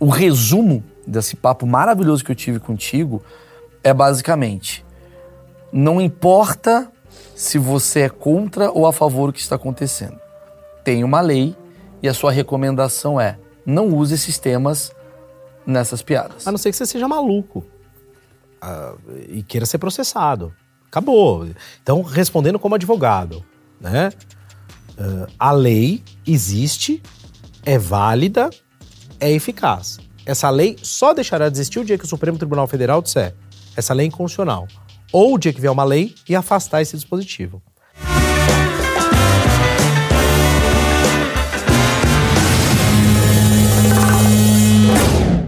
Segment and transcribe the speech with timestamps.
[0.00, 3.22] o resumo desse papo maravilhoso que eu tive contigo
[3.84, 4.84] é basicamente:
[5.70, 6.90] não importa
[7.34, 10.18] se você é contra ou a favor do que está acontecendo.
[10.82, 11.54] Tem uma lei
[12.02, 14.92] e a sua recomendação é: não use esses temas
[15.66, 16.48] nessas piadas.
[16.48, 17.64] A não ser que você seja maluco
[18.60, 18.94] ah,
[19.28, 20.54] e queira ser processado.
[20.86, 21.46] Acabou.
[21.82, 23.44] Então, respondendo como advogado,
[23.80, 24.10] né?
[24.98, 27.02] Uh, a lei existe,
[27.64, 28.50] é válida,
[29.20, 29.98] é eficaz.
[30.24, 33.34] Essa lei só deixará de existir o dia que o Supremo Tribunal Federal disser
[33.76, 34.66] essa lei é inconstitucional.
[35.12, 37.62] Ou o dia que vier uma lei e afastar esse dispositivo.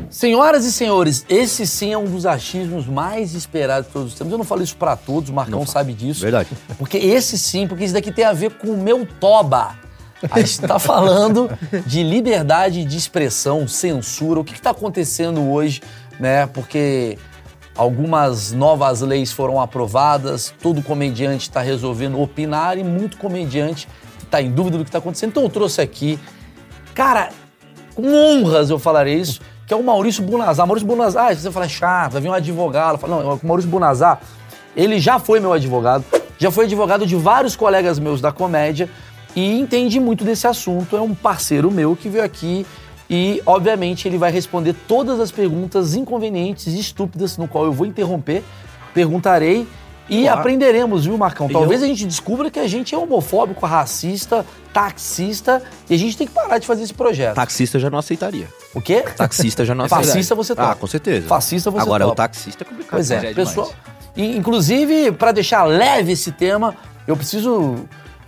[0.08, 4.30] Senhoras e senhores, esse sim é um dos achismos mais esperados de todos os tempos.
[4.30, 6.20] Eu não falo isso para todos, o Marcão sabe disso.
[6.20, 6.48] Verdade.
[6.78, 9.76] Porque esse sim, porque isso daqui tem a ver com o meu toba.
[10.30, 11.50] A gente está falando
[11.86, 15.82] de liberdade de expressão, censura, o que está acontecendo hoje,
[16.18, 16.46] né?
[16.46, 17.18] Porque
[17.76, 23.88] algumas novas leis foram aprovadas, todo comediante está resolvendo opinar e muito comediante
[24.22, 25.30] está em dúvida do que está acontecendo.
[25.30, 26.18] Então eu trouxe aqui,
[26.94, 27.30] cara,
[27.94, 30.66] com honras eu falarei isso que é o Maurício Bunazar.
[30.66, 32.98] Maurício Bunazar, ah, você fala, chato, vai vir um advogado.
[32.98, 34.20] Fala, não, o Maurício Bunazar,
[34.76, 36.04] ele já foi meu advogado,
[36.38, 38.88] já foi advogado de vários colegas meus da comédia
[39.34, 40.96] e entende muito desse assunto.
[40.96, 42.66] É um parceiro meu que veio aqui
[43.08, 47.86] e, obviamente, ele vai responder todas as perguntas inconvenientes e estúpidas, no qual eu vou
[47.86, 48.42] interromper,
[48.94, 49.66] perguntarei
[50.08, 50.40] e claro.
[50.40, 51.48] aprenderemos, viu, Marcão?
[51.48, 51.86] Talvez eu...
[51.86, 56.32] a gente descubra que a gente é homofóbico, racista, taxista, e a gente tem que
[56.32, 57.34] parar de fazer esse projeto.
[57.34, 58.48] Taxista já não aceitaria.
[58.74, 59.02] O quê?
[59.16, 60.12] Taxista já não aceitaria.
[60.12, 60.72] Fascista você tá.
[60.72, 61.26] Ah, com certeza.
[61.28, 62.12] Fascista você Agora, topa.
[62.12, 62.90] o taxista é complicado.
[62.90, 63.72] Pois é, é pessoal.
[64.16, 66.74] Inclusive, para deixar leve esse tema,
[67.06, 67.76] eu preciso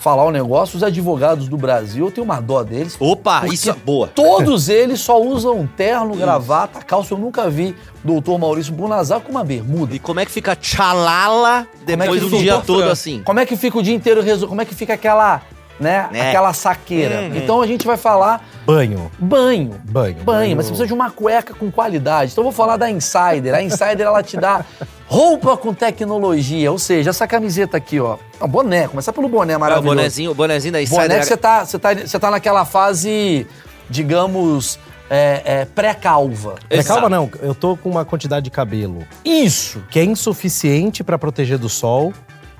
[0.05, 2.94] falar um negócio, os advogados do Brasil, eu tenho uma dó deles.
[3.00, 4.06] Opa, isso é boa.
[4.06, 7.14] Todos eles só usam terno, gravata, calça.
[7.14, 7.74] Eu nunca vi
[8.05, 9.94] doutor Maurício Bunazar com uma bermuda.
[9.94, 13.22] E como é que fica tchalala depois é do dia todo assim?
[13.25, 15.41] Como é que fica o dia inteiro, como é que fica aquela
[15.78, 16.08] né?
[16.12, 16.28] É.
[16.28, 17.22] Aquela saqueira.
[17.22, 17.36] Uhum.
[17.36, 18.46] Então a gente vai falar.
[18.64, 19.10] Banho.
[19.18, 19.80] Banho.
[19.84, 20.16] Banho.
[20.22, 20.56] Banho.
[20.56, 22.32] Mas você precisa de uma cueca com qualidade.
[22.32, 23.54] Então eu vou falar da Insider.
[23.54, 24.64] A Insider ela te dá
[25.06, 26.70] roupa com tecnologia.
[26.70, 28.16] Ou seja, essa camiseta aqui, ó.
[28.40, 28.88] É um boné.
[28.88, 29.88] Começar pelo boné maravilhoso.
[29.88, 31.08] É, o bonezinho, o bonezinho da Insider.
[31.08, 33.46] Boné que você tá, você tá, você tá naquela fase,
[33.88, 34.78] digamos.
[35.10, 36.54] É, é, pré-calva.
[36.66, 39.06] Pré-calva não, eu tô com uma quantidade de cabelo.
[39.22, 39.84] Isso!
[39.91, 42.12] Que é insuficiente para proteger do sol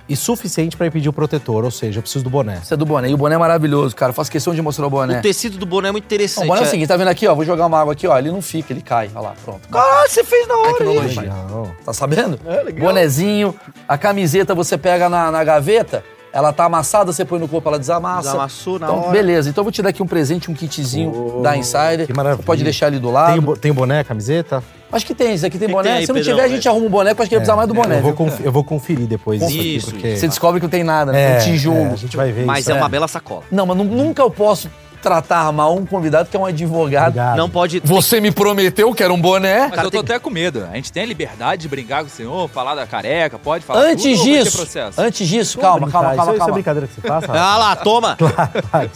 [0.09, 2.60] e suficiente para impedir o protetor, ou seja, eu preciso do boné.
[2.62, 3.09] Você é do boné.
[3.09, 4.10] E o boné é maravilhoso, cara.
[4.10, 5.19] Eu faço questão de mostrar o boné.
[5.19, 6.44] O tecido do boné é muito interessante.
[6.44, 7.34] o boné é o seguinte, tá vendo aqui, ó?
[7.34, 8.19] Vou jogar uma água aqui, ó.
[8.19, 9.10] Ele não fica, ele cai.
[9.14, 9.60] Olha lá, pronto.
[9.72, 11.22] Ah, você fez na hora Tecnologia.
[11.22, 12.38] Aí, tá sabendo?
[12.47, 12.88] É, legal.
[12.88, 13.54] Bonezinho.
[13.88, 16.04] A camiseta você pega na, na gaveta,
[16.34, 18.22] ela tá amassada, você põe no corpo, ela desamassa.
[18.22, 19.12] Desamassou na então, hora.
[19.12, 22.06] Beleza, então eu vou te dar aqui um presente, um kitzinho oh, da Insider.
[22.06, 22.39] Que maravilha.
[22.39, 23.41] Você pode deixar ali do lado.
[23.41, 24.61] Tem, tem boné, camiseta?
[24.91, 25.99] Acho que tem, isso aqui tem, tem boné.
[25.99, 27.69] Tem, Se não tiver, a gente arruma um boné, porque acho que é, precisar mais
[27.69, 27.99] do boné.
[27.99, 29.50] Eu vou, eu vou conferir depois isso.
[29.50, 30.17] Aqui, isso porque...
[30.17, 31.37] Você descobre que não tem nada, né?
[31.37, 31.78] Tem tijolo.
[31.78, 32.73] É, a gente vai ver Mas isso.
[32.73, 33.44] é uma bela sacola.
[33.49, 34.69] Não, mas nunca eu posso
[35.04, 37.09] tratar mal um convidado que é um advogado.
[37.09, 37.37] Obrigado.
[37.37, 37.81] Não pode.
[37.84, 39.69] Você me prometeu que era um boné.
[39.69, 40.66] Mas eu tô até com medo.
[40.72, 43.81] A gente tem a liberdade de brincar com o senhor, falar da careca, pode falar.
[43.82, 44.66] Antes tudo, disso,
[44.97, 46.34] antes disso, calma, calma, calma, calma.
[46.34, 47.25] Isso é brincadeira que você faz?
[47.34, 48.16] Ah lá, toma.
[48.70, 48.91] Claro,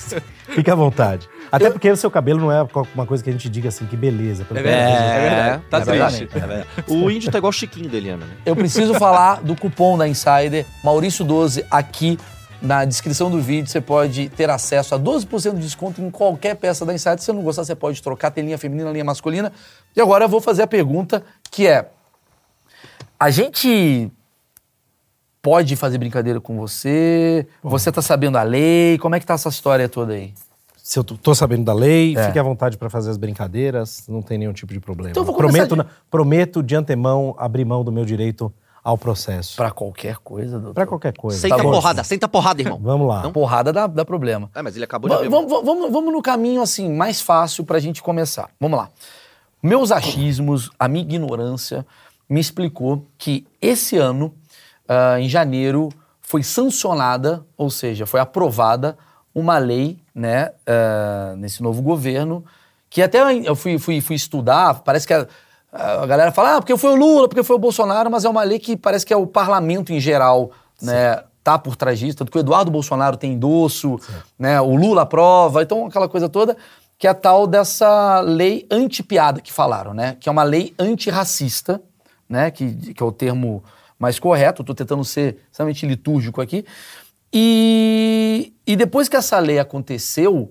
[0.49, 1.29] Fique à vontade.
[1.53, 3.97] Até porque o seu cabelo não é uma coisa que a gente diga assim, que
[3.97, 4.47] beleza.
[4.51, 5.63] É verdade, é, verdade.
[5.69, 6.29] Tá é triste.
[6.35, 6.67] É verdade.
[6.87, 8.25] O índio tá igual o Chiquinho dele, Ana.
[8.25, 8.33] Né?
[8.47, 12.19] Eu preciso falar do cupom da Insider, Maurício12, aqui
[12.61, 13.71] na descrição do vídeo.
[13.71, 17.19] Você pode ter acesso a 12% de desconto em qualquer peça da Insider.
[17.19, 18.31] Se você não gostar, você pode trocar.
[18.31, 19.53] Tem linha feminina, linha masculina.
[19.97, 21.91] E agora eu vou fazer a pergunta que é...
[23.19, 24.11] A gente
[25.43, 27.47] pode fazer brincadeira com você?
[27.63, 28.99] Você tá sabendo a lei?
[28.99, 30.33] Como é que tá essa história toda aí?
[30.77, 32.27] Se eu tô sabendo da lei, é.
[32.27, 35.11] fique à vontade para fazer as brincadeiras, não tem nenhum tipo de problema.
[35.11, 35.85] Então, prometo, de...
[36.11, 38.53] prometo de antemão abrir mão do meu direito
[38.89, 39.55] ao processo.
[39.55, 40.73] Para qualquer coisa, doutor.
[40.73, 41.39] Para qualquer coisa.
[41.39, 42.81] Senta tá porrada, senta porrada, irmão.
[42.83, 43.23] Vamos lá.
[43.23, 44.51] Não, porrada dá, dá problema.
[44.55, 45.29] É, mas ele acabou de abrir.
[45.29, 48.49] Vamos, vamos, vamos no caminho, assim, mais fácil pra gente começar.
[48.59, 48.89] Vamos lá.
[49.63, 51.85] Meus achismos, a minha ignorância,
[52.31, 54.35] me explicou que esse ano,
[54.89, 55.91] uh, em janeiro,
[56.23, 58.97] foi sancionada, ou seja, foi aprovada
[59.35, 62.43] uma lei, né, uh, nesse novo governo,
[62.89, 65.27] que até eu fui, fui, fui estudar, parece que a,
[65.73, 68.43] a galera fala, ah, porque foi o Lula, porque foi o Bolsonaro, mas é uma
[68.43, 70.87] lei que parece que é o parlamento em geral, Sim.
[70.87, 74.13] né, tá por trás disso, tanto que o Eduardo Bolsonaro tem endosso, Sim.
[74.39, 76.57] né, o Lula aprova, então aquela coisa toda,
[76.99, 81.83] que é a tal dessa lei anti-piada que falaram, né, que é uma lei antirracista,
[82.29, 83.63] né, que, que é o termo
[83.99, 86.65] mais correto, estou tentando ser extremamente litúrgico aqui,
[87.33, 90.51] e, e depois que essa lei aconteceu,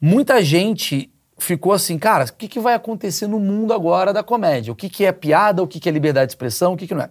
[0.00, 4.72] muita gente ficou assim, cara, o que, que vai acontecer no mundo agora da comédia?
[4.72, 6.94] O que, que é piada, o que, que é liberdade de expressão, o que, que
[6.94, 7.10] não é?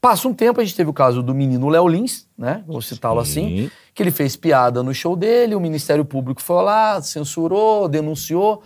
[0.00, 2.62] Passa um tempo, a gente teve o caso do menino Léo Lins, né?
[2.68, 7.02] Vou citá-lo assim, que ele fez piada no show dele, o Ministério Público foi lá,
[7.02, 8.62] censurou, denunciou.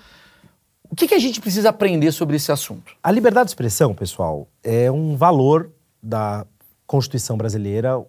[0.90, 2.92] O que, que a gente precisa aprender sobre esse assunto?
[3.02, 5.70] A liberdade de expressão, pessoal, é um valor
[6.02, 6.44] da
[6.86, 8.04] Constituição brasileira,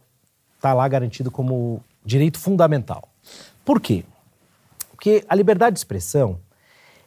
[0.58, 3.08] está lá garantido como direito fundamental.
[3.64, 4.04] Por quê?
[4.92, 6.40] Porque a liberdade de expressão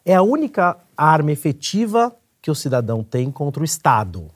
[0.06, 4.30] é a única arma efetiva que o cidadão tem contra o Estado.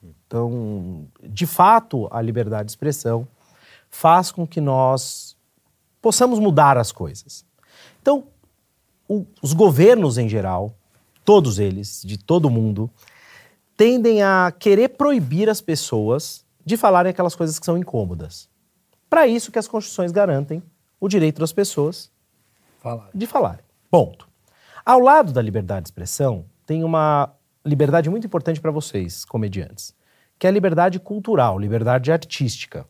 [0.00, 3.26] Então, de fato, a liberdade de expressão
[3.90, 5.36] faz com que nós
[6.00, 7.44] possamos mudar as coisas.
[8.00, 8.28] Então,
[9.08, 10.72] o, os governos em geral,
[11.24, 12.88] todos eles, de todo mundo,
[13.76, 18.48] tendem a querer proibir as pessoas de falarem aquelas coisas que são incômodas.
[19.10, 20.62] Para isso que as constituições garantem
[21.00, 22.12] o direito das pessoas
[22.80, 23.10] Falar.
[23.12, 23.64] de falarem.
[23.90, 24.25] Ponto.
[24.86, 27.34] Ao lado da liberdade de expressão, tem uma
[27.64, 29.92] liberdade muito importante para vocês, comediantes,
[30.38, 32.86] que é a liberdade cultural, liberdade artística.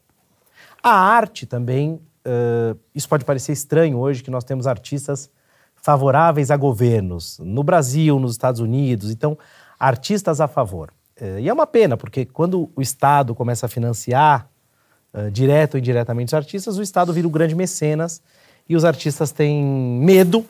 [0.83, 5.31] A arte também, uh, isso pode parecer estranho hoje, que nós temos artistas
[5.75, 9.39] favoráveis a governos, no Brasil, nos Estados Unidos, então,
[9.81, 10.93] artistas a favor.
[11.19, 14.51] Uh, e é uma pena, porque quando o Estado começa a financiar,
[15.15, 18.21] uh, direto ou indiretamente, os artistas, o Estado vira o grande mecenas
[18.69, 20.45] e os artistas têm medo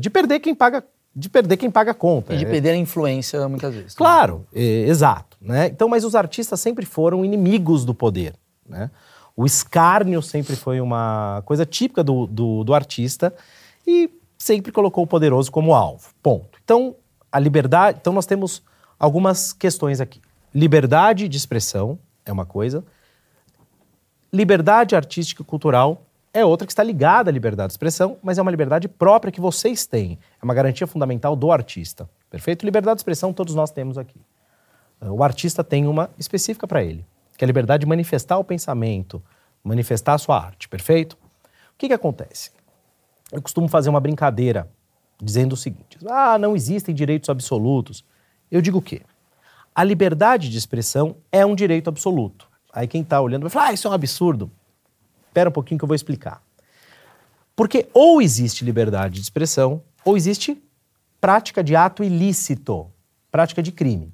[0.00, 0.84] de perder quem paga
[1.14, 2.32] de perder quem paga a conta.
[2.32, 3.94] E de É, perder a influência muitas vezes.
[3.94, 5.36] Claro, é, exato.
[5.40, 5.66] Né?
[5.66, 8.34] Então, mas os artistas sempre foram inimigos do poder.
[8.68, 8.88] Né?
[9.36, 13.34] O escárnio sempre foi uma coisa típica do, do, do artista
[13.84, 16.08] e sempre colocou o poderoso como alvo.
[16.22, 16.58] Ponto.
[16.62, 16.94] Então,
[17.32, 17.98] a liberdade.
[18.00, 18.62] Então, nós temos
[18.98, 20.20] algumas questões aqui.
[20.54, 22.84] Liberdade de expressão é uma coisa.
[24.32, 28.42] Liberdade artística e cultural é outra que está ligada à liberdade de expressão, mas é
[28.42, 30.18] uma liberdade própria que vocês têm.
[30.40, 32.08] É uma garantia fundamental do artista.
[32.30, 32.64] Perfeito?
[32.64, 34.20] Liberdade de expressão todos nós temos aqui.
[35.00, 37.04] Uh, O artista tem uma específica para ele,
[37.36, 39.22] que é a liberdade de manifestar o pensamento,
[39.64, 40.68] manifestar a sua arte.
[40.68, 41.14] Perfeito?
[41.14, 42.50] O que, que acontece?
[43.32, 44.68] Eu costumo fazer uma brincadeira
[45.22, 48.04] dizendo o seguinte: ah, não existem direitos absolutos.
[48.50, 49.02] Eu digo o quê?
[49.74, 52.48] A liberdade de expressão é um direito absoluto.
[52.72, 54.50] Aí quem está olhando vai falar, ah, isso é um absurdo.
[55.28, 56.42] Espera um pouquinho que eu vou explicar.
[57.54, 60.62] Porque ou existe liberdade de expressão, ou existe
[61.20, 62.90] prática de ato ilícito,
[63.30, 64.12] prática de crime.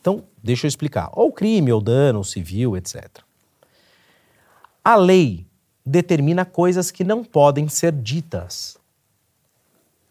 [0.00, 1.10] Então, deixa eu explicar.
[1.12, 3.04] Ou crime, ou dano, ou civil, etc.
[4.84, 5.46] A lei
[5.84, 8.76] determina coisas que não podem ser ditas.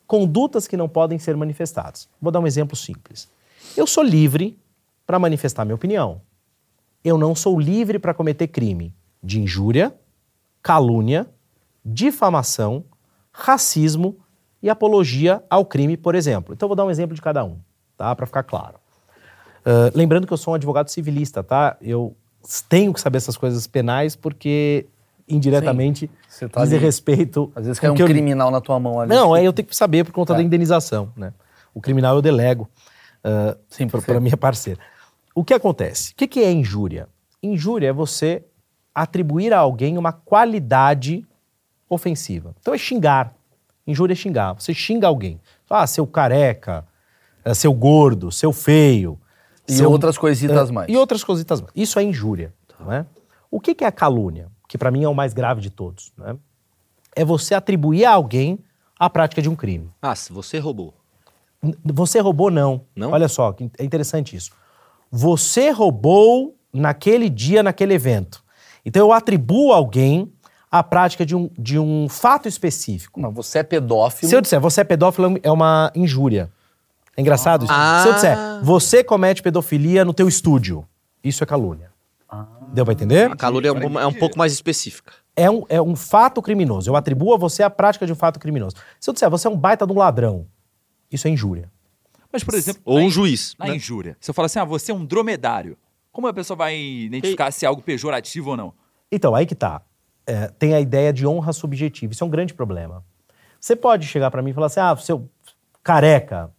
[0.05, 2.07] Condutas que não podem ser manifestadas.
[2.21, 3.29] Vou dar um exemplo simples.
[3.75, 4.57] Eu sou livre
[5.07, 6.21] para manifestar minha opinião.
[7.03, 9.93] Eu não sou livre para cometer crime de injúria,
[10.65, 11.27] calúnia,
[11.85, 12.85] difamação,
[13.31, 14.17] racismo
[14.63, 16.55] e apologia ao crime, por exemplo.
[16.55, 17.59] Então, eu vou dar um exemplo de cada um,
[17.95, 18.15] tá?
[18.15, 18.77] Para ficar claro.
[19.59, 21.77] Uh, lembrando que eu sou um advogado civilista, tá?
[21.79, 22.15] Eu
[22.67, 24.87] tenho que saber essas coisas penais porque
[25.27, 27.51] indiretamente Você tá respeito.
[27.55, 29.09] Às vezes cai um eu- criminal na tua mão ali.
[29.11, 30.37] Não, é eu tenho que saber por conta É.
[30.37, 31.31] da indenização, né?
[31.75, 32.67] O criminal eu delego
[33.23, 34.79] uh, Sim, para minha parceira.
[35.35, 36.13] O que acontece?
[36.13, 37.07] O que, que é injúria?
[37.43, 38.43] Injúria é você
[38.95, 41.23] atribuir a alguém uma qualidade
[41.89, 42.55] ofensiva.
[42.61, 43.35] Então é xingar.
[43.85, 44.53] Injúria é xingar.
[44.53, 45.39] Você xinga alguém.
[45.69, 46.85] Ah, seu careca,
[47.43, 49.19] eh, seu gordo, seu feio.
[49.67, 50.89] E seu- outras coisitas é, mais.
[50.89, 51.71] E outras coisitas mais.
[51.75, 52.53] Isso é injúria.
[52.79, 53.05] Não é?
[53.51, 54.47] O que, que é a calúnia?
[54.67, 56.11] Que para mim é o mais grave de todos.
[56.17, 56.35] Né?
[57.15, 58.57] É você atribuir a alguém
[58.99, 59.89] a prática de um crime.
[60.01, 60.93] Ah, se você roubou.
[61.83, 62.81] Você roubou, não.
[62.95, 63.11] Não?
[63.11, 64.51] Olha só, é interessante isso.
[65.11, 68.43] Você roubou naquele dia, naquele evento.
[68.85, 70.31] Então eu atribuo a alguém
[70.71, 73.19] a prática de um, de um fato específico.
[73.19, 74.29] Mas você é pedófilo.
[74.29, 76.51] Se eu disser você é pedófilo, é uma injúria.
[77.17, 77.73] É engraçado isso?
[77.73, 78.01] Ah.
[78.03, 80.85] Se eu disser você comete pedofilia no teu estúdio,
[81.23, 81.95] isso é calúnia.
[82.73, 83.31] Deu pra entender?
[83.31, 85.13] A calúnia é um, é um pouco mais específica.
[85.33, 86.89] É um, é um fato criminoso.
[86.89, 88.75] Eu atribuo a você a prática de um fato criminoso.
[88.99, 90.45] Se eu disser você é um baita de um ladrão,
[91.09, 91.71] isso é injúria.
[92.31, 93.55] Mas, por exemplo, Ou um juiz.
[93.57, 93.75] Na né?
[93.77, 94.17] injúria.
[94.19, 95.77] Se eu falar assim, ah, você é um dromedário.
[96.15, 98.73] Como a pessoa vai identificar se é algo pejorativo ou não?
[99.11, 99.81] Então, aí que tá.
[100.25, 102.13] É, tem a ideia de honra subjetiva.
[102.13, 103.03] Isso é um grande problema.
[103.59, 105.29] Você pode chegar pra mim e falar assim: ah, seu
[105.83, 106.49] careca.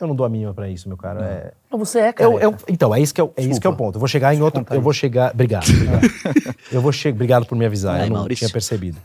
[0.00, 1.22] Eu não dou a mínima pra isso, meu cara.
[1.22, 2.30] É, Mas você é, cara.
[2.30, 3.96] eu, eu- então, é isso, que é, o- é isso que é o ponto.
[3.96, 4.64] Eu vou chegar em outro.
[4.70, 5.32] Eu vou chegar.
[5.34, 5.66] Obrigado.
[5.68, 6.56] obrigado.
[6.72, 7.10] eu vou che...
[7.10, 7.98] Obrigado por me avisar.
[7.98, 8.46] Vai, eu não Maurício.
[8.46, 8.98] tinha percebido.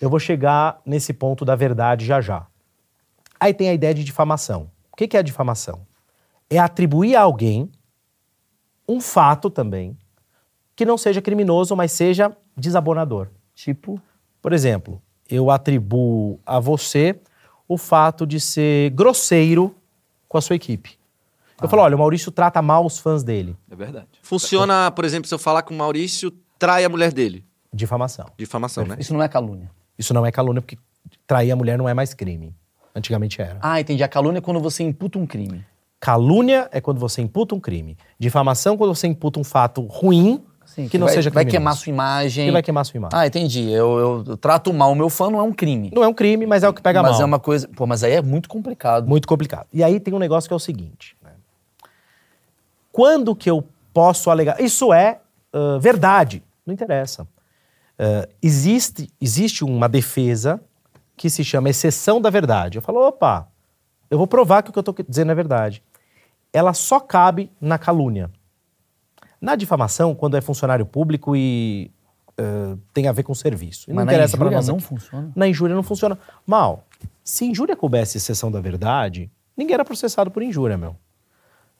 [0.00, 2.46] Eu vou chegar nesse ponto da verdade já já.
[3.40, 4.70] Aí tem a ideia de difamação.
[4.92, 5.80] O que que é a difamação?
[6.48, 7.70] É atribuir a alguém
[8.88, 9.96] um fato também
[10.76, 13.28] que não seja criminoso, mas seja desabonador.
[13.54, 14.00] Tipo,
[14.42, 17.18] Por exemplo, eu atribuo a você
[17.66, 19.74] o fato de ser grosseiro
[20.28, 20.98] com a sua equipe.
[21.62, 23.56] Eu falo, olha, o Maurício trata mal os fãs dele.
[23.70, 24.08] É verdade.
[24.22, 27.44] Funciona, por exemplo, se eu falar que o Maurício trai a mulher dele.
[27.72, 28.26] Difamação.
[28.36, 28.96] Difamação, né?
[28.98, 29.70] Isso não é calúnia.
[29.98, 30.76] Isso não é calúnia, porque
[31.26, 32.54] trair a mulher não é mais crime.
[32.94, 33.58] Antigamente era.
[33.62, 34.02] Ah, entendi.
[34.02, 35.64] A calúnia é quando você imputa um crime.
[36.04, 37.96] Calúnia é quando você imputa um crime.
[38.18, 41.50] Difamação é quando você imputa um fato ruim Sim, que não vai, seja Vai criminoso.
[41.56, 42.44] queimar sua imagem.
[42.46, 43.18] que vai queimar sua imagem.
[43.18, 43.70] Ah, entendi.
[43.70, 45.90] Eu, eu- eu trato mal o meu fã, não é um crime.
[45.94, 47.22] Não é um crime, mas é o que pega mas mal.
[47.22, 47.66] é uma coisa.
[47.68, 49.08] Pô, mas aí é muito complicado.
[49.08, 49.66] Muito complicado.
[49.72, 51.16] E aí tem um negócio que é o seguinte.
[51.22, 51.30] né?
[52.92, 54.60] Quando que eu posso alegar?
[54.60, 55.20] Isso é
[55.54, 56.42] ah, verdade.
[56.66, 57.26] Não interessa.
[57.98, 60.60] Ah, existe, existe uma defesa
[61.16, 62.76] que se chama exceção da verdade.
[62.76, 63.48] Eu falo, opa,
[64.10, 65.82] eu vou provar que o que eu estou dizendo é verdade.
[66.54, 68.30] Ela só cabe na calúnia.
[69.40, 71.90] Na difamação, quando é funcionário público e
[72.38, 73.90] ah, tem a ver com serviço.
[73.90, 74.84] E não Mas na interessa para nós não aqui.
[74.84, 75.32] funciona?
[75.36, 76.18] Na injúria não funciona.
[76.46, 76.84] Mal,
[77.22, 80.96] se injúria coubesse exceção da verdade, ninguém era processado por injúria, meu.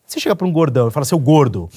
[0.04, 1.70] Você chega pra um gordão e fala, seu gordo.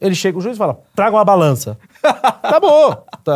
[0.00, 1.78] Ele chega, o juiz fala, traga uma balança.
[2.02, 2.94] tá bom.
[3.24, 3.34] Tá,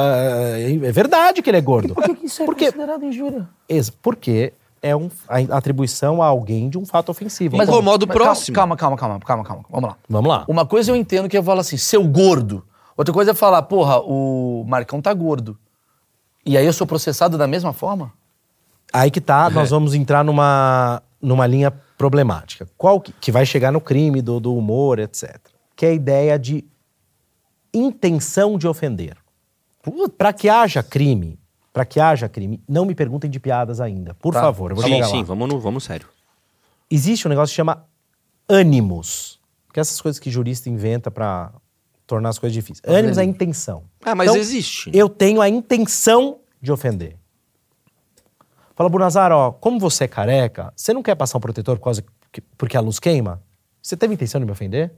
[0.56, 1.94] é verdade que ele é gordo.
[1.94, 3.48] Por que, que isso é Porque- considerado injúria?
[3.68, 7.56] Ex- Porque é um, a atribuição a alguém de um fato ofensivo.
[7.56, 8.54] Mas- Incomoda o mas calma, próximo.
[8.54, 9.64] Calma, calma, calma, calma, calma.
[9.70, 9.96] Vamos lá.
[10.08, 10.44] Vamos lá.
[10.48, 12.64] Uma coisa eu entendo que eu falo assim, seu gordo.
[12.96, 15.58] Outra coisa é falar, porra, o Marcão tá gordo.
[16.44, 18.12] E aí eu sou processado da mesma forma?
[18.92, 22.66] Aí que tá, nós vamos entrar numa, numa linha problemática.
[22.76, 25.38] Qual que, que vai chegar no crime do, do humor, etc.
[25.76, 26.64] Que é a ideia de
[27.72, 29.16] intenção de ofender.
[30.18, 31.38] Para que haja crime,
[31.72, 34.40] para que haja crime, não me perguntem de piadas ainda, por Tá.
[34.40, 34.70] favor.
[34.72, 35.12] Eu vou Sim, chegar lá.
[35.12, 36.08] sim, vamos, no, vamos sério.
[36.90, 37.84] Existe um negócio que chama
[38.48, 39.40] ânimos,
[39.72, 41.52] que é essas coisas que jurista inventa para
[42.06, 42.82] tornar as coisas difíceis.
[42.92, 43.84] Ânimos é a intenção.
[44.04, 44.90] Ah, mas Então, existe.
[44.92, 47.16] Eu tenho a intenção de ofender.
[48.74, 52.02] Fala, Bunazar, ó, como você é careca, você não quer passar um protetor por causa
[52.32, 53.42] que, porque a luz queima?
[53.82, 54.90] Você teve intenção de me ofender?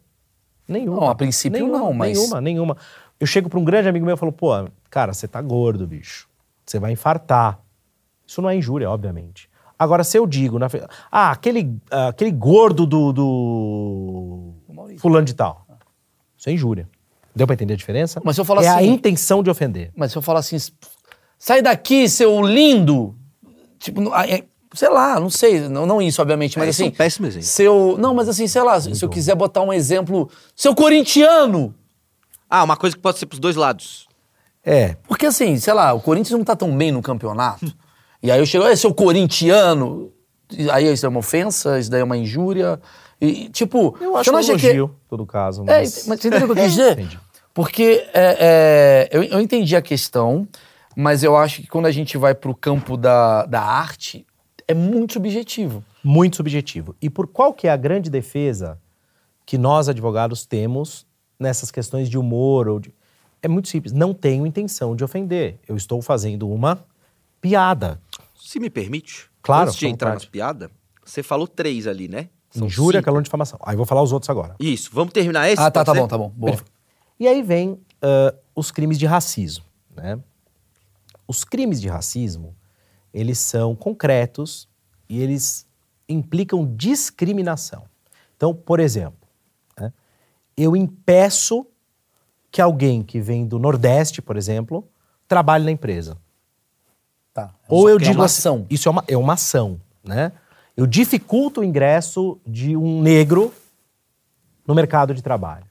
[0.69, 1.01] Nenhuma.
[1.01, 2.77] Não, a princípio nenhuma, não, mas- Nenhuma, nenhuma.
[3.19, 4.51] Eu chego pra um grande amigo meu e falo, pô,
[4.89, 6.29] cara, você tá gordo, bicho.
[6.67, 7.59] Você vai infartar.
[8.27, 9.49] Isso não é injúria, obviamente.
[9.79, 10.69] Agora, se eu digo, na
[11.11, 14.55] ah, aquele, ah, aquele gordo do, do
[14.99, 15.67] fulano de tal.
[16.37, 16.89] Isso é injúria.
[17.35, 18.21] Deu pra entender a diferença?
[18.25, 19.91] Mas se eu falar é a assim- intenção de ofender.
[19.97, 20.57] Mas se eu falar assim,
[21.39, 23.17] sai daqui, seu lindo.
[23.79, 26.71] Tipo, não- ah, é- sei lá, não sei, não, não isso, obviamente, mas É, é
[26.71, 26.85] assim.
[26.85, 27.47] um péssimo exemplo.
[27.49, 27.97] Seu.
[27.99, 31.75] Não, mas assim, sei lá, se eu quiser botar um exemplo, seu corintiano.
[32.49, 34.07] Ah, uma coisa que pode ser pros dois lados.
[34.65, 37.73] É, Porque assim, sei lá, o Corinthians não tá tão bem no campeonato.
[38.23, 40.13] e aí eu chego, é seu corintiano.
[40.57, 42.81] E Aí isso é uma ofensa, isso daí é uma injúria.
[43.21, 45.63] E, tipo, eu acho não um elogio, em todo caso.
[45.63, 46.07] É, Mas...
[46.07, 46.93] mas você entendeu o que eu quis dizer?
[46.93, 47.19] Entendi.
[47.55, 50.49] Porque é, é, eu, eu entendi a questão,
[50.97, 54.27] mas eu acho que quando a gente vai pro campo da, da arte,
[54.67, 55.85] é muito subjetivo.
[56.03, 56.97] Muito subjetivo.
[57.01, 58.79] E por qual que é a grande defesa
[59.45, 61.07] que nós, advogados, temos
[61.39, 62.69] nessas questões de humor?
[62.69, 62.93] Ou de...
[63.43, 63.93] É muito simples.
[63.93, 65.59] Não tenho intenção de ofender.
[65.67, 66.85] Eu estou fazendo uma
[67.41, 68.01] piada.
[68.37, 69.29] Se me permite.
[69.43, 70.71] Claro, Antes de entrar nas piadas,
[71.05, 72.29] você falou três ali, né?
[72.51, 73.07] São Injúria, cinco.
[73.07, 73.59] calúnia e difamação.
[73.65, 74.55] Aí vou falar os outros agora.
[74.61, 75.61] Isso, vamos terminar esse?
[75.61, 76.01] ah, tá, tá ser?
[76.01, 76.29] bom, tá bom.
[76.29, 76.53] Boa.
[76.53, 76.73] Perfeito.
[77.19, 79.65] E aí vem ah, os crimes de racismo.
[79.97, 80.21] Né?
[81.27, 82.55] Os crimes de racismo,
[83.13, 84.69] eles são concretos
[85.09, 85.67] e eles
[86.09, 87.85] implicam discriminação.
[88.37, 89.29] Então, por exemplo,
[89.79, 89.93] né,
[90.57, 91.67] eu impeço
[92.53, 94.87] que alguém que vem do Nordeste, por exemplo,
[95.27, 96.17] trabalhe na empresa.
[97.33, 97.51] Tá.
[97.67, 98.67] Ou eu É digo uma assim, ação.
[98.69, 100.31] isso é uma, é uma ação, né?
[100.77, 103.53] Eu dificulto o ingresso de um negro
[104.67, 105.65] no mercado de trabalho.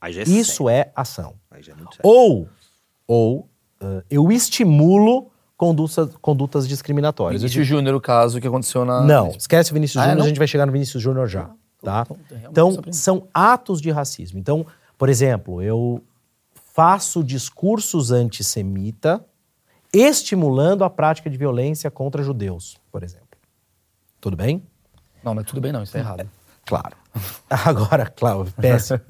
[0.00, 0.70] Aí já é Isso sério.
[0.70, 1.34] é ação.
[1.50, 1.76] Aí já é.
[2.02, 2.48] Ou,
[3.06, 3.48] ou
[3.80, 7.40] ah, eu estimulo condutas, condutas discriminatórias.
[7.42, 9.02] Vinícius Júnior, o caso que aconteceu na.
[9.02, 11.50] não, esquece o Vinícius Ah, é, Júnior, a gente vai chegar no Vinícius Júnior já.
[11.82, 12.06] Tá?
[12.50, 14.38] então, são atos de racismo.
[14.38, 14.66] Então,
[15.00, 16.04] por exemplo, eu
[16.74, 19.24] faço discursos antissemita
[19.90, 23.38] estimulando a prática de violência contra judeus, por exemplo.
[24.20, 24.62] Tudo bem?
[25.24, 26.28] Não, mas tudo bem, não, isso tá errado.
[26.66, 26.94] Claro.
[27.48, 29.00] Agora, claro, péssimo.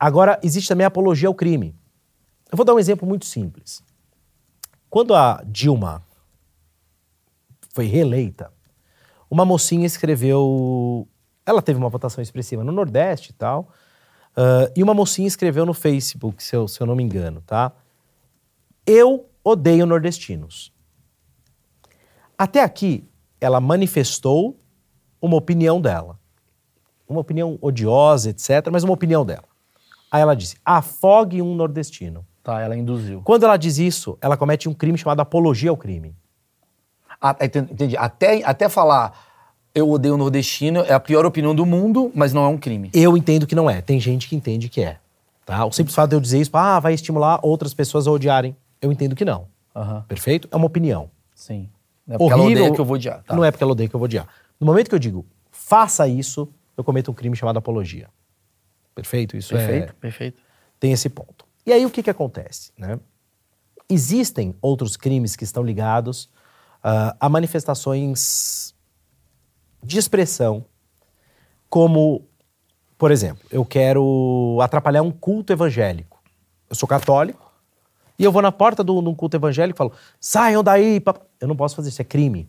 [0.00, 1.72] Agora, existe também a apologia ao crime.
[2.50, 3.82] Eu vou dar um exemplo muito simples.
[4.88, 6.02] Quando a Dilma
[7.74, 8.50] foi reeleita,
[9.30, 11.06] uma mocinha escreveu.
[11.44, 13.70] Ela teve uma votação expressiva no Nordeste e tal.
[14.36, 17.72] Ah, e uma mocinha escreveu no Facebook, se eu, se eu não me engano, tá?
[18.86, 20.72] Eu odeio nordestinos.
[22.38, 23.08] Até aqui,
[23.40, 24.60] ela manifestou
[25.20, 26.18] uma opinião dela.
[27.08, 29.44] Uma opinião odiosa, etc., mas uma opinião dela.
[30.10, 32.26] Aí ela disse: afogue um nordestino.
[32.42, 33.22] Tá, ela induziu.
[33.22, 36.14] Quando ela diz isso, ela comete um crime chamado apologia ao crime.
[37.20, 37.96] Ah, enten- entendi.
[37.96, 39.25] Até, até falar
[39.76, 42.90] eu odeio o nordestino é a pior opinião do mundo, mas não é um crime.
[42.94, 43.82] Eu entendo que não é.
[43.82, 44.98] Tem gente que entende que é.
[45.44, 45.66] Tá?
[45.66, 48.56] O simples fato de eu dizer isso, ah, vai estimular outras pessoas a odiarem.
[48.80, 49.48] Eu entendo que não.
[49.76, 50.02] Aham.
[50.08, 50.48] Perfeito?
[50.50, 51.10] É uma opinião.
[51.34, 51.68] Sim.
[52.06, 52.62] Não é porque ela Horrível.
[52.62, 53.22] odeia que eu vou odiar.
[53.22, 53.36] Tá.
[53.36, 54.26] Não é porque ela odeia que eu vou odiar.
[54.58, 58.08] No momento que eu digo, faça isso, eu cometo um crime chamado apologia.
[58.94, 59.36] Perfeito?
[59.36, 60.00] Isso Perfeito, é.
[60.00, 60.40] perfeito.
[60.80, 61.44] Tem esse ponto.
[61.66, 62.72] E aí o que, que acontece?
[62.78, 62.98] Né?
[63.90, 66.30] Existem outros crimes que estão ligados
[66.82, 68.74] ah, a manifestações
[69.86, 70.64] de expressão,
[71.70, 72.22] como,
[72.98, 76.18] por exemplo, eu quero atrapalhar um culto evangélico.
[76.68, 77.52] Eu sou católico
[78.18, 80.98] e eu vou na porta de um culto evangélico e falo: saiam daí.
[81.00, 81.22] pap-".
[81.40, 82.48] Eu não posso fazer isso, é crime.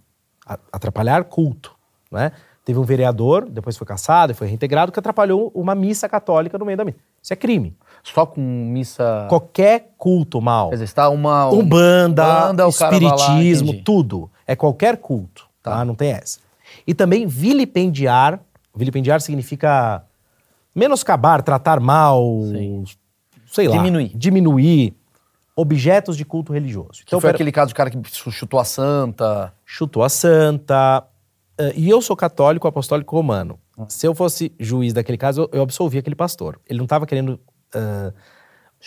[0.71, 1.75] Atrapalhar culto.
[2.11, 2.31] Né?
[2.65, 6.65] Teve um vereador, depois foi caçado e foi reintegrado, que atrapalhou uma missa católica no
[6.65, 6.97] meio da missa.
[7.21, 7.75] Isso é crime.
[8.03, 9.25] Só com missa.
[9.29, 10.69] Qualquer culto mal.
[10.69, 11.49] Quer dizer, está uma.
[11.49, 13.83] um- Umbanda, Umbanda, lá, espiritismo, entendi.
[13.83, 14.31] tudo.
[14.45, 15.83] É qualquer culto, tá?
[15.85, 16.39] Não tem essa.
[16.85, 18.39] E também vilipendiar.
[18.75, 20.03] Vilipendiar significa
[20.75, 22.83] menoscabar, tratar mal, Sim.
[23.47, 23.77] sei lá.
[23.77, 24.11] Diminuir.
[24.15, 24.93] Diminuir
[25.55, 27.03] objetos de culto religioso.
[27.05, 27.99] Que foi pera- aquele caso do cara que
[28.31, 29.53] chutou a santa.
[29.65, 31.03] chutou a santa.
[31.57, 33.59] eh, E eu sou católico apostólico romano.
[33.89, 36.59] Se eu fosse juiz daquele caso, eu- absolvia aquele pastor.
[36.69, 37.39] Ele não estava querendo
[37.73, 38.13] eh,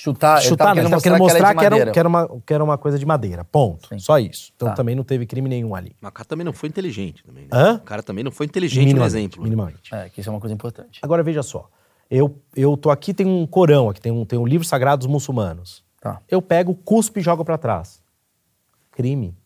[0.03, 2.99] Chutar, chutar, ele querendo tava querendo mostrar, que era, que, uma, que era uma coisa
[2.99, 3.45] de madeira.
[3.45, 3.87] Ponto.
[3.89, 3.99] Sim.
[3.99, 4.51] Só isso.
[4.57, 4.75] Então Tá.
[4.75, 5.95] também não teve crime nenhum ali.
[6.01, 7.51] Mas o cara também não foi inteligente também, né?
[7.53, 7.75] Hã?
[7.75, 9.43] O cara também não foi inteligente no exemplo.
[9.43, 9.95] minimamente.
[9.95, 11.01] É, que isso é uma coisa importante.
[11.03, 11.69] Agora veja só.
[12.11, 15.07] Eu, eu tô aqui, tem um Corão aqui, tem um, tem um livro sagrado dos
[15.07, 15.85] muçulmanos.
[16.01, 16.21] Tá.
[16.29, 18.03] Eu pego, cuspo e jogo pra trás.
[18.93, 19.37] Crime.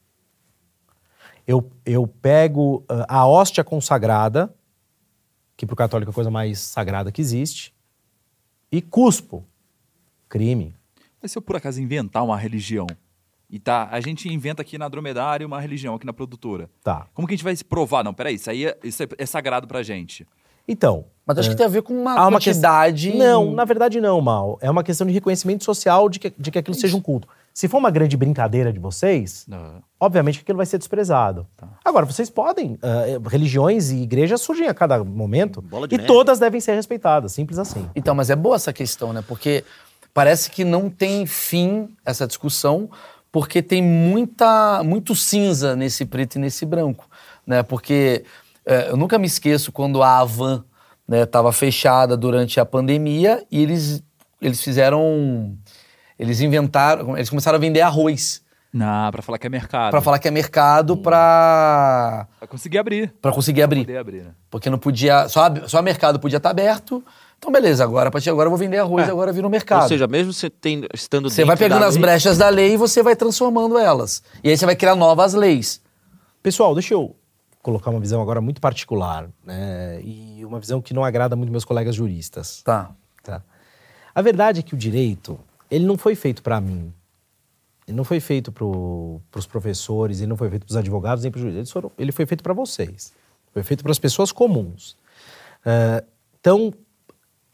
[1.46, 4.54] Eu, eu pego ah, a hóstia consagrada,
[5.56, 7.74] que pro católico é a coisa mais sagrada que existe,
[8.70, 9.44] e cuspo.
[10.28, 10.74] Crime.
[11.22, 12.86] Mas se eu por acaso inventar uma religião
[13.50, 16.68] e tá, a gente inventa aqui na Dromedário uma religião aqui na produtora.
[16.82, 17.06] Tá.
[17.14, 18.02] Como que a gente vai se provar?
[18.04, 20.26] Não, peraí, isso aí é, isso é, é sagrado pra gente.
[20.66, 21.04] Então.
[21.26, 23.10] Mas acho que tem a ver com uma há uma quantidade.
[23.10, 24.58] questão- Não, na verdade não, Mal.
[24.60, 27.26] É uma questão de reconhecimento social de que, de que aquilo seja um culto.
[27.52, 29.82] Se for uma grande brincadeira de vocês, Não.
[30.00, 31.46] obviamente que aquilo vai ser desprezado.
[31.84, 32.76] Agora, vocês podem.
[32.82, 36.08] ah, religiões e igrejas surgem a cada momento Bola de e neve.
[36.08, 37.88] todas devem ser respeitadas, simples assim.
[37.94, 39.22] Então, mas é boa essa questão, né?
[39.26, 39.64] Porque
[40.14, 42.88] parece que não tem fim essa discussão,
[43.32, 47.06] porque tem muita, muito cinza nesse preto e nesse branco,
[47.46, 47.62] né?
[47.64, 48.24] Porque
[48.64, 50.64] é, eu nunca me esqueço quando a Avan
[51.10, 54.02] estava fechada durante a pandemia e eles,
[54.40, 55.56] eles fizeram...
[56.18, 57.16] Eles inventaram...
[57.16, 58.40] Eles começaram a vender arroz
[58.72, 59.90] Não, pra falar que é mercado.
[59.90, 63.12] para falar que é mercado para Pra conseguir abrir.
[63.20, 63.96] para conseguir abrir.
[63.98, 64.30] Abrir, né?
[64.48, 65.28] Porque não podia.
[65.28, 67.04] Só, só o mercado podia estar aberto.
[67.44, 69.10] Então, beleza, agora, a partir de agora eu vou vender arroz, É.
[69.10, 69.82] agora vira um mercado.
[69.82, 72.76] Ou seja, mesmo você tem, estando você vai pegando as lei- brechas da lei e
[72.78, 74.22] você vai transformando elas.
[74.42, 75.78] E aí você vai criar novas leis.
[76.42, 77.14] Pessoal, deixa eu
[77.62, 80.00] colocar uma visão agora muito particular, né?
[80.02, 82.62] E uma visão que não agrada muito meus colegas juristas.
[82.62, 82.92] Tá.
[83.22, 83.42] Tá.
[84.14, 85.38] A verdade é que o direito,
[85.70, 86.94] ele não foi feito para mim.
[87.86, 91.30] Ele não foi feito para os professores, ele não foi feito para os advogados, nem
[91.30, 91.74] para os juízes.
[91.98, 93.12] Ele foi feito para vocês.
[93.52, 94.96] Foi feito para as pessoas comuns.
[95.66, 96.02] Ah,
[96.40, 96.72] então,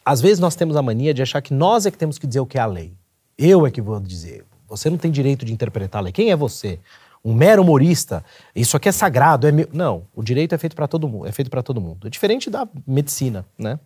[0.05, 2.41] às vezes nós temos a mania de achar que nós é que temos que dizer
[2.41, 2.93] o que é a lei.
[3.37, 4.45] Eu é que vou dizer.
[4.69, 6.13] Você não tem direito de interpretar a lei.
[6.13, 6.79] Quem é você?
[7.25, 8.25] Um mero humorista?
[8.55, 9.69] Isso aqui é sagrado, é meu.
[9.73, 11.27] Não, o direito é feito para todo mundo.
[11.27, 12.07] É feito para todo mundo.
[12.07, 13.79] É diferente da medicina, né?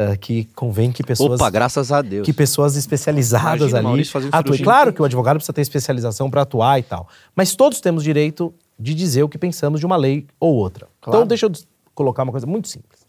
[0.00, 2.24] Ah, que convém que pessoas Opa, graças a Deus.
[2.24, 4.62] que pessoas especializadas Imagina, ali Maurício atuem.
[4.62, 8.54] Claro que o advogado precisa ter especialização para atuar e tal, mas todos temos direito
[8.78, 10.88] de dizer o que pensamos de uma lei ou outra.
[11.02, 11.18] Claro.
[11.18, 11.52] Então deixa eu
[11.94, 13.00] colocar uma coisa muito simples.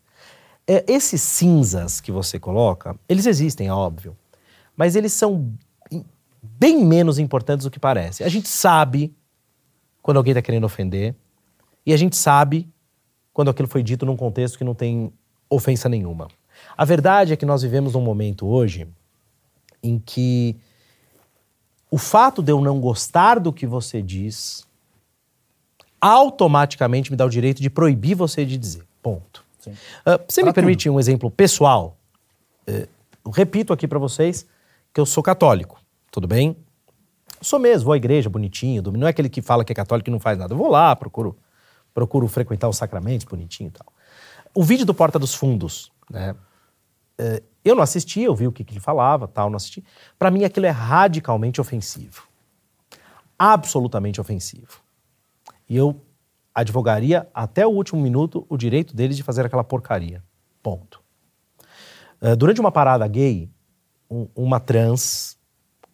[0.71, 4.15] É, esses cinzas que você coloca, eles existem, é óbvio,
[4.73, 5.53] mas eles são
[6.41, 8.23] bem menos importantes do que parece.
[8.23, 9.13] A gente sabe
[10.01, 11.13] quando alguém está querendo ofender
[11.85, 12.69] e a gente sabe
[13.33, 15.11] quando aquilo foi dito num contexto que não tem
[15.49, 16.29] ofensa nenhuma.
[16.77, 18.87] A verdade é que nós vivemos num momento hoje
[19.83, 20.55] em que
[21.91, 24.65] o fato de eu não gostar do que você diz
[25.99, 28.85] automaticamente me dá o direito de proibir você de dizer.
[29.03, 29.50] Ponto.
[29.61, 29.73] Sim.
[30.05, 31.97] Ah, você me Pra permite um exemplo pessoal?
[32.67, 34.45] Eu repito aqui para vocês
[34.93, 35.79] que eu sou católico,
[36.11, 36.57] tudo bem?
[37.41, 40.11] Sou mesmo, vou à igreja bonitinho, não é aquele que fala que é católico e
[40.11, 40.53] não faz nada.
[40.53, 41.37] Eu vou lá, procuro,
[41.93, 43.87] procuro frequentar os sacramentos bonitinho e tal.
[44.53, 46.35] O vídeo do Porta dos Fundos, né?
[47.17, 49.83] eh, eu não assisti, eu vi o que, que ele falava, tal, não assisti.
[50.17, 52.23] Para mim aquilo é radicalmente ofensivo.
[53.37, 54.81] Absolutamente ofensivo.
[55.69, 55.99] E eu
[56.53, 60.23] advogaria até o último minuto o direito deles de fazer aquela porcaria.
[60.61, 61.01] Ponto.
[62.21, 63.49] Eh, durante uma parada gay,
[64.09, 65.37] um- uma trans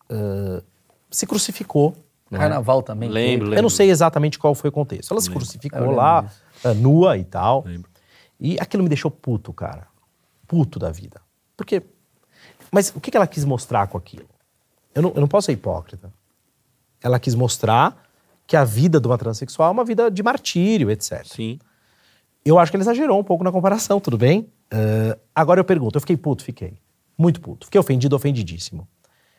[0.10, 0.63] eh,
[1.12, 1.96] se crucificou
[2.30, 3.08] Carnaval também.
[3.10, 3.58] Lembro, lembro.
[3.60, 5.12] Eu não sei exatamente qual foi o contexto.
[5.13, 6.30] Ela se crucificou lá,
[6.65, 7.63] eh, nua e tal.
[8.39, 9.88] E aquilo me deixou puto, cara.
[10.46, 11.22] Puto da vida.
[11.56, 11.82] Porque.
[12.72, 14.28] Mas o que que ela quis mostrar com aquilo?
[14.93, 16.12] Eu não, eu não posso ser hipócrita.
[17.02, 18.07] Ela quis mostrar
[18.48, 21.26] que a vida de uma transexual é uma vida de martírio, etc.
[21.26, 21.60] Sim.
[22.46, 24.48] Eu acho que ele exagerou um pouco na comparação, tudo bem?
[24.72, 26.44] Eh, agora eu pergunto, eu fiquei puto?
[26.44, 26.80] Fiquei.
[27.18, 27.66] Muito puto.
[27.66, 28.88] Fiquei ofendido, ofendidíssimo.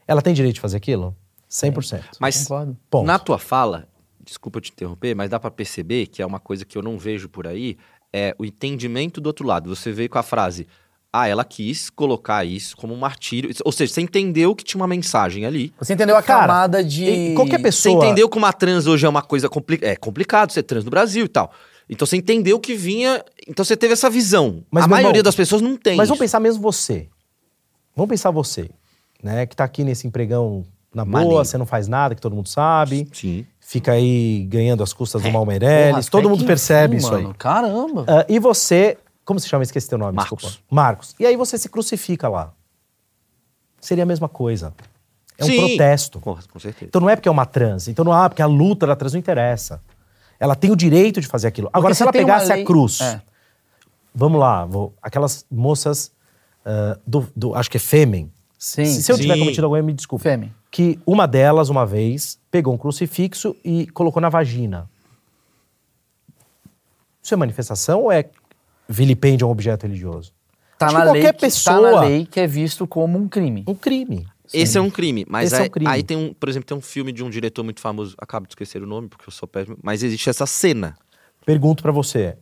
[0.07, 1.16] Ela tem direito de fazer aquilo?
[1.51, 2.03] 100%.
[2.21, 2.77] Mas Concordo.
[2.90, 3.07] Ponto.
[3.07, 3.88] na tua fala,
[4.23, 7.31] desculpa te interromper, mas dá pra perceber que é uma coisa que eu não vejo
[7.31, 7.79] por aí,
[8.12, 9.75] é o entendimento do outro lado.
[9.75, 10.66] Você veio com a frase,
[11.22, 13.50] ah, ela quis colocar isso como um martírio.
[13.64, 15.72] Ou seja, você entendeu que tinha uma mensagem ali.
[15.78, 17.33] Você entendeu a Cara, camada de.
[17.35, 19.92] qualquer Você pessoa- entendeu que uma trans hoje é uma coisa complicada.
[19.92, 21.50] É complicado ser trans no Brasil e tal.
[21.88, 23.24] Então você entendeu que vinha.
[23.46, 24.62] Então você teve essa visão.
[24.70, 25.96] Mas, a maioria irmão, das pessoas não tem.
[25.96, 26.24] Mas vamos isso.
[26.24, 27.09] pensar mesmo você.
[27.96, 28.68] Vamos pensar você,
[29.22, 29.46] né?
[29.46, 33.09] Que tá aqui nesse empregão na boa, você não faz nada, que todo mundo sabe.
[33.12, 33.44] Sim.
[33.61, 36.09] Fica aí ganhando as custas do Porra, Malmeirelles.
[36.09, 37.28] todo mundo percebe enfim, isso mano.
[37.28, 37.35] aí.
[37.35, 38.04] Caramba.
[38.09, 38.96] Ah, e você.
[39.29, 39.62] Como se chama?
[39.62, 40.43] Esqueci teu nome, Marcos.
[40.43, 40.75] desculpa.
[40.75, 41.14] Marcos.
[41.21, 42.55] E aí você se crucifica lá.
[43.79, 44.73] Seria a mesma coisa.
[45.37, 45.69] É um Sim.
[45.69, 46.19] protesto.
[46.19, 46.87] Com, com certeza.
[46.87, 47.88] Então não é porque é uma trans.
[47.88, 49.83] Então não é porque a luta da trans não interessa.
[50.41, 51.69] Ela tem o direito de fazer aquilo.
[51.75, 53.03] Agora, Porque se ela pegasse lei- a cruz.
[53.03, 53.21] É.
[54.14, 56.11] Vamos lá, vou, aquelas moças
[56.64, 58.33] ah, do, do- Acho que é Fêmen.
[58.59, 58.87] Sim.
[58.87, 59.41] Se, se eu tiver Sim.
[59.41, 60.23] cometido algum erro, me desculpe.
[60.23, 60.55] Fêmen.
[60.71, 64.88] Que uma delas, uma vez, pegou um crucifixo e colocou na vagina.
[67.23, 68.25] Isso é manifestação ou é
[68.88, 70.33] vilipêndio a um objeto religioso?
[70.79, 73.64] Tá na, lei qualquer que, pessoa- tá na lei que é visto como um crime.
[73.66, 74.27] Um crime.
[74.53, 75.90] Esse é um crime, mas Esse é um aí, crime.
[75.90, 78.53] aí tem um, por exemplo, tem um filme de um diretor muito famoso, acabo de
[78.53, 80.96] esquecer o nome porque eu sou péssimo, mas existe essa cena.
[81.44, 82.37] Pergunto pra você: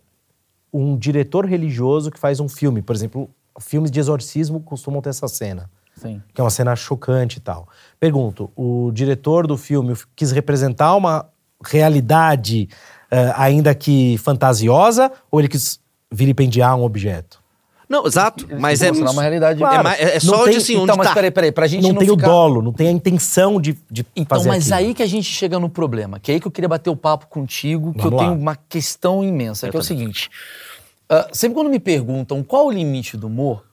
[0.72, 3.28] um diretor religioso que faz um filme, por exemplo,
[3.61, 5.68] filmes de exorcismo costumam ter essa cena.
[5.96, 6.20] Sim.
[6.35, 7.66] que é uma cena chocante e tal.
[7.98, 11.26] Pergunto, o diretor do filme quis representar uma
[11.64, 12.68] realidade
[13.11, 17.44] eh, ainda que fantasiosa ou ele quis vilipendiar um objeto?
[17.88, 19.60] Não, exato, mas é, Mostrar uma realidade.
[19.60, 19.78] Claro.
[19.78, 21.14] é, ma- é só tem- de assim, então, onde mas tá.
[21.14, 22.26] peraí, peraí, pra gente não, não, tem o ficar...
[22.26, 24.88] dolo, não tem a intenção de, de Então, fazer mas aquilo.
[24.88, 26.96] aí que a gente chega no problema, que é aí que eu queria bater o
[26.96, 28.24] papo contigo, que Vamos eu lá.
[28.24, 29.98] tenho uma questão imensa, Eu que é o também.
[29.98, 30.28] seguinte.
[31.08, 33.64] ah, sempre quando me perguntam qual o limite do humor,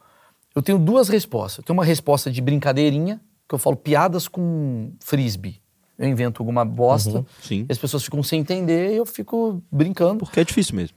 [0.56, 1.58] eu tenho duas respostas.
[1.58, 3.20] Eu tenho uma resposta de brincadeirinha,
[3.50, 5.60] que eu falo piadas com frisbee.
[5.98, 7.26] Eu invento alguma bosta, Uhum.
[7.42, 7.66] Sim.
[7.68, 10.20] e as pessoas ficam sem entender e eu fico brincando.
[10.20, 10.96] Porque é difícil mesmo.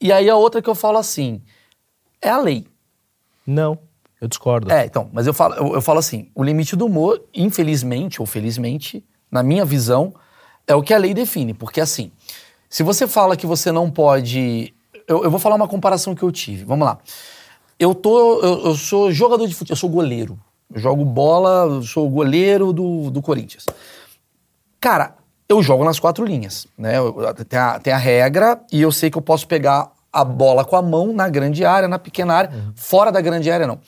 [0.00, 1.42] E aí a outra que eu falo assim,
[2.22, 2.66] é a lei.
[3.46, 3.78] Não,
[4.20, 4.70] eu discordo.
[4.72, 8.26] É, então, mas eu falo, eu, eu falo assim: o limite do humor, infelizmente ou
[8.26, 10.14] felizmente, na minha visão,
[10.66, 11.54] é o que a lei define.
[11.54, 12.12] Porque assim,
[12.68, 14.74] se você fala que você não pode.
[15.08, 16.64] Eu, eu vou falar uma comparação que eu tive.
[16.64, 16.98] Vamos lá.
[17.78, 20.38] Eu, tô, eu, eu sou jogador de futebol, eu sou goleiro.
[20.72, 23.66] Eu jogo bola, eu sou goleiro do, do Corinthians.
[24.78, 25.16] Cara,
[25.50, 26.94] eu jogo nas quatro linhas, né?
[27.48, 30.76] Tem, a, tem a regra e eu sei que eu posso pegar a bola com
[30.76, 33.80] a mão na grande área, na pequena área, fora da grande área não.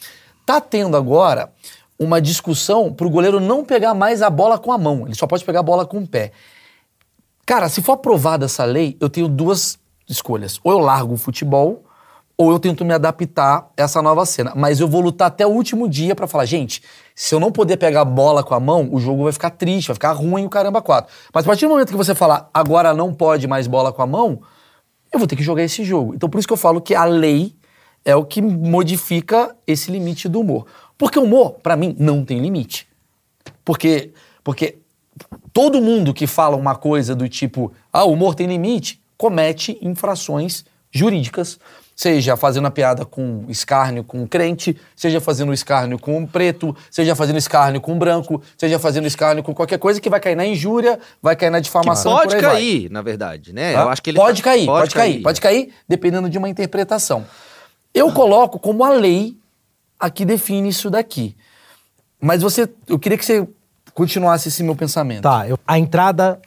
[0.44, 1.53] Tá tendo agora
[1.96, 5.44] uma discussão pro goleiro não pegar mais a bola com a mão, ele só pode
[5.44, 6.33] pegar a bola com o pé.
[7.46, 10.59] Cara, se for aprovada essa lei, eu tenho duas escolhas.
[10.64, 11.85] Ou eu largo o futebol,
[12.37, 14.53] ou eu tento me adaptar a essa nova cena.
[14.57, 16.83] Mas eu vou lutar até o último dia pra falar, gente,
[17.14, 19.88] se eu não poder pegar a bola com a mão, o jogo vai ficar triste,
[19.88, 21.12] vai ficar ruim o caramba quatro.
[21.33, 24.07] Mas a partir do momento que você falar, agora não pode mais bola com a
[24.07, 24.40] mão,
[25.12, 26.14] eu vou ter que jogar esse jogo.
[26.14, 27.55] Então por isso que eu falo que a lei
[28.05, 30.66] é o que modifica esse limite do humor.
[30.96, 32.88] Porque o humor, pra mim, não tem limite.
[33.64, 34.79] Porque, porque
[35.53, 40.64] todo mundo que fala uma coisa do tipo, ah, o humor tem limite, comete infrações
[40.90, 41.59] jurídicas.
[41.94, 47.14] Seja fazendo a piada com escárnio com crente, seja fazendo escárnio com um preto, seja
[47.14, 50.46] fazendo escárnio com um branco, seja fazendo escárnio com qualquer coisa que vai cair na
[50.46, 52.12] injúria, vai cair na difamação.
[52.12, 52.52] e Pode por aí vai.
[52.55, 53.74] cair, na verdade, né?
[53.74, 53.81] Tá?
[53.83, 57.26] Eu acho que ele pode tá- cair, pode, cair, pode cair, dependendo de uma interpretação.
[57.94, 59.37] Eu coloco como a lei
[60.00, 61.37] a que define isso daqui.
[62.20, 63.46] Mas você, eu queria que você
[63.92, 65.22] continuasse esse meu pensamento.
[65.22, 66.40] Tá, eu- a entrada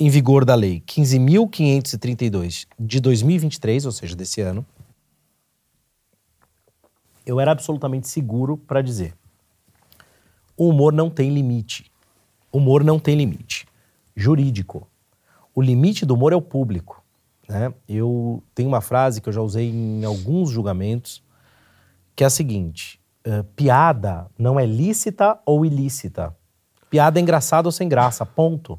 [0.00, 4.64] em vigor da lei 15.532 de 2023, ou seja, desse ano,
[7.26, 9.14] eu era absolutamente seguro para dizer:
[10.56, 11.92] o humor não tem limite.
[12.50, 13.66] O humor não tem limite
[14.20, 14.86] jurídico.
[15.54, 17.02] O limite do humor é o público.
[17.48, 17.72] Né?
[17.88, 21.22] Eu tenho uma frase que eu já usei em alguns julgamentos,
[22.14, 26.36] que é a seguinte: eh, piada não é lícita ou ilícita.
[26.88, 28.78] Piada é engraçada ou sem graça, ponto.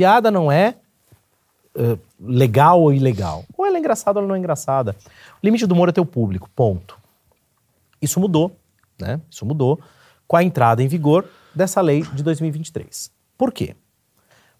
[0.00, 0.76] Piada não é
[2.18, 3.44] legal ou ilegal.
[3.54, 4.96] Ou ela é engraçada ou ela não é engraçada.
[5.42, 6.98] O limite do humor é teu público, ponto.
[8.00, 8.56] Isso mudou,
[8.98, 9.20] né?
[9.30, 9.78] Isso mudou
[10.26, 13.10] com a entrada em vigor dessa lei de 2023.
[13.36, 13.76] Por quê?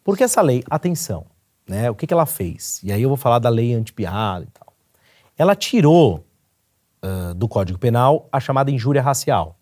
[0.04, 1.24] Porque essa lei, atenção,
[1.66, 1.90] né?
[1.90, 2.78] O que, que ela fez?
[2.82, 4.74] E aí eu vou falar da lei anti-piada e tal.
[5.38, 6.22] Ela tirou
[7.00, 9.56] ah, do Código Penal a chamada injúria racial.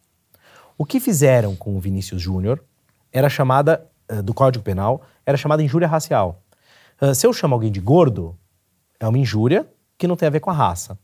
[0.76, 2.64] O que fizeram com o Vinícius Júnior
[3.12, 3.86] era chamada,
[4.22, 6.40] do Código Penal, era chamada injúria racial.
[7.00, 8.36] Ah, se eu chamo alguém de gordo,
[8.98, 9.66] é uma injúria
[9.96, 10.98] que não tem a ver com a raça.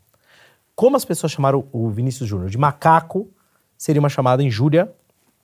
[0.75, 3.29] Como as pessoas chamaram o Vinícius Júnior de macaco,
[3.79, 4.91] seria uma chamada injúria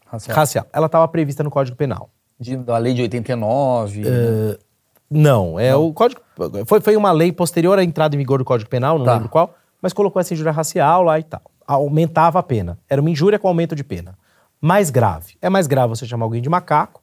[0.07, 0.37] Racial.
[0.37, 0.67] racial.
[0.73, 2.11] Ela estava prevista no Código Penal.
[2.39, 4.01] De- da lei de 89.
[4.03, 4.57] né?
[5.11, 6.21] Não, é o Código.
[6.67, 9.15] Foi, foi uma lei posterior à entrada em vigor do Código Penal, não Tá.
[9.15, 11.43] lembro qual, mas colocou essa injúria racial lá e tal.
[11.67, 12.79] Aumentava a pena.
[12.89, 14.17] Era uma injúria com aumento de pena.
[14.61, 15.37] Mais grave.
[15.41, 17.03] É mais grave você chamar alguém de macaco,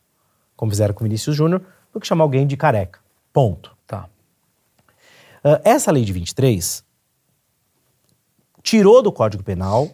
[0.58, 3.00] como fizeram com o Vinícius Júnior, do que chamar alguém de careca.
[3.32, 3.78] Ponto.
[3.86, 4.10] Tá.
[5.44, 6.84] Ah, essa lei de 23
[8.62, 9.90] tirou do Código Penal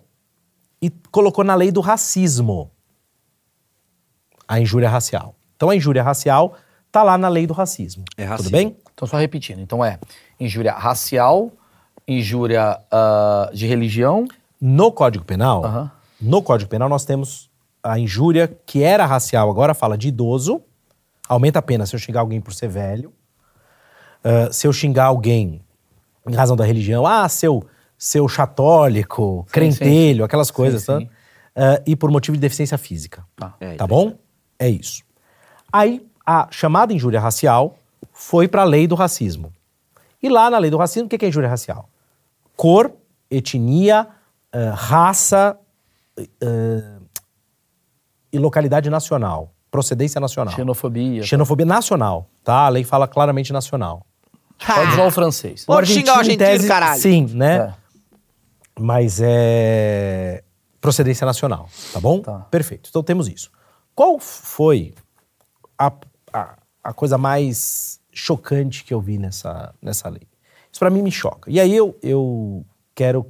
[0.82, 2.72] e colocou na lei do racismo
[4.48, 5.36] a injúria racial.
[5.56, 6.56] Então a injúria racial
[6.92, 8.04] tá lá na lei do racismo.
[8.18, 8.52] É Tudo racismo.
[8.52, 8.78] bem?
[8.94, 9.60] Então, só repetindo.
[9.60, 10.00] Então, é
[10.40, 11.52] injúria racial,
[12.08, 14.28] injúria ah, de religião.
[14.62, 15.92] No Código Penal, Aham.
[16.22, 17.50] no Código Penal nós temos
[17.84, 20.62] a injúria que era racial, agora fala de idoso,
[21.28, 23.14] aumenta a pena se eu xingar alguém por ser velho.
[24.24, 25.62] Ah, se eu xingar alguém
[26.28, 27.68] em razão da religião, ah, seu,
[27.98, 31.00] seu chatólico, crentelho, aquelas coisas, tá?
[31.00, 31.10] sim.
[31.56, 33.26] Ah, e por motivo de deficiência física.
[33.36, 33.54] Tá.
[33.60, 34.18] É, Tá bom?
[34.58, 35.04] É isso.
[35.72, 37.78] Aí, a chamada injúria racial
[38.14, 39.52] foi para a lei do racismo.
[40.22, 41.90] E lá na lei do racismo, o que é injúria racial?
[42.56, 42.94] Cor,
[43.30, 44.08] etnia,
[44.54, 45.58] eh, raça
[46.18, 46.93] eh,
[48.34, 49.54] e localidade nacional.
[49.70, 50.54] Procedência nacional.
[50.54, 51.24] Xenofobia.
[51.24, 52.66] Xenofobia nacional, tá?
[52.66, 54.06] A lei fala claramente nacional.
[54.66, 55.66] Pode usar o francês.
[55.66, 57.02] Pode xingar o argentino, argentino, caralho.
[57.02, 57.56] Sim, né?
[57.58, 57.74] É.
[58.80, 60.44] Mas é
[60.82, 62.22] procedência nacional, tá bom?
[62.22, 62.40] Tá.
[62.52, 62.90] Perfeito.
[62.90, 63.50] Então temos isso.
[63.96, 64.94] Qual foi
[65.78, 65.92] a,
[66.34, 70.28] a, a coisa mais chocante que eu vi nessa, nessa lei?
[70.72, 71.50] Isso pra mim me choca.
[71.50, 73.26] E aí eu, eu quero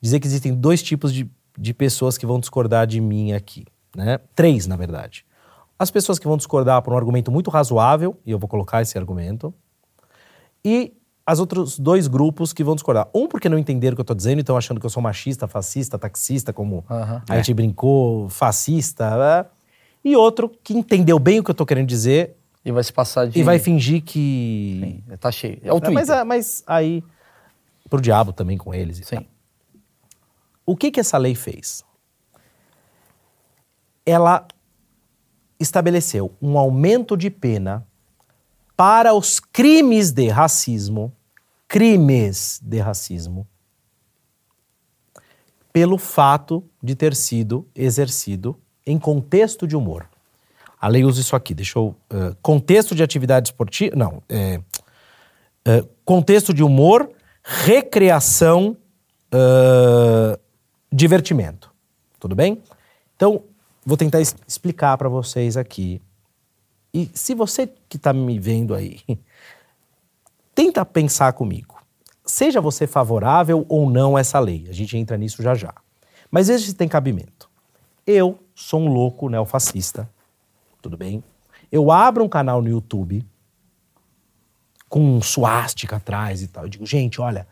[0.00, 3.64] dizer que existem dois tipos de, de pessoas que vão discordar de mim aqui,
[3.96, 4.18] né?
[4.34, 5.24] Três, na verdade.
[5.78, 8.96] As pessoas que vão discordar por um argumento muito razoável, e eu vou colocar esse
[8.96, 9.52] argumento,
[10.64, 10.92] e
[11.24, 13.08] as outros dois grupos que vão discordar.
[13.14, 15.48] Um porque não entenderam o que eu tô dizendo, então achando que eu sou machista,
[15.48, 17.22] fascista, taxista, como Aham.
[17.28, 19.10] a gente brincou, fascista.
[19.52, 19.56] é.
[20.08, 23.26] E outro que entendeu bem o que eu tô querendo dizer E vai se passar
[23.26, 23.36] de.
[23.38, 25.02] e vai fingir que.
[25.08, 25.58] Sim, tá cheio.
[25.64, 25.94] É o É, Twitter.
[25.94, 27.02] mas, é- mas aí.
[27.90, 29.00] Pro diabo também com eles.
[29.04, 29.26] Sim.
[30.64, 31.84] O que que essa lei fez?
[34.06, 34.46] Ela
[35.60, 37.86] estabeleceu um aumento de pena
[38.76, 41.12] para os crimes de racismo,
[41.66, 43.46] crimes de racismo,
[45.72, 50.08] pelo fato de ter sido exercido em contexto de humor.
[50.80, 51.96] A lei usa isso aqui, deixa eu.
[52.10, 53.96] eh, contexto de atividade esportiva.
[53.96, 54.60] Não, é,
[55.64, 57.10] é, contexto de humor,
[57.42, 58.76] recreação,
[59.32, 60.38] ah,
[60.92, 61.72] divertimento.
[62.20, 62.62] Tudo bem?
[63.16, 63.42] Então,
[63.86, 66.02] vou tentar es- explicar para vocês aqui.
[66.92, 69.00] E se você que está me vendo aí,
[70.54, 71.76] tenta pensar comigo.
[72.24, 75.72] Seja você favorável ou não a essa lei, a gente entra nisso já já.
[76.30, 77.48] Mas veja se tem cabimento.
[78.04, 80.10] Eu sou um louco neofascista,
[80.82, 81.22] tudo bem?
[81.70, 83.24] Eu abro um canal no YouTube
[84.88, 86.64] com um suástica atrás e tal.
[86.64, 87.46] Eu digo, gente, olha,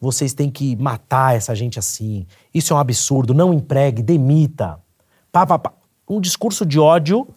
[0.00, 2.26] vocês têm que matar essa gente assim.
[2.52, 4.78] Isso é um absurdo, não empregue, demita.
[5.36, 5.72] Pá, pá, pá.
[6.08, 7.28] Um discurso de ódio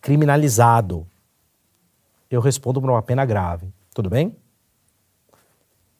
[0.00, 1.04] criminalizado.
[2.30, 3.66] Eu respondo por uma pena grave.
[3.92, 4.36] Tudo bem?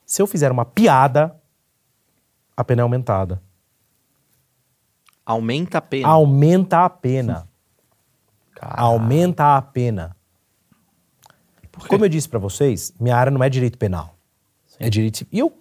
[0.06, 1.34] Se eu fizer uma piada,
[2.56, 3.42] a pena é aumentada.
[5.26, 6.06] Aumenta a pena.
[6.06, 7.48] Aumenta a pena.
[8.62, 10.16] Aumenta a pena.
[11.88, 14.14] Como eu disse pra vocês, minha área não é direito penal.
[14.78, 15.26] É direito.
[15.32, 15.59] E eu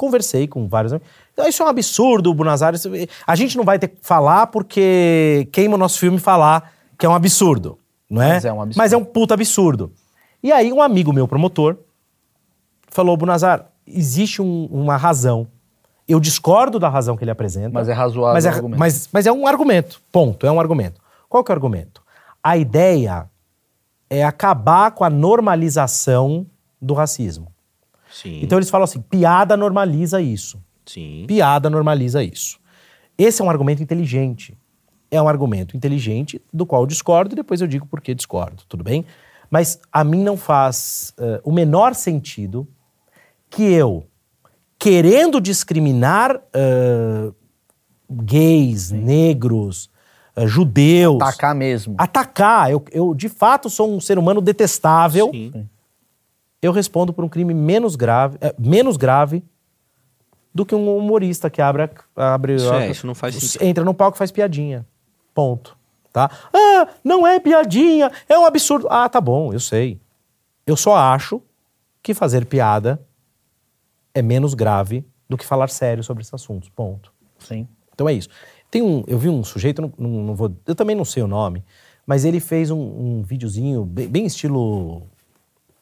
[0.00, 0.92] conversei com vários.
[0.92, 1.08] amigos.
[1.38, 2.74] "Ah, Isso é um absurdo, Bunazar.
[2.74, 2.90] isso-
[3.26, 7.08] A gente não vai ter que falar porque queima o nosso filme falar que é
[7.08, 8.34] um absurdo, não é?
[8.34, 8.78] Mas é um absurdo.
[8.78, 9.92] Mas é um puta absurdo.
[10.42, 11.76] E aí, um amigo meu, promotor,
[12.88, 15.46] falou: Bunazar, existe um- uma razão.
[16.08, 17.70] Eu discordo da razão que ele apresenta.
[17.70, 18.78] Mas é razoável Mas é, argumento.
[18.80, 20.00] mas, mas é um argumento.
[20.10, 20.44] Ponto.
[20.46, 21.00] É um argumento.
[21.28, 22.02] Qual que é o argumento?
[22.42, 23.26] A ideia
[24.08, 26.44] é acabar com a normalização
[26.82, 27.46] do racismo.
[28.10, 28.40] Sim.
[28.42, 30.62] Então eles falam assim: piada normaliza isso.
[30.84, 31.24] Sim.
[31.26, 32.58] Piada normaliza isso.
[33.16, 34.56] Esse é um argumento inteligente.
[35.10, 38.62] É um argumento inteligente do qual eu discordo e depois eu digo por que discordo,
[38.68, 39.04] tudo bem?
[39.50, 42.66] Mas a mim não faz eh, o menor sentido
[43.50, 44.06] que eu,
[44.78, 47.32] querendo discriminar eh,
[48.08, 49.90] gays, negros,
[50.36, 51.18] eh, judeus.
[51.18, 51.96] Tacar mesmo.
[51.98, 52.70] Atacar.
[52.70, 55.30] Eu, eu, de fato, sou um ser humano detestável.
[55.32, 55.68] Sim.
[56.62, 59.42] Eu respondo por um crime menos grave, eh, menos grave
[60.54, 61.82] do que um humorista que abre,
[62.16, 63.62] a- abre Isso a- é, isso não faz sentido.
[63.62, 64.86] entra no palco e faz piadinha.
[65.34, 65.76] Ponto.
[66.12, 66.28] Tá?
[66.52, 68.88] Ah, não é piadinha, é um absurdo.
[68.90, 70.00] Ah, tá bom, eu sei.
[70.66, 71.40] Eu só acho
[72.02, 73.00] que fazer piada
[74.12, 76.68] é menos grave do que falar sério sobre esses assuntos.
[76.68, 77.12] Ponto.
[77.38, 77.68] Sim.
[77.94, 78.28] Então é isso.
[78.70, 81.28] Tem um, eu vi um sujeito, não, não, não vou, eu também não sei o
[81.28, 81.64] nome,
[82.04, 85.02] mas ele fez um, um videozinho bem, bem estilo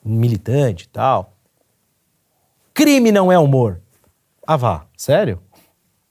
[0.08, 1.34] militante e tal.
[2.74, 3.80] Crime não é humor.
[4.46, 5.40] Ah, vá, sério?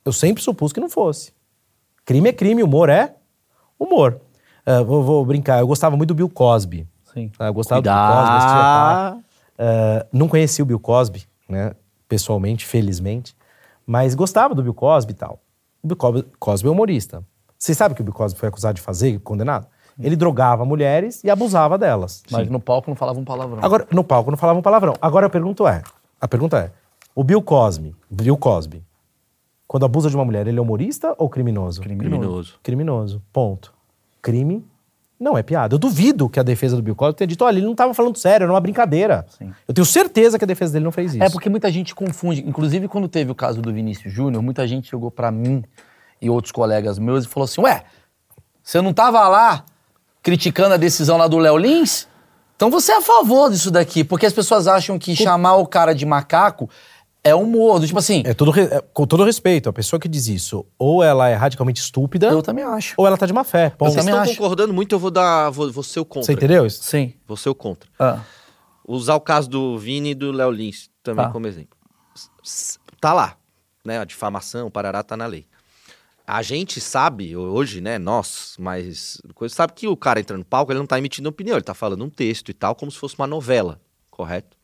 [0.05, 1.33] Eu sempre supus que não fosse.
[2.05, 3.15] Crime é crime, humor é
[3.79, 4.21] humor.
[4.65, 6.88] Ah, vou, vou brincar, eu gostava muito do Bill Cosby.
[7.13, 7.31] Sim.
[7.39, 9.23] Ah, eu gostava do Bill Cosby.
[9.57, 11.73] Ah, não conheci o Bill Cosby, né?
[12.07, 13.36] Pessoalmente, felizmente.
[13.86, 15.41] Mas gostava do Bill Cosby e tal.
[15.81, 17.23] O Bill Cosby, é humorista.
[17.57, 19.67] Vocês sabem o que o Bill Cosby foi acusado de fazer, condenado?
[19.99, 22.23] Ele drogava mulheres e abusava delas.
[22.29, 23.60] Mas no palco não falava um palavrão.
[23.62, 24.93] Agora, no palco não falava um palavrão.
[25.01, 25.81] Agora a pergunta é:
[26.21, 26.71] a pergunta é:
[27.15, 28.83] o Bill Cosby, Bill Cosby,
[29.67, 31.81] quando abusa de uma mulher, ele é humorista ou criminoso?
[31.81, 32.60] Criminoso.
[32.62, 33.21] Criminoso.
[33.33, 33.73] Ponto.
[34.21, 34.63] Crime
[35.19, 35.73] não é piada.
[35.73, 38.17] Eu duvido que a defesa do Bill Cosby tenha dito, olha, ele não estava falando
[38.17, 39.25] sério, era uma brincadeira.
[39.29, 39.51] Sim.
[39.67, 41.23] Eu tenho certeza que a defesa dele não fez isso.
[41.23, 42.47] É porque muita gente confunde.
[42.47, 45.63] Inclusive, quando teve o caso do Vinícius Júnior, muita gente chegou pra mim
[46.21, 47.83] e outros colegas meus e falou assim: Ué,
[48.62, 49.65] você não tava lá
[50.31, 52.05] criticando a decisão lá do Léo Lins?
[52.57, 54.03] Então você é a favor disso daqui.
[54.03, 56.69] Porque as pessoas acham que chamar o cara de macaco
[57.23, 57.79] é humor.
[57.79, 60.65] Do tipo assim, É todo re- é, com todo respeito, a pessoa que diz isso,
[60.77, 62.93] ou ela é radicalmente estúpida, eu também acho.
[62.97, 63.67] ou ela tá de má fé.
[63.79, 64.33] Eu Vocês também estão acho.
[64.37, 65.49] concordando muito, eu vou dar.
[65.49, 66.25] Vou, vou ser o contra.
[66.25, 66.83] Você entendeu isso?
[66.83, 67.13] Sim.
[67.25, 67.89] Vou ser o contra.
[67.97, 68.19] Ah,
[68.85, 71.31] Usar o caso do Vini e do Léo Lins também Tá.
[71.31, 71.77] como exemplo.
[72.99, 73.37] Tá lá,
[73.85, 73.99] né?
[73.99, 75.45] A difamação, o parará tá na lei.
[76.29, 80.79] A gente sabe, hoje, né, nós, mas sabe que o cara entra no palco, ele
[80.79, 83.25] não tá emitindo opinião, ele tá falando um texto e tal, como se fosse uma
[83.25, 83.79] novela,
[84.11, 84.57] correto?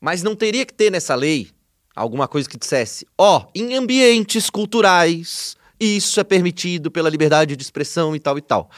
[0.00, 1.50] Mas não teria que ter nessa lei
[1.96, 8.14] alguma coisa que dissesse, ó, em ambientes culturais, isso é permitido pela liberdade de expressão
[8.14, 8.70] e tal e tal.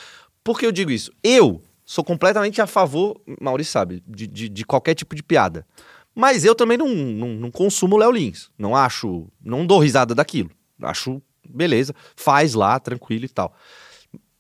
[0.43, 1.13] Por que eu digo isso?
[1.23, 5.67] Eu sou completamente a favor, Maurício sabe, de, de, de qualquer tipo de piada.
[6.15, 8.49] Mas eu também não, não, não consumo Léo Lins.
[8.57, 9.27] Não acho.
[9.43, 10.51] Não dou risada daquilo.
[10.81, 13.55] Acho, beleza, faz lá, tranquilo e tal.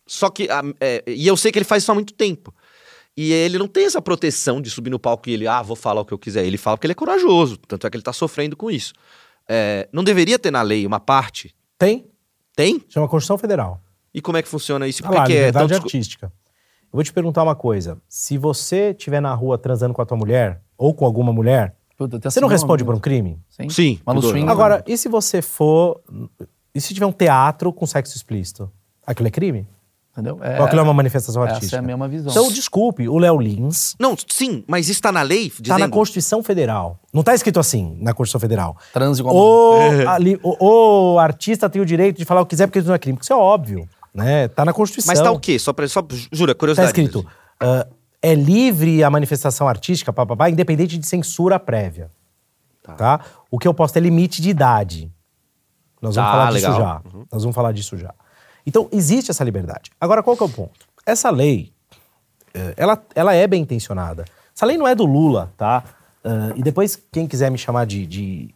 [0.06, 0.48] Só que.
[0.50, 2.54] a- é, e eu sei que ele faz isso há muito tempo.
[3.16, 6.00] E ele não tem essa proteção de subir no palco e ele, ah, vou falar
[6.00, 6.44] o que eu quiser.
[6.44, 7.56] Ele fala porque ele é corajoso.
[7.56, 8.92] Tanto é que ele tá sofrendo com isso.
[9.48, 11.54] É, não deveria ter na lei uma parte?
[11.78, 12.06] Tem?
[12.56, 12.82] Tem?
[12.88, 13.80] Chama Constituição Federal.
[14.12, 15.02] E como é que funciona isso?
[15.04, 16.26] Ah Por lá, que que é tão artística.
[16.26, 18.00] Eu vou te perguntar uma coisa.
[18.08, 22.18] Se você estiver na rua transando com a tua mulher, ou com alguma mulher, Puta,
[22.28, 23.40] você não responde por um crime?
[23.48, 23.68] Sim.
[23.68, 24.00] Sim.
[24.50, 26.00] Agora, e se você for.
[26.74, 28.70] E se tiver um teatro com sexo explícito?
[29.06, 29.68] Aquilo é crime?
[30.12, 30.36] Entendeu?
[30.58, 31.76] Ou aquilo é uma manifestação essa artística?
[31.76, 32.30] é a mesma visão.
[32.30, 35.48] Então, desculpe, o Léo Lins Não, sim, mas isso tá na lei?
[35.50, 35.66] Dizendo...
[35.66, 37.00] tá na Constituição Federal.
[37.12, 38.76] Não tá escrito assim na Constituição Federal.
[38.92, 42.50] Transe com a O, ali- o, o artista tem o direito de falar o que
[42.50, 43.16] quiser porque isso não é crime.
[43.16, 43.88] Porque isso é óbvio.
[44.14, 44.46] Né?
[44.48, 45.12] Tá na Constituição.
[45.12, 45.58] Mas tá o quê?
[45.58, 45.86] Só pra.
[45.88, 46.00] Só,
[46.32, 46.88] jura, Tá curiosidade.
[46.88, 47.26] escrito.
[47.58, 47.84] ah,
[48.22, 52.08] é livre a manifestação artística, papapá, independente de censura prévia.
[52.96, 53.20] Tá.
[53.50, 55.10] O que eu posso ter limite de idade.
[56.04, 56.70] Nós vamos Tá, falar legal.
[56.72, 57.02] disso já.
[57.32, 58.14] Nós vamos falar disso já.
[58.66, 59.90] Então, existe essa liberdade.
[60.00, 60.86] Agora, qual que é o ponto?
[61.04, 61.72] Essa lei,
[62.54, 64.24] eh, ela, ela é bem intencionada.
[64.54, 65.82] Essa lei não é do Lula, tá?
[66.24, 68.54] Ah, e depois, quem quiser me chamar de, de,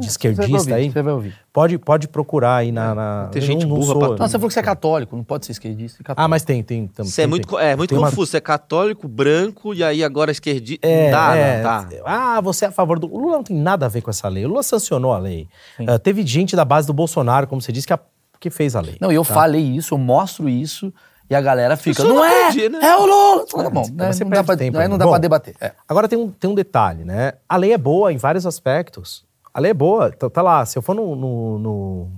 [0.00, 1.34] de Você vai esquerdista ouvir, aí, você vai ouvir.
[1.52, 2.94] pode, pode procurar aí na...
[2.94, 5.16] na tem gente não, não burra sou- pra Não, você falou que você é católico,
[5.16, 6.20] não pode ser esquerdista católico.
[6.24, 6.86] Ah, mas tem, tem.
[6.86, 7.50] tam- Você é tem- muito, tem.
[7.50, 8.30] co- é muito Tem uma- confuso.
[8.30, 10.86] Você é católico, branco, e aí agora esquerdista.
[10.86, 11.88] É, não dá, é, não, tá.
[12.04, 13.06] Ah, você é a favor do.
[13.12, 14.44] O Lula não tem nada a ver com essa lei.
[14.44, 15.48] O Lula sancionou a lei.
[15.86, 18.00] Ah, teve gente da base do Bolsonaro, como você disse, que, a-
[18.40, 18.96] que fez a lei.
[19.00, 19.32] Não, e eu tá?
[19.34, 20.92] falei isso, eu mostro isso,
[21.30, 22.86] e a galera fica, não, não é, acredita, né?
[22.86, 23.46] é o Lula.
[23.46, 24.88] Tá bom, né, não dá pra, tempo aí.
[24.88, 25.54] não dá Bom, pra debater.
[25.60, 25.72] É.
[25.88, 27.32] Agora tem um, tem um detalhe, né?
[27.48, 29.24] A lei é boa em vários aspectos.
[29.54, 30.10] A lei é boa.
[30.10, 32.08] Tá, tá lá, se eu for no, no, no,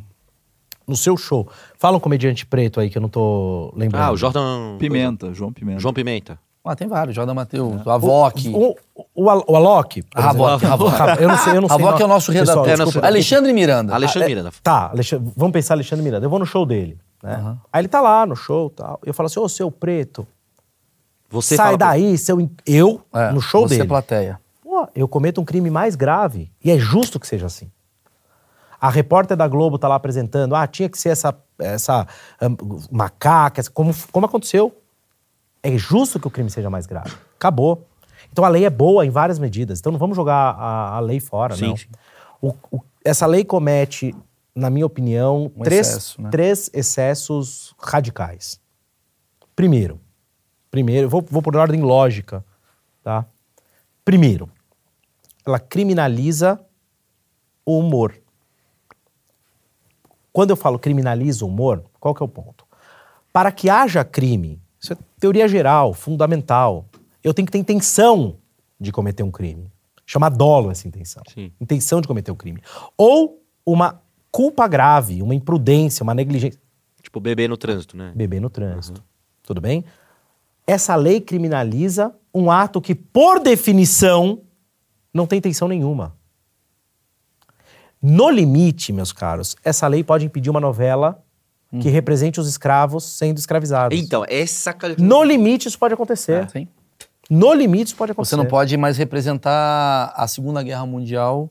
[0.88, 1.46] no seu show,
[1.78, 4.02] fala um comediante preto aí que eu não tô lembrando.
[4.02, 4.78] Ah, o Jordan.
[4.78, 5.78] Pimenta, João Pimenta.
[5.80, 6.38] João Pimenta.
[6.64, 8.48] Ah, tem vários, Jordan Matheus, o Avoc.
[8.48, 10.02] O, o, o, o Alok.
[10.02, 10.68] por A Avoc, exemplo.
[10.68, 10.72] a
[11.04, 11.22] Avoc.
[11.22, 11.76] Eu não sei, eu não sei.
[11.76, 12.82] Avoc é o nosso Pessoal, redator.
[12.82, 13.06] É, nosso.
[13.06, 13.94] Alexandre Miranda.
[13.94, 14.50] Alexandre é, Miranda.
[14.64, 16.26] Tá, Alexandre- vamos pensar Alexandre Miranda.
[16.26, 17.56] Eu vou no show dele, né?
[17.72, 18.98] Aí ele tá lá no show e tal.
[19.06, 20.26] Eu falo assim, ô, seu preto,
[21.30, 22.40] Você sai fala- daí, seu...
[22.40, 23.88] in- Eu, É, no show você dele.
[23.88, 24.40] plateia.
[24.76, 26.52] Pô, eu cometo um crime mais grave.
[26.62, 27.70] E é justo que seja assim.
[28.78, 32.06] A repórter da Globo tá lá apresentando, ah, tinha que ser essa, essa
[32.42, 34.76] hum, macaca, como, como aconteceu.
[35.62, 37.10] É justo que o crime seja mais grave.
[37.36, 37.86] Acabou.
[38.30, 39.78] Então a lei é boa em várias medidas.
[39.80, 41.76] Então não vamos jogar a, a lei fora, Sim, não.
[41.78, 41.86] sim.
[42.42, 44.14] O- o- essa lei comete
[44.54, 46.28] na minha opinião, Um três, excesso, né?
[46.30, 48.60] três excessos radicais.
[49.54, 49.98] Primeiro,
[50.70, 52.44] primeiro, vou, vou por ordem lógica,
[53.02, 53.24] tá?
[54.04, 54.50] Primeiro,
[55.46, 56.60] ela criminaliza
[57.64, 58.20] o humor.
[60.32, 62.66] Quando eu falo criminaliza o humor, qual que é o ponto?
[63.32, 66.86] Para que haja crime, isso é teoria geral, fundamental,
[67.22, 68.36] eu tenho que ter intenção
[68.78, 69.70] de cometer um crime.
[70.04, 71.22] Chama dolo essa intenção.
[71.32, 71.52] Sim.
[71.60, 72.60] Intenção de cometer o crime.
[72.96, 76.60] Ou uma culpa grave, uma imprudência, uma negligência.
[77.02, 78.12] Tipo, beber no trânsito, né?
[78.14, 79.02] Beber no trânsito.
[79.42, 79.84] Tudo bem?
[80.66, 84.42] Essa lei criminaliza um ato que, por definição,
[85.16, 86.14] não tem intenção nenhuma.
[88.00, 91.22] No limite, meus caros, essa lei pode impedir uma novela
[91.80, 93.98] que represente os escravos sendo escravizados.
[93.98, 94.74] Então, essa...
[94.98, 96.48] No limite, isso pode acontecer.
[96.50, 96.68] Sim.
[97.28, 98.30] No limite, isso pode acontecer.
[98.30, 101.50] Você não pode mais representar a Segunda Guerra Mundial,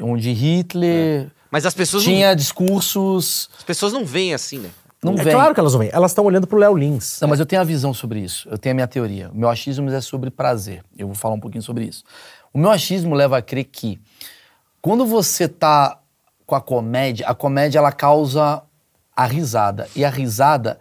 [0.00, 3.48] onde Hitler Mas as pessoas, tinha discursos.
[3.50, 4.70] não, as pessoas não veem assim, né?
[5.02, 5.32] Não é vem.
[5.32, 5.90] claro que elas não vêm.
[5.92, 7.18] Elas estão olhando pro Léo Lins.
[7.20, 8.48] Não, mas eu tenho a visão sobre isso.
[8.50, 9.30] Eu tenho a minha teoria.
[9.30, 10.84] O meu achismo é sobre prazer.
[10.96, 12.04] Eu vou falar um pouquinho sobre isso.
[12.52, 14.00] O meu achismo leva a crer que
[14.82, 15.98] quando você tá
[16.46, 18.62] com a comédia, a comédia ela causa
[19.14, 19.88] a risada.
[19.94, 20.78] E a risada,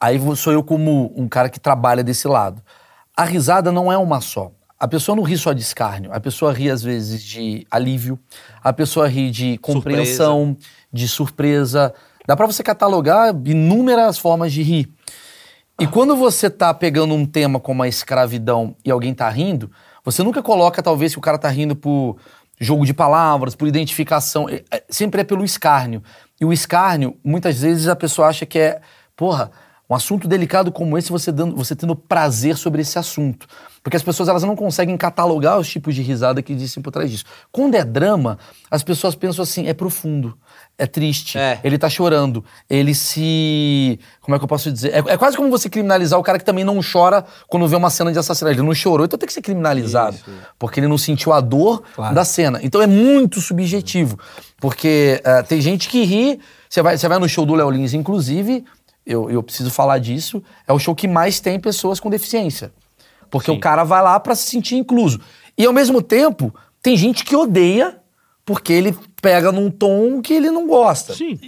[0.00, 2.62] aí sou eu como um cara que trabalha desse lado.
[3.16, 4.50] A risada não é uma só.
[4.78, 6.12] A pessoa não ri só de escárnio.
[6.12, 8.18] A pessoa ri, às vezes, de alívio.
[8.62, 10.56] A pessoa ri de compreensão,
[10.92, 11.94] de surpresa.
[12.26, 14.92] Dá pra você catalogar inúmeras formas de rir.
[15.80, 19.70] E quando você tá pegando um tema como a escravidão e alguém tá rindo,
[20.04, 22.16] você nunca coloca, talvez, que o cara tá rindo por
[22.60, 24.48] jogo de palavras, por identificação.
[24.48, 26.02] É- é- Sempre é pelo escárnio.
[26.40, 28.80] E o escárnio, muitas vezes a pessoa acha que é,
[29.16, 29.50] porra,
[29.88, 33.46] um assunto delicado como esse, você, dando, você tendo prazer sobre esse assunto.
[33.82, 37.10] Porque as pessoas elas não conseguem catalogar os tipos de risada que existem por trás
[37.10, 37.24] disso.
[37.52, 38.38] Quando é drama,
[38.70, 40.36] as pessoas pensam assim, é profundo,
[40.76, 41.60] é triste, É.
[41.62, 43.98] ele tá chorando, ele se.
[44.20, 44.92] Como é que eu posso dizer?
[44.92, 47.90] É, é quase como você criminalizar o cara que também não chora quando vê uma
[47.90, 48.56] cena de assassinato.
[48.56, 50.16] Ele não chorou, então tem que ser criminalizado.
[50.58, 52.58] Porque ele não sentiu a dor da cena.
[52.62, 54.18] Então é muito subjetivo.
[54.60, 56.40] Porque eh, tem gente que ri.
[56.68, 58.64] Você vai, você vai no show do Léo Lins, inclusive,
[59.06, 62.72] eu, eu preciso falar disso, é o show que mais tem pessoas com deficiência.
[63.30, 65.20] Porque o cara vai lá pra se sentir incluso.
[65.56, 66.52] E ao mesmo tempo,
[66.82, 67.96] tem gente que odeia
[68.44, 71.14] porque ele pega num tom que ele não gosta.
[71.14, 71.40] Sim.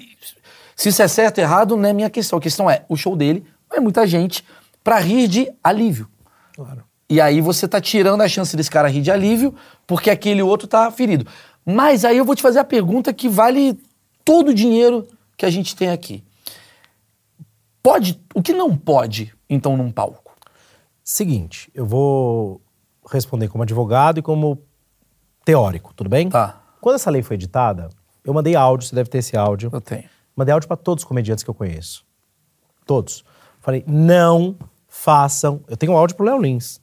[0.75, 2.39] Se isso é certo ou errado, não é minha questão.
[2.39, 4.43] A questão é, o show dele é muita gente
[4.83, 6.09] pra rir de alívio.
[7.09, 9.55] E aí você tá tirando a chance desse cara rir de alívio
[9.87, 11.27] porque aquele outro tá ferido.
[11.67, 13.79] Mas aí eu vou te fazer a pergunta que vale
[14.25, 15.07] todo o dinheiro
[15.37, 16.25] que a gente tem aqui.
[17.83, 20.35] Pode, o que não pode, então, num palco?
[21.05, 22.61] Seguinte, eu vou
[23.09, 24.59] responder como advogado e como
[25.45, 26.31] teórico, tudo bem?
[26.31, 26.66] Tá.
[26.87, 27.89] Quando essa lei foi editada,
[28.25, 29.71] eu mandei áudio, você deve ter esse áudio.
[29.73, 30.05] Eu tenho.
[30.37, 32.05] Mandei áudio para todos os comediantes que eu conheço.
[32.87, 33.25] Todos.
[33.61, 34.55] Falei, não
[34.87, 35.61] façam.
[35.67, 36.81] Eu tenho um áudio pro Léo Lins.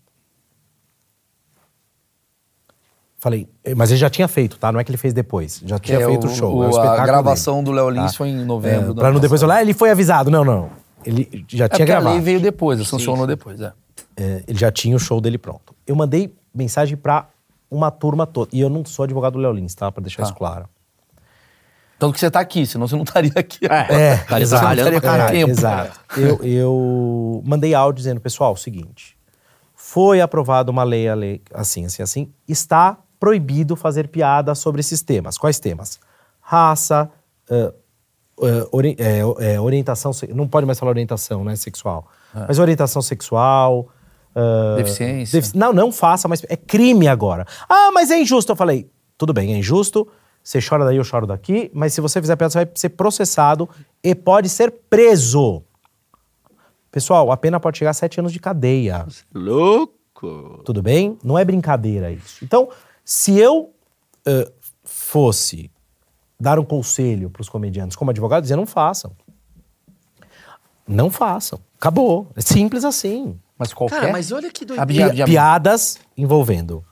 [3.18, 3.47] Falei,
[3.78, 4.74] mas ele já tinha feito, tá?
[4.74, 5.62] Não é que ele fez depois.
[5.66, 6.54] Já tinha É, feito o, show.
[6.54, 8.18] o- é o a espetáculo gravação dele, do Léo Lins tá?
[8.18, 10.30] foi em novembro É, pra não depois falar, ah, ele foi avisado.
[10.30, 10.70] Não, não.
[11.06, 12.10] Ele já É tinha porque a gravado.
[12.16, 13.72] lei veio depois, sancionou depois, é.
[14.18, 15.74] É, ele já tinha o show dele pronto.
[15.88, 17.30] Eu mandei mensagem pra
[17.76, 18.49] uma turma toda.
[18.53, 19.91] E eu não sou advogado do Léo Lins, tá?
[19.91, 20.30] Pra deixar Tá.
[20.30, 20.67] isso claro.
[21.99, 23.65] Tanto que você tá aqui, senão você não estaria aqui.
[23.65, 24.61] É, Tá exato.
[24.61, 25.41] trabalhando pra É.
[25.41, 25.99] Exato.
[26.17, 29.15] Eu, eu mandei áudio dizendo, pessoal, o seguinte.
[29.76, 32.34] Foi aprovada uma lei, a lei assim, assim, assim.
[32.47, 35.38] Está proibido fazer piada sobre esses temas.
[35.38, 35.99] Quais temas?
[36.41, 37.09] Raça,
[37.49, 37.74] eh,
[38.41, 40.11] eh, ori- eh, eh, orientação...
[40.34, 41.55] Não pode mais falar orientação, né?
[41.55, 42.07] Sexual.
[42.47, 43.88] Mas orientação sexual...
[44.36, 45.38] eh, Deficiência.
[45.39, 47.45] defici- não, não faça, mas é crime agora.
[47.69, 48.51] Ah, mas é injusto.
[48.51, 50.07] Eu falei, tudo bem, é injusto.
[50.43, 51.71] Você chora daí, eu choro daqui.
[51.73, 53.69] Mas se você fizer piada, você vai ser processado
[54.03, 55.63] e pode ser preso.
[56.91, 59.05] Pessoal, a pena pode chegar a sete anos de cadeia.
[59.34, 60.61] Louco.
[60.65, 61.17] Tudo bem?
[61.23, 62.43] Não é brincadeira isso.
[62.43, 62.69] Então,
[63.03, 63.73] se eu
[64.25, 64.51] eh,
[64.84, 65.71] fosse
[66.39, 69.11] dar um conselho para os comediantes como advogado, dizer não façam.
[70.88, 71.59] Não façam.
[71.79, 72.27] Acabou.
[72.36, 73.39] É simples assim.
[73.58, 73.99] Mas qualquer...
[73.99, 75.14] Cara, mas olha que doideira.
[75.14, 76.84] Pi- piadas envolvendo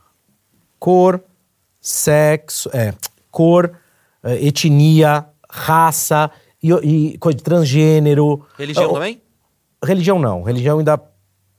[0.80, 1.22] cor,
[1.80, 2.94] sexo, é,
[3.30, 3.72] cor,
[4.24, 6.30] eh, etnia, raça
[6.62, 8.46] e, e coisa de transgênero.
[8.58, 9.22] Religião Oh, também?
[9.84, 10.44] Religião não.
[10.44, 11.02] Religião ainda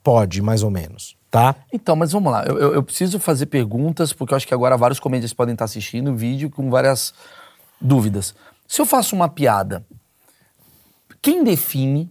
[0.03, 1.55] pode, mais ou menos, tá?
[1.73, 2.45] Então, mas vamos lá.
[2.45, 5.65] Eu, eu- eu preciso fazer perguntas, porque eu acho que agora vários comediantes podem estar
[5.65, 7.13] assistindo o vídeo com várias
[7.81, 8.35] dúvidas.
[8.67, 9.85] Se eu faço uma piada,
[11.21, 12.11] quem define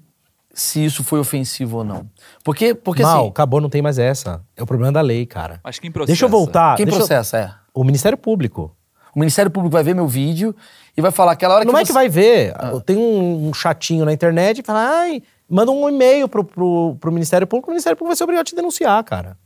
[0.54, 2.06] se isso foi ofensivo ou não?
[2.44, 3.30] Porque, porque Mal, assim...
[3.30, 4.42] acabou, não tem mais essa.
[4.56, 5.60] É o problema da lei, cara.
[5.64, 6.08] Mas quem processa?
[6.14, 6.76] Deixa eu voltar.
[6.76, 7.52] Quem deixa eu- processa, é?
[7.74, 8.76] O Ministério Público.
[9.16, 10.56] O Ministério Público vai ver meu vídeo
[10.96, 11.88] e vai falar aquela hora Não que é você...
[11.88, 12.54] que vai ver.
[12.86, 17.12] Tem um, um chatinho na internet e fala, ai, manda um e-mail pro, pro, pro
[17.12, 19.38] Ministério Público, o Ministério Público vai ser obrigado a te denunciar, cara.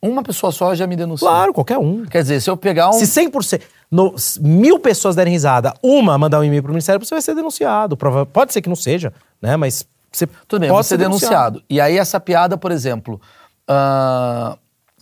[0.00, 1.26] Uma pessoa só já me denuncia.
[1.26, 2.04] Claro, qualquer um.
[2.04, 2.92] Quer dizer, se eu pegar um...
[2.92, 7.14] Se 100%, no, mil pessoas derem risada, uma mandar um e-mail pro Ministério Público, você
[7.14, 7.96] vai ser denunciado.
[7.96, 9.56] Prova- pode ser que não seja, né?
[9.56, 9.84] Mas
[10.18, 11.62] você Tudo bem, pode ser denunciado.
[11.68, 13.20] E aí essa piada, por exemplo,
[13.66, 14.56] ah,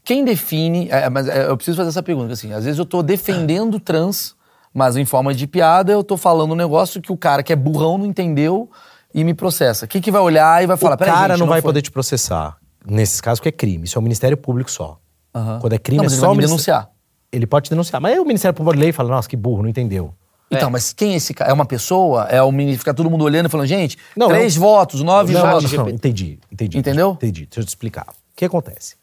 [0.05, 0.89] quem define...
[0.91, 4.35] é, mas é, eu preciso fazer essa pergunta, assim, às vezes eu tô defendendo trans,
[4.73, 7.57] mas em forma de piada eu tô falando um negócio que o cara que é
[7.57, 8.71] burrão não entendeu
[9.15, 9.87] e me processa.
[9.87, 11.91] Quem que vai olhar e vai falar, o cara gente, não vai foi." poder te
[11.91, 12.57] processar.
[12.89, 13.85] Nesses casos que é crime.
[13.85, 14.99] Isso é o Ministério Público só.
[15.35, 15.59] Aham.
[15.61, 16.91] Quando é crime, Não, é mas ele só vai o me Ministério- denunciar.
[17.33, 18.01] Ele pode te denunciar.
[18.01, 20.15] Mas aí o Ministério Público lê e fala, nossa, que burro, não entendeu.
[20.51, 21.51] Então, mas quem é esse cara?
[21.51, 22.25] É uma pessoa?
[22.25, 22.79] É o mini...
[22.79, 24.63] Fica todo mundo olhando e falando, gente, Não, três não.
[24.63, 25.73] votos, nove Não, votos.
[25.73, 26.79] não, entendi, entendi.
[26.79, 27.13] Entendeu?
[27.13, 27.47] Entendi.
[27.47, 28.07] Deixa eu te explicar.
[28.09, 28.95] O que acontece?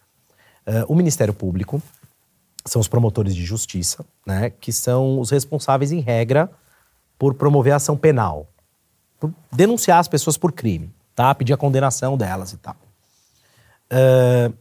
[0.65, 1.81] Eh, o Ministério Público
[2.65, 4.49] são os promotores de justiça, né?
[4.51, 6.49] Que são os responsáveis, em regra,
[7.19, 8.47] por promover a ação penal.
[9.19, 11.35] Por denunciar as pessoas por crime, tá?
[11.35, 12.75] Pedir a condenação delas e tal.
[13.89, 14.51] Eh,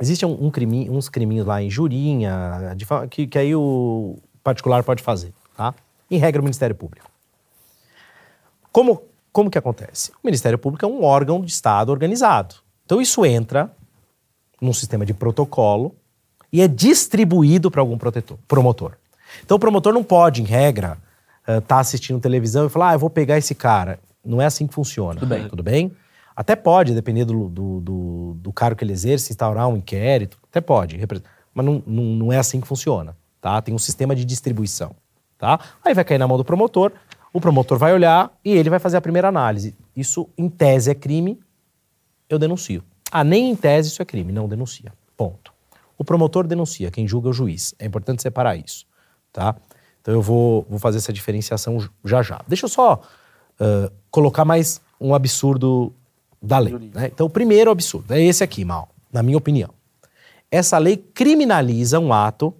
[0.00, 4.82] Existem um, um crime, uns criminhos lá em jurinha, de que, que aí o particular
[4.82, 5.72] pode fazer, tá?
[6.10, 7.10] Em regra, o Ministério Público.
[8.70, 9.02] Como,
[9.32, 10.10] como que acontece?
[10.12, 12.56] O Ministério Público é um órgão de Estado organizado.
[12.84, 13.70] Então isso entra
[14.60, 15.94] num sistema de protocolo
[16.52, 18.96] e é distribuído para algum protetor, promotor.
[19.44, 20.98] Então o promotor não pode, em regra,
[21.46, 23.98] estar assistindo televisão e falar, ah, eu vou pegar esse cara.
[24.24, 25.20] Não é assim que funciona.
[25.20, 25.48] Tudo bem.
[25.48, 25.92] Tudo bem?
[26.36, 30.38] Até pode, depender do, do, do, do cargo que ele exerce, instaurar um inquérito.
[30.50, 30.98] Até pode.
[31.52, 33.16] Mas não, não, não é assim que funciona.
[33.40, 33.60] Tá?
[33.62, 34.96] Tem um sistema de distribuição.
[35.44, 35.60] Tá?
[35.84, 36.90] Aí vai cair na mão do promotor,
[37.30, 39.74] o promotor vai olhar e ele vai fazer a primeira análise.
[39.94, 41.38] Isso, em tese, é crime,
[42.30, 42.82] eu denuncio.
[43.12, 44.90] Ah, nem em tese isso é crime, não denuncia.
[45.14, 45.52] Ponto.
[45.98, 47.74] O promotor denuncia, quem julga é o juiz.
[47.78, 48.86] É importante separar isso,
[49.30, 49.54] tá?
[50.00, 52.40] Então eu vou, vou fazer essa diferenciação já já.
[52.48, 53.02] Deixa eu só
[53.60, 55.92] ah, colocar mais um absurdo
[56.40, 56.72] da lei.
[56.94, 57.10] né?
[57.12, 59.68] Então o primeiro absurdo é esse aqui, Mal, na minha opinião.
[60.50, 62.54] Essa lei criminaliza um ato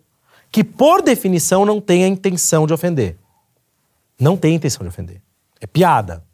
[0.54, 3.18] que, por definição, não tem a intenção de ofender.
[4.16, 5.20] Não tem a intenção de ofender.
[5.60, 6.24] É piada.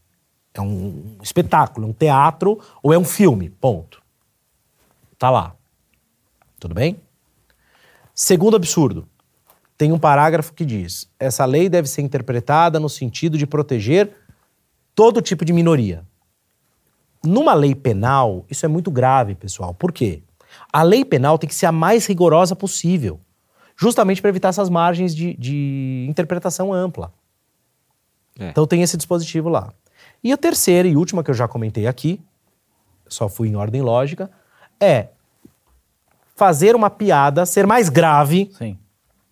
[0.53, 3.49] É um espetáculo, é um teatro ou é um filme.
[3.49, 4.03] Ponto.
[5.19, 5.57] Tá lá.
[6.59, 7.01] Tudo bem?
[8.15, 9.09] Segundo absurdo.
[9.79, 14.15] Tem um parágrafo que diz: essa lei deve ser interpretada no sentido de proteger
[14.95, 16.05] todo tipo de minoria.
[17.25, 19.73] Numa lei penal, isso é muito grave, pessoal.
[19.73, 20.23] Por quê?
[20.71, 23.19] A lei penal tem que ser a mais rigorosa possível,
[23.81, 27.11] justamente para evitar essas margens de, de interpretação ampla.
[28.39, 28.51] É.
[28.51, 29.73] Então tem esse dispositivo lá.
[30.23, 32.21] E a terceira e última que eu já comentei aqui,
[33.09, 34.31] só fui em ordem lógica,
[34.79, 35.09] é
[36.37, 38.79] fazer uma piada ser mais grave Sim.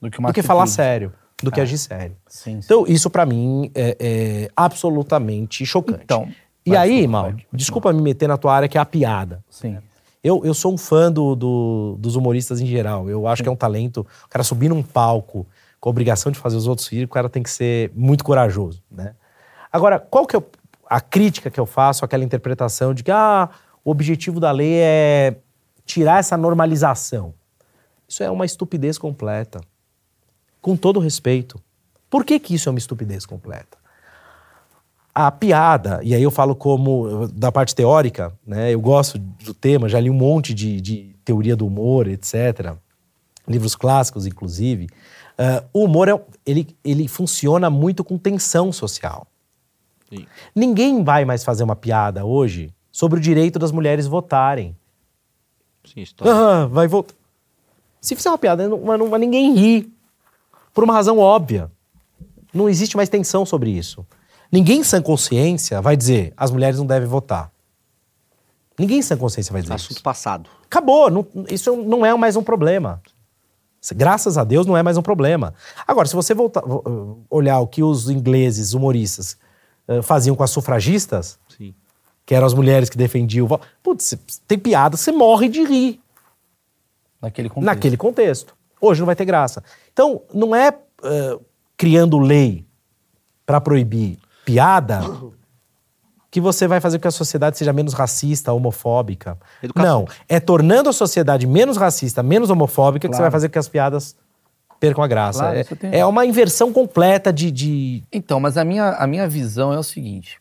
[0.00, 2.16] Do que, uma do que falar sério, do que agir sério.
[2.26, 2.60] Sim, sim.
[2.64, 6.04] Então, isso pra mim é, é absolutamente chocante.
[6.04, 6.30] Então,
[6.64, 9.44] e aí, desculpa, Mal, desculpa me meter na tua área, que é a piada.
[9.50, 9.78] Sim.
[10.28, 13.08] Eu, eu sou um fã do, do- dos humoristas em geral.
[13.08, 14.06] Eu acho que é um talento.
[14.24, 15.46] O cara subir num palco
[15.80, 18.82] com a obrigação de fazer os outros rir, o cara tem que ser muito corajoso,
[18.90, 19.14] né?
[19.72, 20.42] Agora, qual que é
[20.90, 23.48] a crítica que eu faço àquela interpretação de que ah,
[23.84, 25.36] o objetivo da lei é
[25.86, 27.32] tirar essa normalização?
[28.06, 29.60] Isso é uma estupidez completa.
[30.60, 31.58] Com todo respeito.
[32.10, 33.77] Por que, que isso é uma estupidez completa?
[35.26, 38.72] A piada, e aí eu falo como da parte teórica, né?
[38.72, 42.76] Eu gosto do tema, já li um monte de, de teoria do humor, etc.
[43.48, 44.86] Livros clássicos, inclusive.
[45.36, 49.26] Ah, o humor é, ele, ele funciona muito com tensão social.
[50.08, 50.24] Sim.
[50.54, 54.76] Ninguém vai mais fazer uma piada hoje sobre o direito das mulheres votarem.
[55.84, 56.32] Sim, história.
[56.32, 57.16] Ah, vai votar.
[58.00, 59.92] Se fizer uma piada, não, não vai ninguém rir.
[60.72, 61.68] Por uma razão óbvia.
[62.54, 64.06] Não existe mais tensão sobre isso.
[64.50, 67.50] Ninguém em sã consciência vai dizer as mulheres não devem votar.
[68.78, 70.02] Ninguém em sã consciência vai dizer Assunto isso.
[70.02, 70.48] passado.
[70.64, 71.10] Acabou.
[71.10, 73.02] não- isso não é mais um problema.
[73.94, 75.54] Graças a Deus não é mais um problema.
[75.86, 79.36] Agora, se você voltar, vo- olhar o que os ingleses humoristas
[79.86, 81.74] eh, faziam com as sufragistas, Sim.
[82.26, 84.14] que eram as mulheres que defendiam o voto, putz,
[84.46, 86.00] tem piada, você morre de rir
[87.22, 87.66] Naquele contexto.
[87.66, 88.54] naquele contexto.
[88.80, 89.62] Hoje não vai ter graça.
[89.92, 90.68] Então, não é
[91.04, 91.38] eh,
[91.76, 92.66] criando lei
[93.46, 94.18] para proibir
[94.52, 95.00] piada
[96.30, 99.38] que você vai fazer com que a sociedade seja menos racista, homofóbica.
[99.62, 100.00] Educação.
[100.00, 103.58] Não, é tornando a sociedade menos racista, menos homofóbica que você vai fazer com que
[103.58, 104.16] as piadas
[104.80, 105.40] percam a graça.
[105.40, 105.58] Claro,
[105.92, 109.78] É- é, uma inversão completa de, de- Então, mas a minha, a minha visão é
[109.78, 110.38] o seguinte.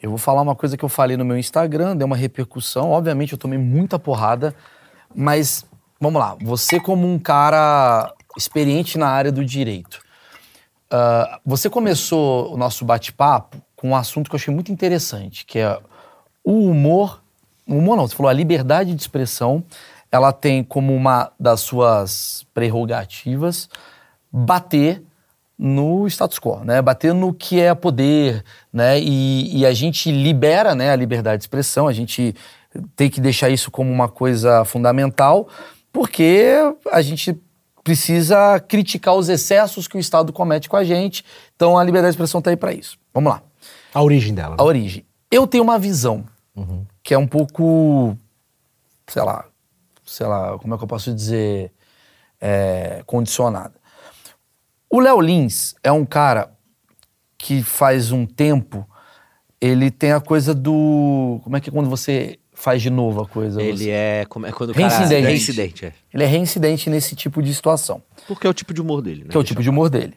[0.00, 2.90] Eu vou falar uma coisa que eu falei no meu Instagram, deu uma repercussão.
[2.90, 4.54] Obviamente, eu tomei muita porrada,
[5.14, 5.64] mas
[6.00, 6.36] vamos lá.
[6.42, 10.00] Você, como um cara experiente na área do direito.
[10.96, 15.58] Ah, você começou o nosso bate-papo com um assunto que eu achei muito interessante, que
[15.58, 15.76] é
[16.44, 17.20] o humor.
[17.66, 19.64] O humor não, você falou a liberdade de expressão,
[20.12, 23.68] ela tem como uma das suas prerrogativas
[24.30, 25.02] bater
[25.58, 26.80] no status quo, né?
[26.80, 29.00] Bater no que é poder, né?
[29.00, 31.88] E, e a gente libera, né, a liberdade de expressão.
[31.88, 32.36] A gente
[32.94, 35.48] tem que deixar isso como uma coisa fundamental,
[35.92, 36.54] porque
[36.92, 37.36] a gente
[37.84, 41.22] precisa criticar os excessos que o Estado comete com a gente.
[41.54, 42.98] Então a liberdade de expressão está aí para isso.
[43.12, 43.42] Vamos lá.
[43.92, 44.50] A origem dela.
[44.50, 44.56] né?
[44.58, 45.06] A origem.
[45.30, 46.24] Eu tenho uma visão
[47.02, 48.16] que é um pouco,
[49.06, 49.44] sei lá,
[50.06, 51.72] sei lá, como é que eu posso dizer,
[52.40, 53.74] é, condicionada.
[54.88, 56.50] O Léo Lins é um cara
[57.36, 58.88] que faz um tempo,
[59.60, 61.40] ele tem a coisa do.
[61.42, 63.62] Como é que é quando você faz de novo a coisa?
[63.62, 64.88] Ele Você- é, como é quando o cara...
[64.88, 65.26] Reincidente.
[65.26, 65.92] Reincidente, é.
[66.12, 69.26] Ele é reincidente nesse tipo de situação, Porque é o tipo de humor dele, né?
[69.30, 70.14] que é o tipo de humor dele.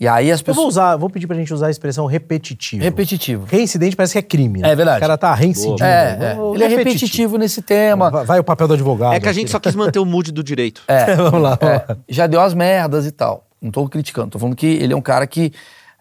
[0.00, 0.68] E aí as Eu vou pessoas.
[0.74, 2.82] usar, vou pedir pra gente usar a expressão repetitivo.
[2.82, 3.46] Repetitivo.
[3.48, 4.60] Reincidente parece que é crime.
[4.60, 4.70] né?
[4.72, 4.96] É verdade.
[4.96, 5.84] O cara tá reincidindo.
[5.84, 6.54] É, é.
[6.54, 8.10] Ele é repetitivo nesse tema.
[8.10, 9.12] Vai, vai o papel do advogado.
[9.14, 10.82] É que a gente só quis manter o mood do direito.
[10.88, 11.14] É.
[11.14, 11.56] Vamos lá.
[11.60, 11.84] vamos lá.
[11.88, 13.46] É, já deu as merdas e tal.
[13.60, 15.52] Não tô criticando, tô falando que ele é um cara que.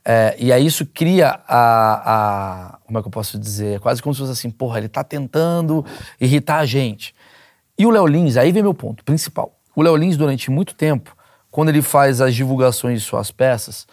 [0.03, 3.79] É, e aí isso cria a, a- Como é que eu posso dizer?
[3.79, 5.85] Quase como se fosse assim, porra, ele tá tentando
[6.19, 7.13] irritar a gente.
[7.77, 9.57] E o Léo Lins, aí vem meu ponto principal.
[9.75, 11.15] O Léo Lins, durante muito tempo,
[11.49, 13.87] quando ele faz as divulgações de suas peças,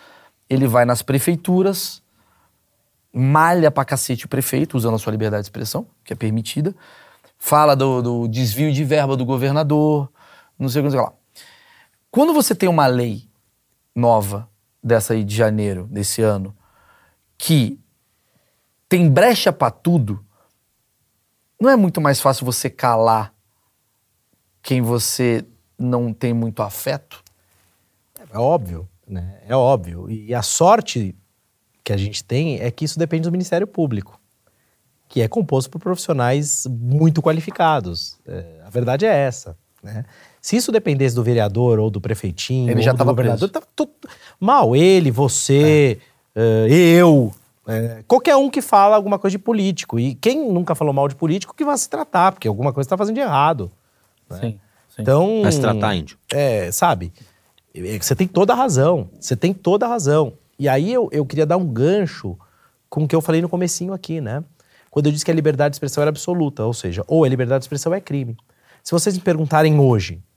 [0.49, 2.03] ele vai nas prefeituras,
[3.13, 6.75] malha pra cacete o prefeito, usando a sua liberdade de expressão, que é permitida,
[7.39, 10.11] fala do, do desvio de verba do governador,
[10.59, 11.17] não sei o que, não sei o que lá.
[12.11, 13.29] Quando você tem uma lei
[13.95, 14.49] nova
[14.89, 16.57] dessa aí de janeiro desse ano
[17.37, 17.79] que
[18.89, 20.25] tem brecha pra tudo,
[21.61, 23.33] não é muito mais fácil você calar
[24.63, 25.47] quem você
[25.79, 27.23] não tem muito afeto?
[28.31, 29.41] É óbvio, né?
[29.47, 30.11] É óbvio.
[30.11, 31.15] E a sorte
[31.83, 34.21] que a gente tem é que isso depende do Ministério Público,
[35.09, 38.19] que é composto por profissionais muito qualificados.
[38.27, 40.05] É, a verdade é essa, né?
[40.49, 43.53] Se isso dependesse do vereador ou do prefeitinho, Ele ou já do tava governador, preso.
[43.53, 43.91] tava tudo
[44.41, 44.75] mal.
[44.75, 45.99] Ele, você,
[46.35, 47.31] eh, eu,
[47.67, 50.01] eh, qualquer um que fala alguma coisa de político.
[50.01, 52.97] E quem nunca falou mal de político que vai se tratar, porque alguma coisa está
[52.97, 53.71] fazendo de errado.
[54.31, 54.39] né?
[54.41, 54.61] Sim.
[54.89, 55.03] sim.
[55.03, 56.17] Então, Vai se tratar, índio.
[56.33, 57.13] é, sabe?
[57.75, 59.11] É, Você tem toda a razão.
[59.21, 60.33] Você tem toda a razão.
[60.59, 62.39] E aí eu, eu queria dar um gancho
[62.89, 64.43] com o que eu falei no comecinho aqui, né?
[64.91, 67.61] Quando eu disse que a liberdade de expressão era absoluta, ou seja, ou a liberdade
[67.61, 68.35] de expressão é crime.
[68.83, 70.28] Se vocês me perguntarem hoje, "Ah,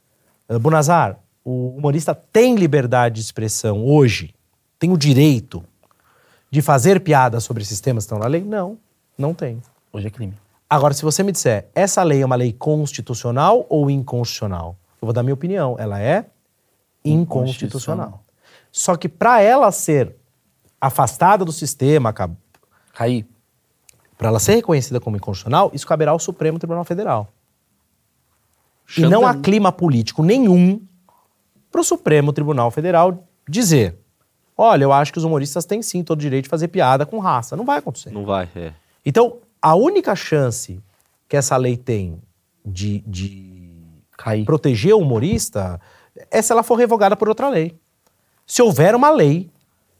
[0.59, 4.33] Bonazar, o humorista tem liberdade de expressão hoje?
[4.77, 5.63] Tem o direito
[6.49, 8.43] de fazer piadas sobre esses temas que estão na lei?
[8.43, 8.77] Não,
[9.17, 9.61] não tem.
[9.93, 10.33] Hoje é crime.
[10.69, 14.77] Agora, se você me disser, essa lei é uma lei constitucional ou inconstitucional?
[15.01, 15.75] Eu vou dar minha opinião.
[15.79, 16.25] Ela é
[17.03, 18.23] inconstitucional.
[18.71, 20.15] Só que para ela ser
[20.79, 22.13] afastada do sistema,
[22.93, 23.25] Caí.
[24.17, 27.27] para ela ser reconhecida como inconstitucional, isso caberá ao Supremo Tribunal Federal.
[28.97, 30.81] E não há clima político nenhum
[31.71, 33.97] para o Supremo Tribunal Federal dizer:
[34.57, 37.19] olha, eu acho que os humoristas têm sim todo o direito de fazer piada com
[37.19, 37.55] raça.
[37.55, 38.11] Não vai acontecer.
[38.11, 38.73] Não vai, é.
[39.05, 40.81] Então, a única chance
[41.27, 42.21] que essa lei tem
[42.65, 43.71] de, de
[44.17, 44.43] Caí.
[44.43, 45.79] proteger o humorista
[46.29, 47.79] é se ela for revogada por outra lei.
[48.45, 49.49] Se houver uma lei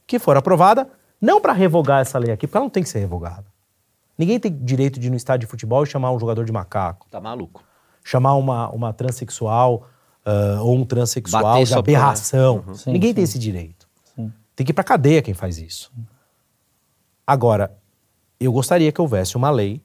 [0.06, 0.88] que for aprovada,
[1.20, 3.46] não para revogar essa lei aqui, porque ela não tem que ser revogada.
[4.18, 7.06] Ninguém tem direito de ir no estádio de futebol e chamar um jogador de macaco,
[7.10, 7.64] Tá maluco.
[8.04, 9.86] Chamar uma, uma transexual
[10.24, 12.64] ah, ou um transexual Bater de aberração.
[12.74, 13.14] Sim, Ninguém sim.
[13.14, 13.88] tem esse direito.
[14.14, 14.32] Sim.
[14.56, 15.90] Tem que ir pra cadeia quem faz isso.
[17.26, 17.72] Agora,
[18.40, 19.80] eu gostaria que houvesse uma lei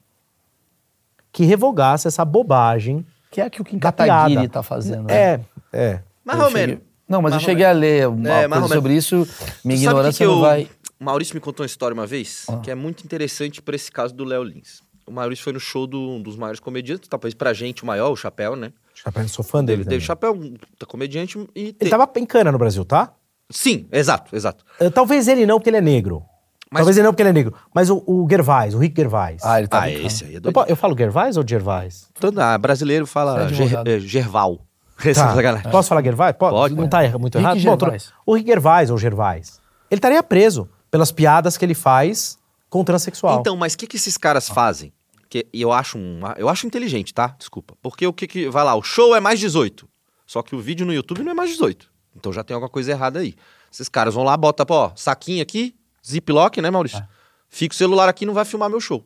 [1.32, 4.48] que revogasse essa bobagem Que é que o Kim Kataguiri piada.
[4.48, 5.04] tá fazendo.
[5.06, 5.14] né?
[5.14, 5.40] É,
[5.72, 6.02] é.
[6.24, 6.78] Mais ou menos.
[7.08, 9.26] Não, mas eu cheguei a ler uma É, mais coisa sobre isso.
[9.64, 10.68] Minha ignorância que que não eu- vai.
[11.00, 14.12] O Maurício me contou uma história uma vez que é muito interessante pra esse caso
[14.14, 14.82] do Léo Lins.
[15.08, 18.10] O Maurício foi no show do, um dos maiores comediantes, talvez pra gente o maior,
[18.10, 18.72] o Chapéu, né?
[18.94, 19.84] Chapéu, eu sou fã dele.
[19.84, 20.06] Dave, Dave também.
[20.06, 21.74] Chapéu, um puta comediante e...
[21.80, 23.12] Ele tava em cana no Brasil, tá?
[23.50, 24.64] Sim, exato, exato.
[24.78, 26.22] Eh, Talvez ele não, porque ele é negro.
[26.70, 27.54] Mas- Talvez ele não, porque ele é negro.
[27.74, 29.40] Mas o, o Gervais, o Rick Gervais.
[29.42, 30.64] Ah, ele tá Ah, esse aí é eu, doido.
[30.68, 32.08] eu falo Gervais ou Gervais?
[32.20, 34.60] Todo, ah, brasileiro fala é Ger, eh, Gerval.
[35.02, 35.14] Tá.
[35.14, 35.70] sacanagem.
[35.70, 36.34] Posso falar Gervais?
[36.36, 36.54] Pode?
[36.56, 37.86] Pode, Não tá muito Rick errado?
[37.86, 37.96] Bom,
[38.26, 39.60] o Rick Gervais ou Gervais.
[39.90, 42.36] Ele estaria preso pelas piadas que ele faz
[42.68, 43.38] com transexual.
[43.40, 44.92] Então, mas o que, que esses caras fazem?
[45.28, 47.34] Que eu acho um, eu acho inteligente, tá?
[47.38, 47.74] Desculpa.
[47.82, 49.88] Porque o que que vai lá, o show é mais 18.
[50.26, 51.90] Só que o vídeo no YouTube não é mais 18.
[52.16, 53.34] Então já tem alguma coisa errada aí.
[53.72, 55.74] Esses caras vão lá, bota, ó, saquinho aqui,
[56.06, 57.02] ziplock, né, Maurício?
[57.50, 59.04] Fica o celular aqui, não vai filmar meu show.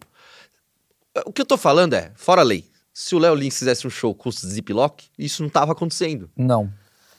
[1.27, 2.65] O que eu tô falando é, fora lei,
[2.95, 6.31] se o Léo Lins fizesse um show com ziplock, isso não tava acontecendo.
[6.37, 6.73] Não.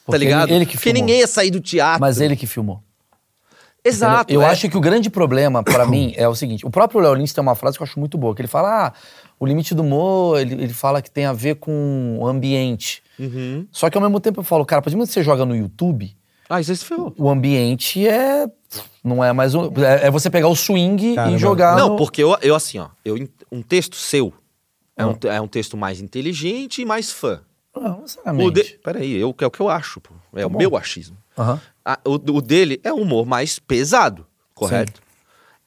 [0.05, 0.49] Porque ele- ligado?
[0.51, 1.01] ele que Porque filmou.
[1.01, 2.01] ninguém ia sair do teatro.
[2.01, 2.83] Mas ele que filmou.
[3.85, 4.31] Exato.
[4.33, 4.45] Eu é.
[4.45, 7.41] acho que o grande problema, pra mim, é o seguinte: o próprio Léo Lins tem
[7.41, 8.93] uma frase que eu acho muito boa, que ele fala: ah,
[9.39, 13.03] o limite do humor, ele, ele fala que tem a ver com o ambiente.
[13.19, 13.67] Uhum.
[13.71, 16.15] Só que ao mesmo tempo eu falo, cara, momento que você joga no YouTube,
[16.49, 17.13] Ah, isso aí se ferrou.
[17.17, 18.47] o ambiente é.
[19.03, 19.65] Não é mais um.
[19.83, 21.35] É, é você pegar o swing Caramba.
[21.35, 21.75] e jogar.
[21.77, 23.17] Não, no- porque eu, eu assim, ó, eu,
[23.51, 24.33] um texto seu
[24.95, 27.41] é, um, te- é um texto mais inteligente e mais fã.
[27.75, 28.63] Não, necessariamente.
[28.63, 30.11] de, peraí, eu, é o que eu acho, pô.
[30.35, 30.59] É o bom.
[30.59, 31.17] meu achismo.
[31.37, 31.59] Aham.
[31.85, 35.01] Ah, o, o dele é um humor mais pesado, correto?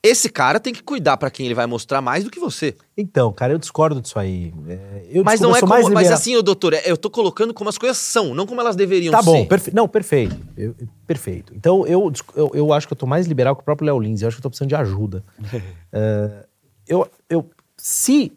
[0.03, 2.77] Esse cara tem que cuidar pra quem ele vai mostrar mais do que você.
[2.97, 4.55] Então, cara, eu discordo disso aí.
[4.69, 5.71] É, eu Mas desculpa, não é como.
[5.75, 8.77] mais Mas assim, doutor, é- eu tô colocando como as coisas são, não como elas
[8.77, 9.25] deveriam Tá ser.
[9.25, 9.75] bom, perfe...
[9.75, 10.39] não, perfeito.
[10.57, 10.77] Eu-
[11.09, 11.53] perfeito.
[11.57, 14.23] Então, eu, eu, eu acho que eu tô mais liberal que o próprio Léo Lins.
[14.23, 15.25] Eu acho que eu tô precisando de ajuda.
[15.93, 16.47] É,
[16.87, 18.33] eu, eu, se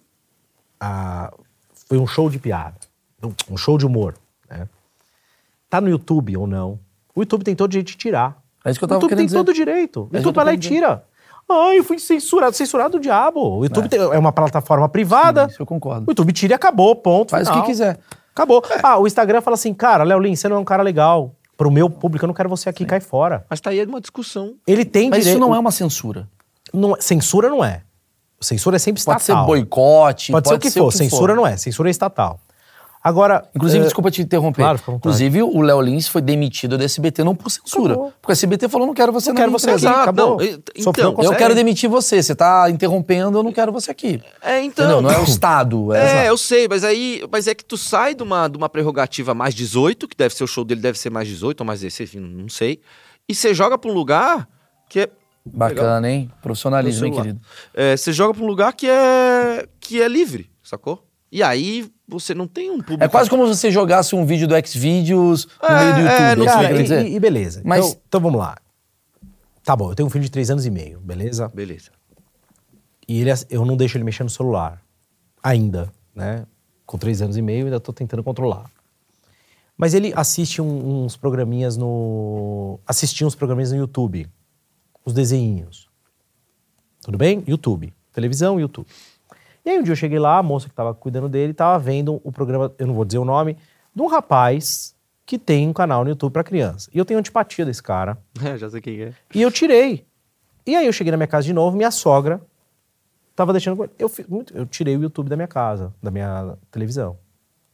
[0.80, 1.32] ah,
[1.88, 2.77] foi um show de piada,
[3.21, 4.15] um- um show de humor,
[4.49, 4.67] né?
[5.69, 6.80] Tá no YouTube ou não,
[7.20, 8.38] o YouTube tem todo direito de tirar.
[8.65, 9.38] É isso que eu o tava YouTube querendo tem dizer.
[9.38, 10.01] todo direito.
[10.01, 11.03] O É que eu YouTube vai lá e tira.
[11.51, 12.55] Ai, eu fui censurado.
[12.55, 13.57] Censurado o diabo.
[13.59, 15.47] O YouTube tem- é uma plataforma privada.
[15.49, 16.05] Isso eu concordo.
[16.07, 17.32] O YouTube tira e acabou, ponto.
[17.32, 17.65] Faz o final.
[17.65, 17.97] que quiser.
[18.34, 18.63] Acabou.
[18.84, 21.34] Ah, o Instagram fala assim, cara, Léo Lins, você não é um cara legal.
[21.57, 23.45] Pro meu público, eu não quero você aqui, cai fora.
[23.49, 24.53] Mas tá aí uma discussão.
[24.65, 25.38] Ele tem Mas direito...
[25.38, 26.28] isso não é uma censura.
[26.74, 27.82] não é- Censura não é.
[28.39, 29.45] Censura é sempre Pode ser estatal.
[29.45, 30.91] boicote, Pode, ser o que for.
[30.93, 31.57] Censura não é.
[31.57, 32.39] Censura é estatal.
[33.02, 33.47] Agora...
[33.56, 34.62] Inclusive, eh, desculpa te interromper.
[34.62, 34.80] claro.
[34.88, 37.93] Inclusive, o Léo Lins foi demitido da SBT não por censura.
[37.93, 38.14] Acabou.
[38.22, 40.38] Porque a SBT falou: não quero você Não na quero você aqui, acabou.
[40.38, 40.45] não,
[40.76, 42.22] então, Eu quero demitir você.
[42.22, 44.22] Você tá interrompendo, eu não quero você aqui.
[44.41, 44.86] É, então.
[44.86, 45.02] Entendeu?
[45.02, 45.93] Não é o Estado.
[45.93, 47.24] É, É, eu sei, mas aí.
[47.32, 50.43] Mas é que tu sai de uma, de uma prerrogativa mais 18, que deve ser
[50.43, 52.82] o show dele, deve ser mais 18 ou mais 16, enfim, não sei.
[53.28, 54.47] E você joga pra um lugar
[54.89, 55.10] que é.
[55.45, 56.30] Bacana, hein?
[56.41, 57.41] Profissionalismo, hein, querido?
[57.74, 59.66] é, você joga pra um lugar que é.
[59.80, 61.09] que é livre, sacou?
[61.32, 63.03] E aí você não tem um público.
[63.03, 66.21] É quase como se você jogasse um vídeo do Xvideos no É, meio do YouTube.
[66.21, 67.61] é, é não isso que Cara, e, e- beleza.
[67.63, 68.57] Mas- Então, então vamos lá.
[69.63, 71.47] Tá bom, eu tenho um filho de três anos e meio, beleza?
[71.49, 71.91] Beleza.
[73.07, 74.82] E ele, eu não deixo ele mexer no celular.
[75.43, 76.45] Ainda, né?
[76.86, 78.65] Com três anos e meio, ainda tô tentando controlar.
[79.77, 82.80] Mas ele assiste um- uns programinhas no.
[82.86, 84.27] Assistia uns programinhas no YouTube.
[85.05, 85.88] Os desenhinhos.
[87.01, 87.43] Tudo bem?
[87.47, 87.93] YouTube.
[88.11, 88.88] Televisão, YouTube.
[89.70, 92.20] E aí um dia eu cheguei lá, a moça que tava cuidando dele tava vendo
[92.24, 93.55] o programa, eu não vou dizer o nome,
[93.93, 94.95] de um rapaz
[95.28, 96.89] que tem um canal no YouTube pra criança.
[96.91, 98.17] E eu tenho antipatia desse cara.
[98.43, 99.13] É, já sei quem é.
[99.32, 100.07] E eu tirei.
[100.65, 102.41] E aí eu cheguei na minha casa de novo, minha sogra
[103.36, 103.88] tava deixando.
[103.99, 104.11] Eu,
[104.55, 107.20] eu tirei o YouTube da minha casa, da minha televisão.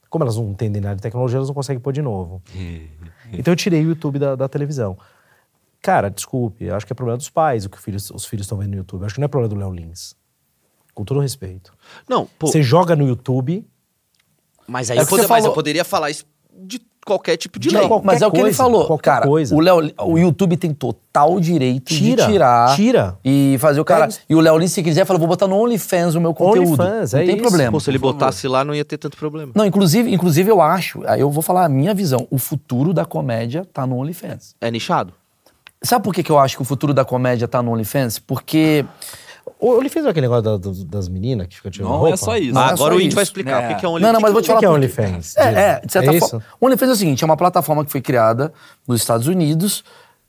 [0.09, 2.41] Como elas não entendem nada de tecnologia, elas não conseguem pôr de novo.
[3.31, 4.97] então eu tirei o YouTube da, da televisão.
[5.81, 8.77] Cara, desculpe, acho que é problema dos pais o que os filhos estão vendo no
[8.77, 9.05] YouTube.
[9.05, 10.13] Acho que não é problema do Léo Lins.
[10.95, 11.71] Com todo respeito.
[12.09, 12.47] Não, pô.
[12.47, 13.63] Você joga no YouTube.
[14.67, 16.25] Mas aí É eu, que pode- você mas eu falou- poderia falar isso
[16.57, 17.87] de qualquer tipo de De lei.
[18.03, 18.87] Mas é o que ele falou.
[18.87, 19.53] qualquer Cara, coisa.
[19.53, 22.75] O, Léo, o YouTube tem total direito Tira, de tirar.
[22.75, 23.17] tira.
[23.23, 24.05] E fazer o cara.
[24.05, 26.81] É e o Léo Lins, se quiser, fala: vou botar no OnlyFans o meu conteúdo.
[26.81, 27.43] OnlyFans, não é tem isso.
[27.43, 27.71] problema.
[27.73, 29.51] Pô, se ele botasse lá, não ia ter tanto problema.
[29.53, 32.25] Não, inclusive, inclusive eu acho, aí eu vou falar a minha visão.
[32.31, 34.55] O futuro da comédia tá no OnlyFans.
[34.61, 35.13] É nichado?
[35.83, 38.17] Sabe por que, que eu acho que o futuro da comédia tá no OnlyFans?
[38.17, 38.83] Porque.
[39.79, 42.13] Ele fez aquele negócio da- do- das meninas que ficam tirando Não roupa?
[42.13, 42.57] é só isso.
[42.57, 43.15] Ah, é agora só o índio isso.
[43.15, 43.65] vai explicar É.
[43.65, 44.59] o que que é um Não, não, mas vou te O que falar.
[44.59, 45.01] que é por quê.
[45.01, 45.37] OnlyFans?
[45.37, 46.41] É, é, de certa É isso?
[46.59, 48.51] O OnlyFans é o seguinte: é uma plataforma que foi criada
[48.87, 49.83] nos Estados Unidos,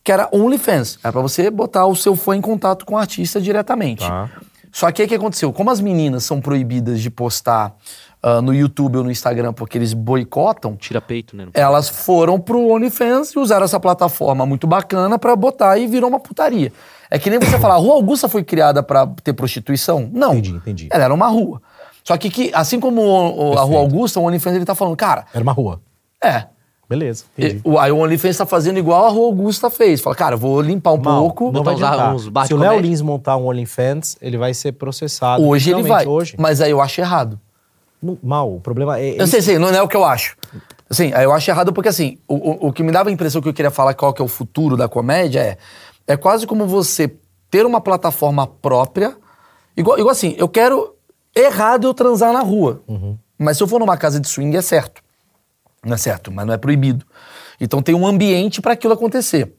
[0.05, 0.99] que era OnlyFans.
[1.03, 4.07] Era pra você botar o seu fã em contato com o artista diretamente.
[4.07, 4.31] Tá.
[4.71, 5.51] Só que aí o que aconteceu?
[5.53, 7.75] Como as meninas são proibidas de postar
[8.23, 11.47] ah, no YouTube ou no Instagram porque eles boicotam, Tira peito, né?
[11.55, 16.21] elas foram pro OnlyFans e usaram essa plataforma muito bacana pra botar e virou uma
[16.21, 16.71] putaria.
[17.11, 20.09] É que nem você falar, a Rua Augusta foi criada pra ter prostituição?
[20.13, 20.33] Não.
[20.33, 20.89] Entendi, entendi.
[20.91, 21.61] Ela era uma rua.
[22.05, 24.97] Só que, que assim como o- o- a Rua Augusta, o OnlyFans ele tá falando,
[24.97, 25.81] cara, Era uma rua.
[26.23, 26.47] é.
[26.89, 30.01] Beleza, e- o, aí o OnlyFans tá fazendo igual a Rua Augusta fez.
[30.01, 31.51] Fala, cara, vou limpar um Mal, pouco.
[31.51, 32.79] não vai Botar uns- Se o Léo.
[32.79, 35.45] Lins montar um OnlyFans, ele vai ser processado.
[35.45, 36.07] Hoje ele vai.
[36.07, 36.37] Hoje.
[36.39, 37.41] Mas aí eu acho errado.
[38.01, 39.21] Não- mal, o problema é...
[39.21, 40.37] Eu sei, sei, não é o que eu acho.
[40.89, 43.43] Assim, aí eu acho errado porque, assim, o, o, o que me dava a impressão
[43.43, 45.59] que eu queria falar qual que é o futuro da comédia é...
[46.07, 47.17] É quase como você
[47.51, 49.17] ter uma plataforma própria...
[49.77, 50.95] Igual, igual assim, eu quero...
[51.35, 52.83] Errado eu transar na rua.
[53.39, 55.03] Mas se eu for numa casa de swing, é certo.
[55.85, 57.05] Não é certo, mas não é proibido.
[57.61, 59.55] Então tem um ambiente para aquilo acontecer.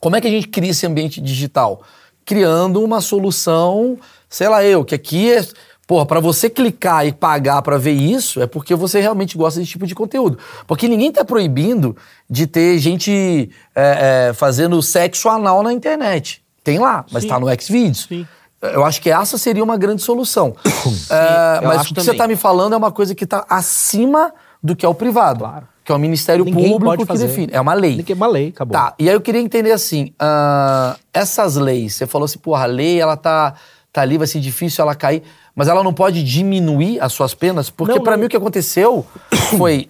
[0.00, 1.82] Como é que a gente cria esse ambiente digital?
[2.24, 3.98] Criando uma solução,
[4.28, 5.46] sei lá eu, que aqui é.
[5.86, 9.72] Porra, pra você clicar e pagar pra ver isso, é porque você realmente gosta desse
[9.72, 10.38] tipo de conteúdo.
[10.66, 11.94] Porque ninguém tá proibindo
[12.28, 16.42] de ter gente é, é, fazendo sexo anal na internet.
[16.62, 17.28] Tem lá, mas Sim.
[17.28, 18.06] tá no Xvideos.
[18.08, 18.26] Sim.
[18.62, 20.56] Eu acho que essa seria uma grande solução.
[21.10, 22.18] É, mas o que você também.
[22.18, 24.32] tá me falando é uma coisa que tá acima
[24.62, 25.46] do que é o privado.
[25.84, 27.26] que é o Ministério Ninguém Público que fazer.
[27.26, 27.52] define.
[27.52, 28.02] É uma lei.
[28.08, 28.72] É uma lei, acabou.
[28.72, 32.66] Tá, e aí eu queria entender assim, ah, essas leis, você falou assim, porra, a
[32.66, 33.54] lei, ela tá,
[33.92, 35.22] tá ali, vai ser difícil ela cair,
[35.54, 37.70] mas ela não pode diminuir as suas penas?
[37.70, 38.20] Porque não.
[38.20, 39.06] mim o que aconteceu
[39.56, 39.88] foi...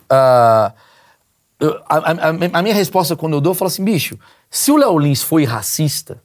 [1.60, 4.18] eu- a, a- a minha resposta quando eu dou, eu falo assim, bicho,
[4.50, 6.20] se o Léo Lins foi racista,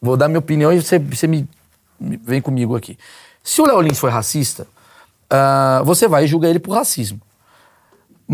[0.00, 1.48] vou dar minha opinião e você, você me,
[1.98, 2.98] me- vem comigo aqui.
[3.42, 4.66] Se o Léo Lins foi racista,
[5.30, 7.20] ah, você vai julgar ele por racismo.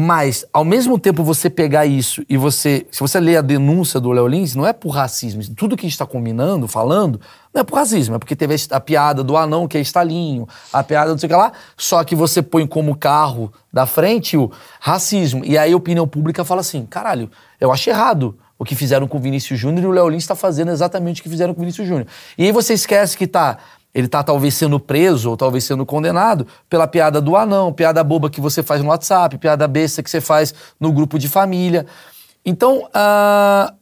[0.01, 2.87] Mas, ao mesmo tempo, você pegar isso e você.
[2.91, 5.43] Se você ler a denúncia do Léo Lins, não é por racismo.
[5.57, 7.21] Tudo que a gente está combinando, falando,
[7.59, 8.15] não é por racismo.
[8.15, 11.31] É porque teve a, piada do anão, que é estalinho, a piada do sei o
[11.31, 11.53] que lá.
[11.77, 14.51] Só que você põe como carro da frente o
[14.81, 15.45] racismo.
[15.45, 17.31] E aí a opinião pública fala assim: caralho,
[17.61, 20.35] eu acho errado o que fizeram com o Vinícius Júnior e o Léo Lins está
[20.35, 22.07] fazendo exatamente o que fizeram com o Vinícius Júnior.
[22.37, 23.59] E aí você esquece que tá.
[23.95, 28.29] Ele tá talvez sendo preso ou talvez sendo condenado pela piada do anão, piada boba
[28.29, 31.87] que você faz no WhatsApp, piada besta que você faz no grupo de família.
[32.45, 33.73] Então, ah,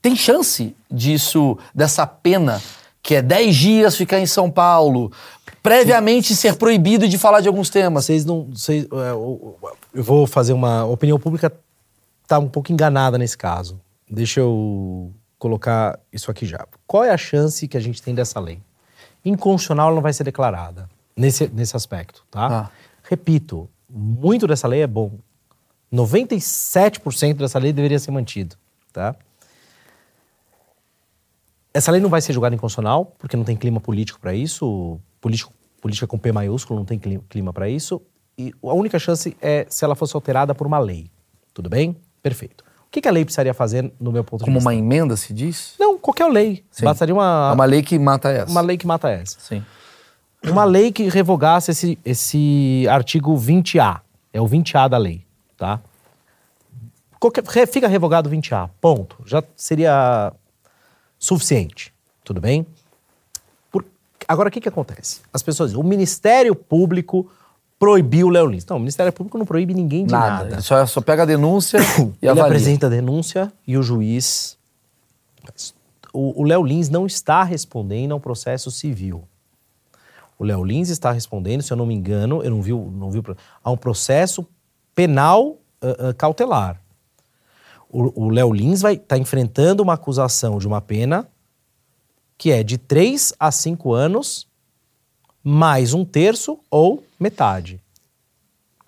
[0.00, 2.62] tem chance disso, dessa pena,
[3.02, 5.12] que é 10 dias ficar em São Paulo,
[5.62, 8.04] previamente ser proibido de falar de alguns temas.
[8.04, 8.44] Vocês não.
[8.44, 9.56] Vocês, é, eu
[9.94, 10.80] vou fazer uma.
[10.80, 11.52] A opinião pública
[12.26, 13.80] tá um pouco enganada nesse caso.
[14.08, 16.66] Deixa eu colocar isso aqui já.
[16.86, 18.60] Qual é a chance que a gente tem dessa lei?
[19.24, 22.46] Inconstitucional ela não vai ser declarada nesse, nesse aspecto, tá?
[22.46, 22.70] Ah.
[23.02, 25.12] Repito, muito dessa lei é bom.
[25.92, 28.56] 97% dessa lei deveria ser mantido,
[28.92, 29.14] tá?
[31.72, 34.98] Essa lei não vai ser julgada inconstitucional, porque não tem clima político para isso.
[35.20, 38.00] Político, política com P maiúsculo não tem cli- clima para isso.
[38.36, 41.10] E a única chance é se ela fosse alterada por uma lei.
[41.52, 41.96] Tudo bem?
[42.22, 42.64] Perfeito.
[42.86, 44.68] O que, que a lei precisaria fazer, no meu ponto de Como vista?
[44.70, 45.74] uma emenda se diz?
[45.78, 46.64] Não, qualquer lei.
[46.70, 46.84] Sim.
[46.84, 48.50] Bastaria É uma, uma lei que mata essa.
[48.50, 49.36] uma lei que mata essa.
[49.40, 49.62] Sim.
[50.44, 54.00] Uma lei que revogasse esse, esse artigo 20A.
[54.32, 55.24] É o 20A da lei,
[55.56, 55.80] tá?
[57.20, 59.16] Qualquer, fica revogado o 20A, ponto.
[59.26, 60.32] Já seria
[61.18, 61.92] suficiente,
[62.24, 62.66] tudo bem?
[63.70, 63.84] Por-
[64.26, 65.20] agora, o que, que acontece?
[65.32, 67.30] As pessoas dizem, o Ministério Público
[67.78, 68.66] proibiu o Léo Lins.
[68.66, 70.30] Não, o Ministério Público não proíbe ninguém de Nada.
[70.44, 70.54] nada.
[70.56, 72.44] Ele Só, só pega a denúncia e Ele avalia.
[72.44, 74.56] apresenta a denúncia e o juiz.
[76.12, 79.24] O Léo Lins não está respondendo ao processo civil.
[80.38, 83.22] O Léo Lins está respondendo, se eu não me engano, eu não vi, não vi
[83.62, 84.46] a um processo
[84.94, 86.80] penal ah, ah, cautelar.
[87.90, 91.26] O Léo Lins vai estar enfrentando uma acusação de uma pena
[92.36, 94.46] que é de 3 a 5 anos,
[95.42, 97.82] mais um terço ou metade.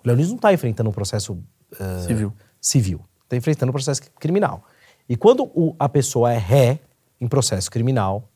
[0.03, 1.37] O Léo Lins não está enfrentando um processo
[1.79, 2.31] ah, Civil.
[2.61, 3.01] civil.
[3.23, 4.63] Está enfrentando um processo criminal.
[5.09, 6.79] E quando o- a pessoa é ré
[7.19, 8.29] em processo criminal,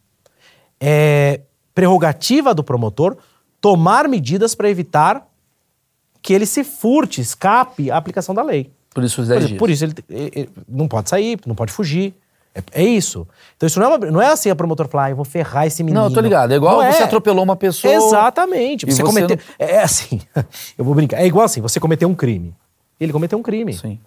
[0.79, 1.41] é
[1.73, 3.17] prerrogativa do promotor
[3.61, 5.27] tomar medidas para evitar
[6.21, 8.73] que ele se furte, escape à aplicação da lei.
[8.95, 9.59] Por isso os Por, 10 exemplo, dias.
[9.59, 12.15] por isso ele, ele- ele não pode sair, não pode fugir.
[12.55, 13.27] É, é isso.
[13.57, 15.67] Então isso não é, uma- não é assim a promotor falar, ah, eu vou ferrar
[15.67, 15.99] esse menino.
[15.99, 16.51] Não, eu tô ligado.
[16.51, 17.93] É igual Não você atropelou uma pessoa.
[17.93, 18.85] Exatamente.
[18.85, 19.37] Você você cometeu.
[19.59, 20.21] É é assim.
[20.77, 21.17] eu vou brincar.
[21.21, 22.55] É igual assim, você cometeu um crime.
[22.99, 23.73] Ele cometeu um crime.
[23.73, 23.99] Sim.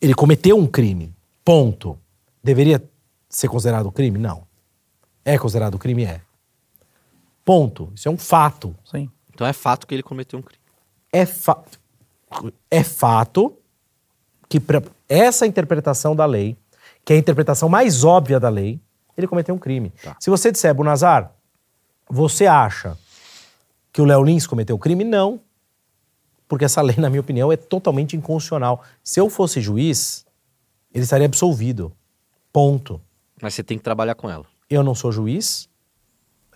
[0.00, 1.12] Ele cometeu um crime.
[1.44, 1.98] Ponto.
[2.44, 2.80] Deveria
[3.28, 4.16] ser considerado crime?
[4.18, 4.44] Não.
[5.24, 6.04] É considerado crime?
[6.04, 6.20] É.
[7.44, 7.90] Ponto.
[7.94, 8.74] Isso é um fato.
[8.84, 9.10] Sim.
[9.34, 10.58] Então é fato que ele cometeu um crime.
[11.12, 11.56] É, fa
[12.70, 13.56] é fato
[14.48, 16.56] que pra essa interpretação da lei,
[17.04, 18.80] que é a interpretação mais óbvia da lei,
[19.16, 19.92] ele cometeu um crime.
[20.20, 21.32] Se você disser, Bunazar,
[22.08, 22.96] você acha
[23.92, 25.04] que o Léo Lins cometeu um crime?
[25.04, 25.40] Não.
[26.46, 28.82] Porque essa lei, na minha opinião, é totalmente inconstitucional.
[29.02, 30.24] Se eu fosse juiz,
[30.92, 31.92] ele estaria absolvido.
[32.52, 33.00] Ponto.
[33.40, 34.44] Mas você tem que trabalhar com ela.
[34.70, 35.68] Eu não sou juiz,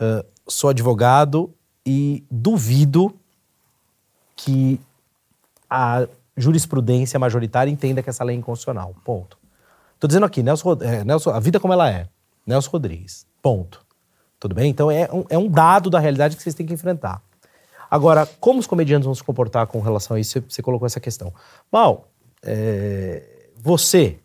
[0.00, 1.52] ãh, sou advogado
[1.84, 3.14] e duvido
[4.36, 4.80] que
[5.72, 6.06] a
[6.36, 8.94] jurisprudência majoritária entenda que essa lei é inconstitucional.
[9.04, 9.38] Ponto.
[9.98, 12.08] Tô dizendo aqui, Nelson, Rod- é, Nelson, a vida como ela é.
[12.46, 13.26] Nelson Rodrigues.
[13.40, 13.84] Ponto.
[14.38, 14.70] Tudo bem?
[14.70, 17.22] Então é um, é um dado da realidade que vocês têm que enfrentar.
[17.90, 20.42] Agora, como os comediantes vão se comportar com relação a isso?
[20.48, 21.32] Você, colocou essa questão.
[21.70, 22.08] Mal,
[22.42, 24.18] é, você,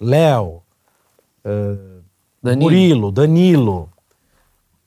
[0.00, 0.62] Léo,
[2.42, 2.62] Danilo.
[2.62, 3.92] Murilo, Danilo,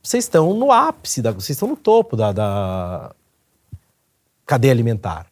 [0.03, 3.15] vocês estão no ápice, da, vocês estão no topo da, da
[4.45, 5.27] cadeia alimentar.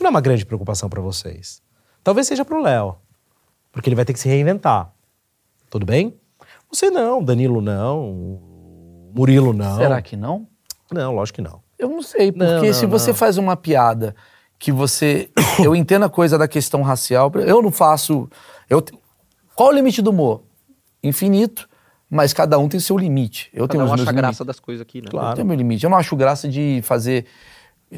[0.00, 1.60] Isso não é uma grande preocupação para vocês.
[2.02, 2.96] Talvez seja para o Léo,
[3.70, 4.90] porque ele vai ter que se reinventar.
[5.68, 6.18] Tudo bem?
[6.72, 8.40] Você não, Danilo não,
[9.14, 9.76] Murilo não.
[9.76, 10.48] Será que não?
[10.90, 11.60] Não, lógico que não.
[11.78, 13.14] Eu não sei, porque Não, não, se você não.
[13.14, 14.16] faz uma piada
[14.58, 15.30] que você.
[15.62, 18.26] eu entendo a coisa da questão racial, eu não faço.
[18.70, 18.82] Eu,
[19.54, 20.44] qual o limite do humor?
[21.02, 21.68] Infinito,
[22.08, 23.50] mas cada um tem seu limite.
[23.52, 24.28] Eu Cada tenho um os meus acha limites.
[24.28, 25.08] graça das coisas aqui, né?
[25.10, 25.32] Claro.
[25.32, 25.84] Eu tenho meu limite.
[25.84, 27.26] Eu não acho graça de fazer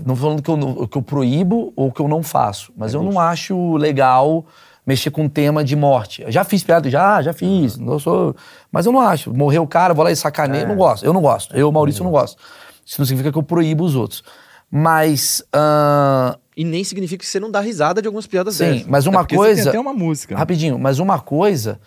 [0.07, 3.03] Não falando que eu, não- que eu proíbo ou que eu não faço, mas eu
[3.03, 4.45] não acho legal
[4.87, 6.23] mexer com tema de morte.
[6.23, 7.77] Eu já fiz piada, já, já fiz.
[7.77, 8.35] Não sou,
[8.71, 9.33] mas eu não acho.
[9.35, 10.67] Morreu o cara, vou lá e sacaneio.
[10.67, 11.05] Não gosto.
[11.05, 11.55] Eu não gosto.
[11.57, 12.37] Eu, Maurício, não gosto.
[12.85, 14.25] Isso não significa que eu proíbo os outros.
[14.71, 15.45] Mas.
[15.53, 18.87] ah, E nem significa que você não dá risada de algumas piadas sim, dessas.
[18.87, 19.63] mas É uma você coisa.
[19.63, 20.37] tem até uma música.
[20.37, 21.79] Rapidinho, mas uma coisa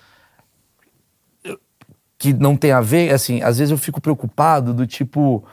[2.17, 5.43] que não tem a ver, assim, às vezes eu fico preocupado do tipo,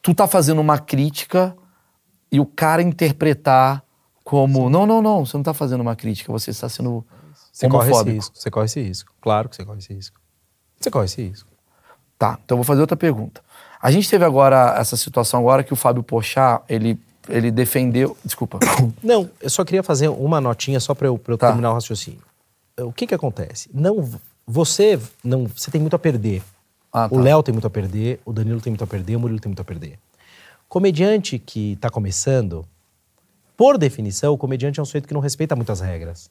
[0.00, 1.54] tu tá fazendo uma crítica
[2.30, 3.82] e o cara interpretar
[4.24, 7.04] como, não, não, não, você não tá fazendo uma crítica, você está sendo
[7.52, 8.36] Você corre esse risco.
[8.36, 9.12] Você corre esse risco.
[9.20, 10.20] Claro que você corre esse risco.
[10.80, 11.48] Você corre esse risco.
[12.18, 13.40] Tá, então eu vou fazer outra pergunta.
[13.80, 16.98] A gente teve agora essa situação agora que o Fábio Pochá, ele,
[17.28, 18.58] ele defendeu, desculpa,
[19.02, 21.48] Não, eu só queria fazer uma notinha só para eu, pra eu Tá.
[21.48, 22.20] terminar o raciocínio.
[22.78, 23.70] O que que acontece?
[23.72, 24.08] Não,
[24.46, 26.42] você não, você tem muito a perder.
[26.92, 27.14] Ah, tá.
[27.14, 29.50] O Léo tem muito a perder, o Danilo tem muito a perder, o Murilo tem
[29.50, 29.98] muito a perder.
[30.68, 32.66] Comediante que está começando,
[33.56, 36.30] por definição, o comediante é um sujeito que não respeita muitas regras.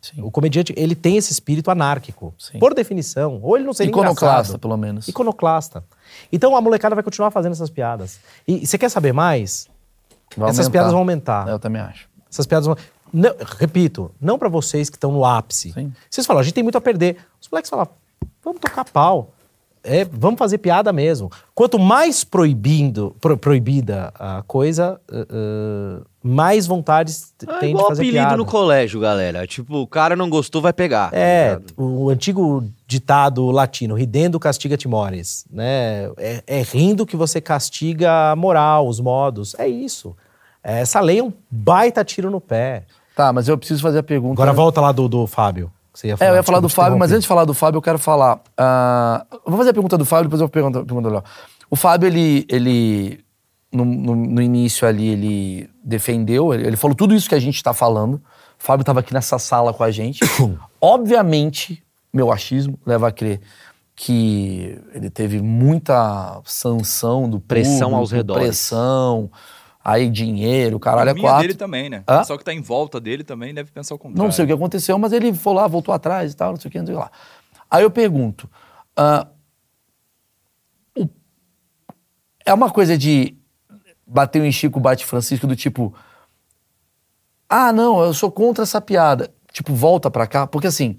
[0.00, 0.20] Sim.
[0.20, 2.34] O comediante, ele tem esse espírito anárquico.
[2.38, 2.58] Sim.
[2.58, 3.40] Por definição.
[3.42, 4.58] Ou ele não seria iconoclasta, engraçado.
[4.58, 5.08] pelo menos.
[5.08, 5.82] Iconoclasta.
[6.30, 8.20] Então a molecada vai continuar fazendo essas piadas.
[8.46, 9.66] E, você quer saber mais?
[10.36, 10.70] Vai Essas aumentar.
[10.72, 11.48] piadas vão aumentar.
[11.48, 12.06] Eu também acho.
[12.30, 12.76] Essas piadas vão.
[13.10, 15.72] Não, repito, não pra vocês que estão no ápice.
[15.72, 15.92] Sim.
[16.10, 17.16] Vocês falam, a gente tem muito a perder.
[17.40, 17.88] Os moleques falam,
[18.42, 19.32] vamos tocar pau.
[19.84, 21.30] É, vamos fazer piada mesmo.
[21.54, 27.88] Quanto mais proibindo, pro- proibida a coisa, uh, uh, mais vontades É tem de igual
[27.88, 28.36] fazer apelido piada.
[28.38, 29.46] no colégio, galera.
[29.46, 31.10] Tipo, o cara não gostou, vai pegar.
[31.12, 36.06] É, tá o antigo ditado latino, ridendo castiga timores, né?
[36.16, 39.54] É, é rindo que você castiga a moral, os modos.
[39.58, 40.16] É isso.
[40.62, 42.84] É, Essa lei é um baita tiro no pé.
[43.14, 44.32] Tá, mas eu preciso fazer a pergunta.
[44.34, 45.70] Agora volta lá do, do Fábio.
[45.94, 47.78] Você ia É, eu ia falar do Fábio, mas te antes de falar do Fábio,
[47.78, 48.40] eu quero falar.
[49.32, 51.24] eu vou fazer a pergunta do Fábio, depois eu pergunto a pergunta do Léo.
[51.70, 52.44] O Fábio, ele.
[52.50, 53.24] ele
[53.72, 57.56] no, no- no início ali, ele defendeu, ele, ele falou tudo isso que a gente
[57.56, 58.14] está falando.
[58.14, 58.20] O
[58.58, 60.20] Fábio estava aqui nessa sala com a gente.
[60.80, 61.82] Obviamente,
[62.12, 63.40] meu achismo leva a crer
[63.96, 68.44] que ele teve muita sanção do Pressão público, aos redores.
[68.44, 69.30] Pressão,
[69.84, 71.42] aí dinheiro, caralho, é quatro.
[71.42, 72.02] dele também, né?
[72.08, 72.18] Hã?
[72.20, 74.24] Pessoal que tá em volta dele também deve pensar o contrário.
[74.24, 76.68] Não sei o que aconteceu, mas ele foi lá, voltou atrás e tal, não sei
[76.70, 77.10] o que, não sei o que lá.
[77.70, 78.48] Aí eu pergunto:
[78.96, 79.26] ah,
[80.96, 81.08] o-
[82.46, 83.36] é uma coisa de
[84.06, 85.94] bater em Chico, bate Francisco, do tipo.
[87.48, 89.32] Ah, não, eu sou contra essa piada.
[89.52, 90.46] Tipo, volta pra cá.
[90.46, 90.96] Porque assim,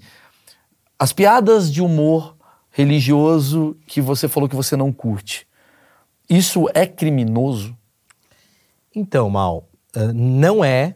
[0.98, 2.36] as piadas de humor
[2.70, 5.46] religioso que você falou que você não curte,
[6.28, 7.76] isso é criminoso?
[8.96, 10.94] Então, Mal, eh, não é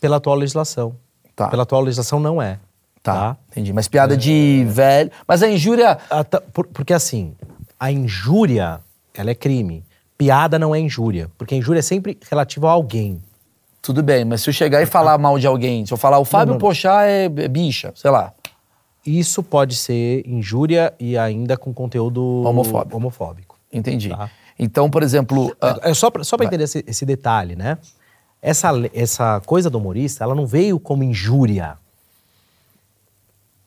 [0.00, 0.94] pela atual legislação.
[1.34, 1.48] Tá.
[1.48, 2.58] Pela atual legislação não é.
[3.02, 3.72] Tá, entendi.
[3.72, 5.10] Mas piada de velho.
[5.26, 5.96] Mas a injúria.
[6.30, 7.34] Tá, por- porque assim,
[7.78, 8.80] a injúria,
[9.14, 9.84] ela é crime.
[10.16, 11.30] Piada não é injúria.
[11.38, 13.20] Porque a injúria é sempre relativa a alguém.
[13.82, 16.24] Tudo bem, mas se eu chegar e falar mal de alguém, se eu falar o
[16.24, 16.58] Fábio não.
[16.60, 18.32] Pochá é é bicha, sei lá.
[19.06, 22.96] Isso pode ser injúria e ainda com conteúdo Homofóbico.
[22.96, 23.58] homofóbico.
[23.72, 24.10] Entendi.
[24.10, 24.28] Tá.
[24.58, 25.54] Então, por exemplo.
[25.60, 27.78] ah, É só pra entender esse, esse detalhe, né?
[28.42, 31.76] Essa, essa coisa do humorista, ela não veio como injúria.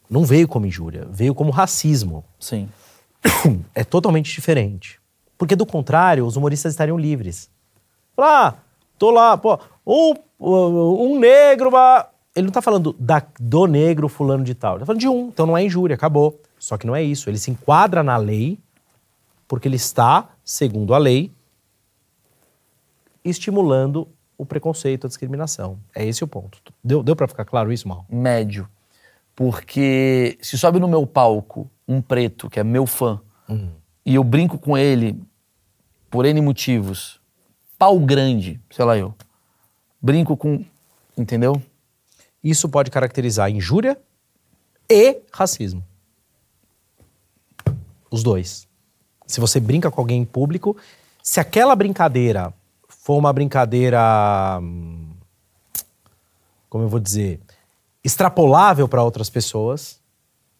[0.09, 2.23] Não veio como injúria, veio como racismo.
[2.39, 2.69] sim.
[3.75, 4.99] É totalmente diferente.
[5.37, 7.49] Porque, do contrário, os humoristas estariam livres.
[8.15, 8.53] Falar, ah,
[8.97, 11.69] tô lá, pô, um, um negro.
[11.71, 14.73] bah." Ele não tá falando da- do negro fulano de tal.
[14.73, 16.39] Ele tá falando de um, então não é injúria, acabou.
[16.57, 17.29] Só que não é isso.
[17.29, 18.57] Ele se enquadra na lei,
[19.47, 21.31] porque ele está, segundo a lei,
[23.23, 25.79] estimulando o preconceito, a discriminação.
[25.95, 26.59] É esse o ponto.
[26.83, 28.05] Deu, deu para ficar claro isso, Mal?
[28.09, 28.67] Médio.
[29.35, 33.21] Porque se sobe no meu palco um preto, que é meu fã,
[34.05, 35.21] e eu brinco com ele
[36.09, 37.21] por N motivos,
[37.77, 39.13] pau grande, sei lá eu,
[40.01, 40.65] brinco com.
[41.17, 41.61] Entendeu?
[42.43, 43.99] Isso pode caracterizar injúria
[44.89, 45.83] e racismo.
[48.09, 48.67] Os dois.
[49.31, 50.75] Se você brinca com alguém em público,
[51.23, 52.53] se aquela brincadeira
[52.87, 54.59] for uma brincadeira.
[54.61, 55.07] hum,
[56.69, 57.39] Como eu vou dizer?
[58.03, 59.99] Extrapolável para outras pessoas,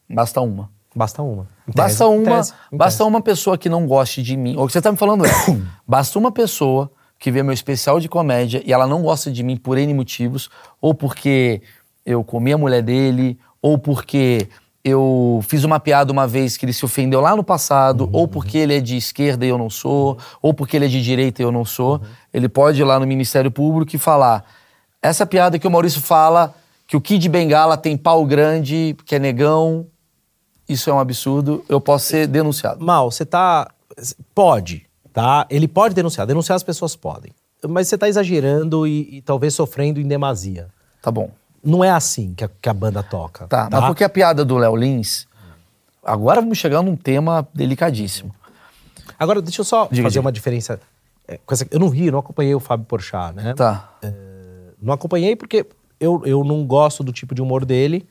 [0.10, 0.70] Basta uma.
[0.96, 1.48] basta uma.
[1.68, 3.10] Em Basta tese, uma, tese, basta tese.
[3.10, 4.58] uma pessoa que não goste de mim.
[4.58, 5.30] O que você tá me falando é,
[5.88, 9.56] basta uma pessoa que vê meu especial de comédia e ela não gosta de mim
[9.56, 10.50] por N motivos,
[10.82, 11.62] ou porque
[12.06, 14.50] eu comi a mulher dele, ou porque
[14.84, 18.58] eu fiz uma piada uma vez que ele se ofendeu lá no passado, ou porque
[18.58, 21.46] ele é de esquerda e eu não sou, ou porque ele é de direita e
[21.46, 22.02] eu não sou.
[22.34, 24.44] Ele pode ir lá no Ministério Público e falar:
[25.02, 26.56] essa piada que o Maurício fala,
[26.88, 29.86] que o Kid Bengala tem pau grande, que é negão,
[30.68, 32.84] isso é um absurdo, eu posso ser denunciado.
[32.84, 33.70] Mal, você tá.
[34.34, 35.46] Pode, tá?
[35.50, 36.26] Ele pode denunciar.
[36.26, 37.32] Denunciar as pessoas podem.
[37.68, 40.70] mas você tá exagerando e, e talvez sofrendo em demasia.
[41.02, 41.30] Tá bom.
[41.64, 43.48] Não é assim que a, que a banda toca.
[43.48, 45.28] Tá, mas porque a piada do Léo Lins.
[46.04, 48.34] Agora vamos chegar num tema delicadíssimo.
[49.20, 50.22] Agora, deixa eu só Diga, fazer diga.
[50.22, 50.80] uma diferença.
[51.28, 51.40] é,
[51.70, 53.54] eu não vi, não acompanhei o Fábio Porchat, né?
[53.54, 53.92] Tá.
[54.82, 55.68] Não acompanhei porque
[56.00, 58.08] eu, eu não gosto do tipo de humor dele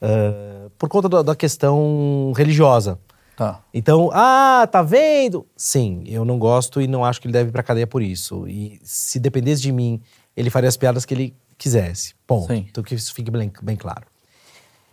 [0.00, 2.98] é, por conta da, da questão religiosa.
[3.36, 3.60] Tá.
[3.72, 5.46] Então, ah, tá vendo?
[5.56, 8.46] Sim, eu não gosto e não acho que ele deve ir pra cadeia por isso.
[8.48, 10.00] E se dependesse de mim,
[10.36, 12.14] ele faria as piadas que ele quisesse.
[12.26, 12.46] Ponto.
[12.52, 12.66] Sim.
[12.70, 14.06] Então que isso fique bem, bem claro.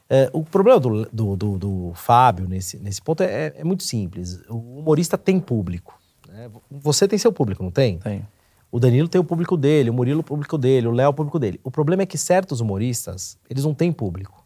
[0.10, 4.40] É, o problema do, do, do- do Fábio nesse, nesse ponto é, é muito simples.
[4.50, 6.00] O humorista tem público.
[6.28, 6.50] né?
[6.72, 8.00] Você tem seu público, não tem?
[8.00, 8.28] Tem.
[8.72, 11.40] O Danilo tem o público dele, o Murilo o público dele, o Léo o público
[11.40, 11.60] dele.
[11.64, 14.44] O problema é que certos humoristas, eles não têm público.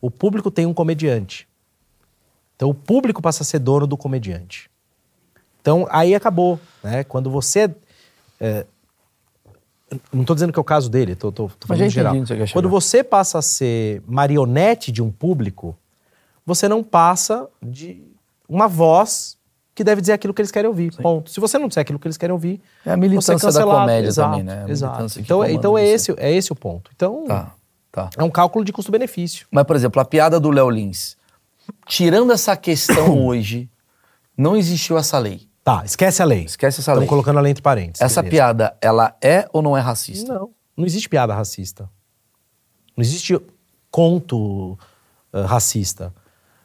[0.00, 1.48] O público tem um comediante.
[2.56, 4.70] Então o público passa a ser dono do comediante.
[5.60, 7.02] Então aí acabou, né?
[7.04, 7.72] Quando você
[8.40, 8.66] é,
[10.12, 11.16] não estou dizendo que é o caso dele,
[11.68, 12.14] Mas falando em geral.
[12.24, 12.52] você.
[12.52, 15.76] Quando você passa a ser marionete de um público,
[16.44, 18.02] você não passa de
[18.48, 19.36] uma voz
[19.74, 20.94] que deve dizer aquilo que eles querem ouvir.
[20.96, 21.30] Ponto.
[21.30, 23.66] Se você não disser aquilo que eles querem ouvir, É a militância você é da
[23.66, 24.64] comédia exato, também, né?
[24.66, 25.06] A Exato.
[25.18, 25.92] Então, então é, você.
[25.94, 26.90] esse, é esse o ponto.
[26.94, 27.54] Então, Tá.
[27.90, 28.10] Tá.
[28.16, 29.46] é um cálculo de custo-benefício.
[29.50, 31.16] Mas, por exemplo, a piada do Léo Lins.
[31.86, 33.68] Tirando essa questão hoje,
[34.36, 35.48] não existiu essa lei.
[35.64, 36.44] Tá, esquece a lei.
[36.44, 37.08] Esquece essa Estamos lei.
[37.08, 38.00] colocando a lei entre parênteses.
[38.00, 38.36] Essa beleza.
[38.36, 40.34] piada, ela é ou não é racista?
[40.34, 41.88] Não, não existe piada racista.
[42.96, 43.40] Não existe
[43.90, 44.78] conto
[45.32, 46.12] ah, racista.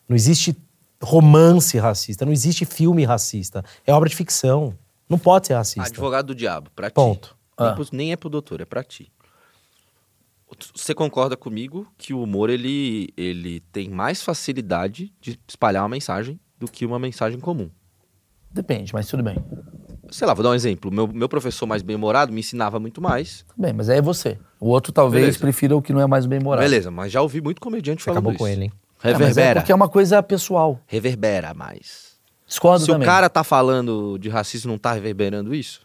[0.10, 0.58] Não existe
[1.02, 2.26] romance racista.
[2.26, 3.64] Não existe filme racista.
[3.86, 4.74] É obra de ficção.
[5.08, 5.88] Não pode ser racista.
[5.88, 6.94] Advogado do diabo, pra ti.
[6.96, 7.38] Ponto.
[7.60, 7.76] Nem, Ah.
[7.92, 9.12] nem é pro doutor, é pra ti.
[10.76, 16.40] Você concorda comigo que o humor ele, ele tem mais facilidade de espalhar uma mensagem
[16.58, 17.70] do que uma mensagem comum?
[18.58, 19.38] Depende, mas tudo bem.
[20.10, 20.92] Sei lá, vou dar um exemplo.
[20.92, 23.44] Meu, meu professor mais bem-humorado me ensinava muito mais.
[23.48, 24.38] Tudo bem, mas aí é você.
[24.60, 25.40] O outro talvez Beleza.
[25.40, 26.64] prefira o que não é mais bem morado.
[26.64, 28.40] Beleza, mas já ouvi muito comediante Você falando acabou isso.
[28.40, 28.72] com ele, hein?
[29.04, 29.60] É, mas é Reverbera.
[29.62, 30.80] porque é uma coisa pessoal.
[30.88, 32.18] Reverbera mais.
[32.48, 33.04] Discordo Se também.
[33.08, 35.82] o cara tá falando de racismo, não tá reverberando isso?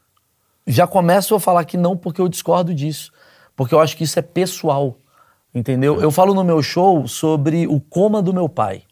[0.66, 3.12] Já começo a falar que não porque eu discordo disso.
[3.56, 4.96] Porque eu acho que isso é pessoal.
[5.54, 6.00] Entendeu?
[6.00, 8.82] Eu falo no meu show sobre o coma do meu pai.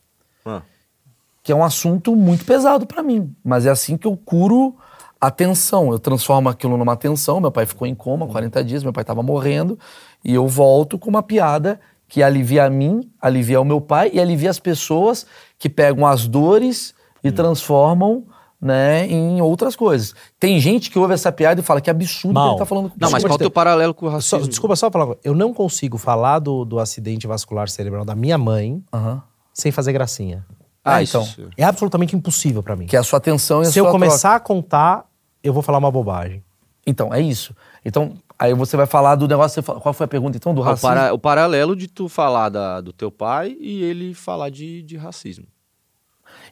[1.42, 4.74] Que é um assunto muito pesado pra mim, mas é assim que eu curo
[5.20, 5.90] a tensão.
[5.92, 7.40] Eu transformo aquilo numa tensão.
[7.40, 9.78] Meu pai ficou em coma 40 dias, meu pai estava morrendo,
[10.24, 14.20] e eu volto com uma piada que alivia a mim, alivia o meu pai e
[14.20, 15.24] alivia as pessoas
[15.58, 18.24] que pegam as dores e transformam
[18.60, 20.14] né, em outras coisas.
[20.38, 22.50] Tem gente que ouve essa piada e fala que absurdo que Mal.
[22.50, 24.48] ele tá falando com Não, mas qual o te teu paralelo com o Só- racismo?
[24.48, 25.14] desculpa só falar.
[25.24, 29.22] Eu não consigo falar do, do acidente vascular cerebral da minha mãe Aham.
[29.54, 30.44] sem fazer gracinha.
[30.90, 31.22] Ah, Ah, então.
[31.22, 31.48] isso.
[31.56, 32.86] É absolutamente impossível pra mim.
[32.86, 34.04] Que é a sua atenção e a Se eu sua troca.
[34.06, 35.06] começar a contar,
[35.42, 36.42] eu vou falar uma bobagem.
[36.86, 37.54] Então, é isso.
[37.84, 39.62] Então, aí você vai falar do negócio.
[39.62, 40.54] fala- Qual foi a pergunta então?
[40.54, 40.88] Do O, racismo?
[40.88, 44.96] para- o paralelo de tu falar da- do teu pai e ele falar de, de
[44.96, 45.46] racismo.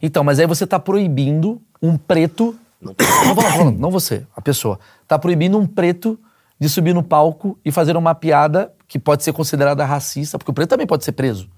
[0.02, 2.56] Então, mas aí você tá proibindo um preto.
[2.80, 2.94] Não,
[3.64, 4.78] não, não você, a pessoa.
[5.06, 6.18] Tá proibindo um preto
[6.60, 10.54] de subir no palco e fazer uma piada que pode ser considerada racista, porque o
[10.54, 11.48] preto também pode ser preso.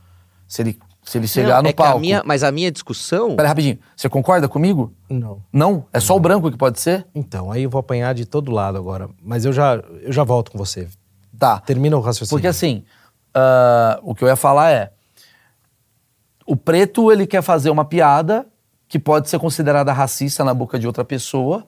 [0.47, 2.01] Se ele, se ele chegar Não, no é que a palco.
[2.01, 3.31] minha- mas a minha discussão.
[3.37, 3.79] Pera aí, rapidinho.
[3.97, 4.93] Você concorda comigo?
[5.09, 5.43] Não.
[5.53, 5.87] Não?
[5.93, 7.07] É só o branco que pode ser?
[7.15, 9.09] Então, aí eu vou apanhar de todo lado agora.
[9.23, 10.89] Mas eu já, eu já volto com você.
[11.39, 11.59] Tá.
[11.61, 12.31] Termina o raciocínio.
[12.37, 12.85] Porque assim,
[13.35, 14.93] ah, o que eu ia falar é.
[16.47, 18.47] O preto, ele quer fazer uma piada
[18.89, 21.65] que pode ser considerada racista na boca de outra pessoa,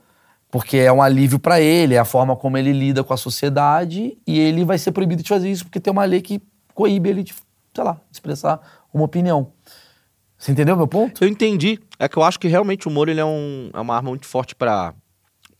[0.51, 4.19] porque é um alívio pra ele, é a forma como ele lida com a sociedade,
[4.27, 6.43] e ele vai ser proibido de fazer isso porque tem uma lei que
[6.75, 7.33] coíbe ele de,
[7.75, 8.61] sei lá, expressar
[8.93, 9.53] uma opinião.
[10.39, 11.23] Você entendeu meu ponto?
[11.25, 11.79] Eu entendi.
[11.99, 14.27] É que eu acho que realmente o humor ele é, um- é uma arma muito
[14.27, 14.93] forte pra,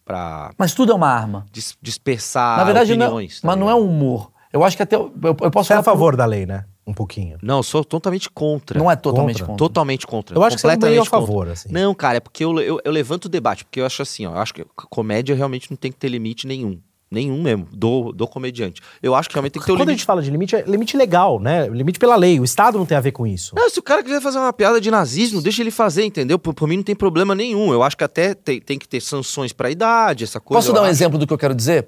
[0.05, 1.47] pra Mas tudo é uma arma.
[1.53, 3.41] dis- dispersar Na verdade, não, é- opiniões.
[3.41, 4.31] tá mas não é um humor.
[4.53, 4.97] Eu acho que até.
[4.97, 6.65] Eu, eu posso Você é a favor da lei, né?
[6.87, 7.39] Um pouquinho.
[7.41, 8.77] Não, eu sou totalmente contra.
[8.79, 9.47] Não é totalmente Contra.
[9.47, 9.67] contra.
[9.67, 10.37] Totalmente contra.
[10.37, 11.53] Eu acho que você é meio completamente a favor, contra.
[11.53, 11.69] assim.
[11.71, 14.33] Não, cara, é porque eu, eu, eu levanto o debate, porque eu acho assim, ó,
[14.35, 16.79] eu acho que a comédia realmente não tem que ter limite nenhum.
[17.13, 18.81] Nenhum mesmo, do, do comediante.
[19.03, 19.99] Eu acho que realmente tem que ter um Quando a limite.
[20.01, 21.69] gente fala de limite, é limite legal, né?
[21.69, 22.41] Limite pela lei.
[22.41, 23.55] O Estado não tem a ver com isso.
[23.55, 26.39] Não, se o cara quiser fazer uma piada de nazismo, deixa ele fazer, entendeu?
[26.39, 27.71] Por, por mim não tem problema nenhum.
[27.71, 30.59] Eu acho que até tem, tem que ter sanções pra idade, essa coisa.
[30.59, 30.93] Posso dar um acho.
[30.93, 31.87] exemplo do que eu quero dizer?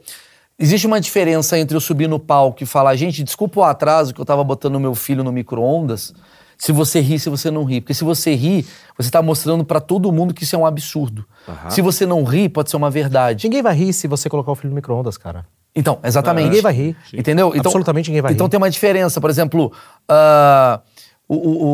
[0.58, 4.20] Existe uma diferença entre eu subir no palco e falar, gente, desculpa o atraso que
[4.20, 6.12] eu tava botando meu filho no micro-ondas,
[6.58, 7.80] se você ri, se você não ri.
[7.80, 8.66] Porque se você ri,
[8.96, 11.24] você tá mostrando pra todo mundo que isso é um absurdo.
[11.48, 11.70] Aham.
[11.70, 13.44] Se você não ri, pode ser uma verdade.
[13.46, 15.44] Ninguém vai rir se você colocar o filho no micro-ondas, cara.
[15.76, 16.44] Então, exatamente.
[16.46, 16.96] Ninguém vai rir.
[17.12, 17.48] Entendeu?
[17.48, 18.50] Então, Absolutamente ninguém vai Então rir.
[18.50, 19.20] tem uma diferença.
[19.20, 19.72] Por exemplo,
[20.08, 20.80] ah,
[21.28, 21.64] o, o-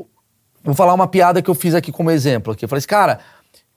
[0.00, 0.06] o-
[0.64, 2.52] vou falar uma piada que eu fiz aqui como exemplo.
[2.52, 2.64] Aqui.
[2.64, 3.20] Eu falei assim, cara,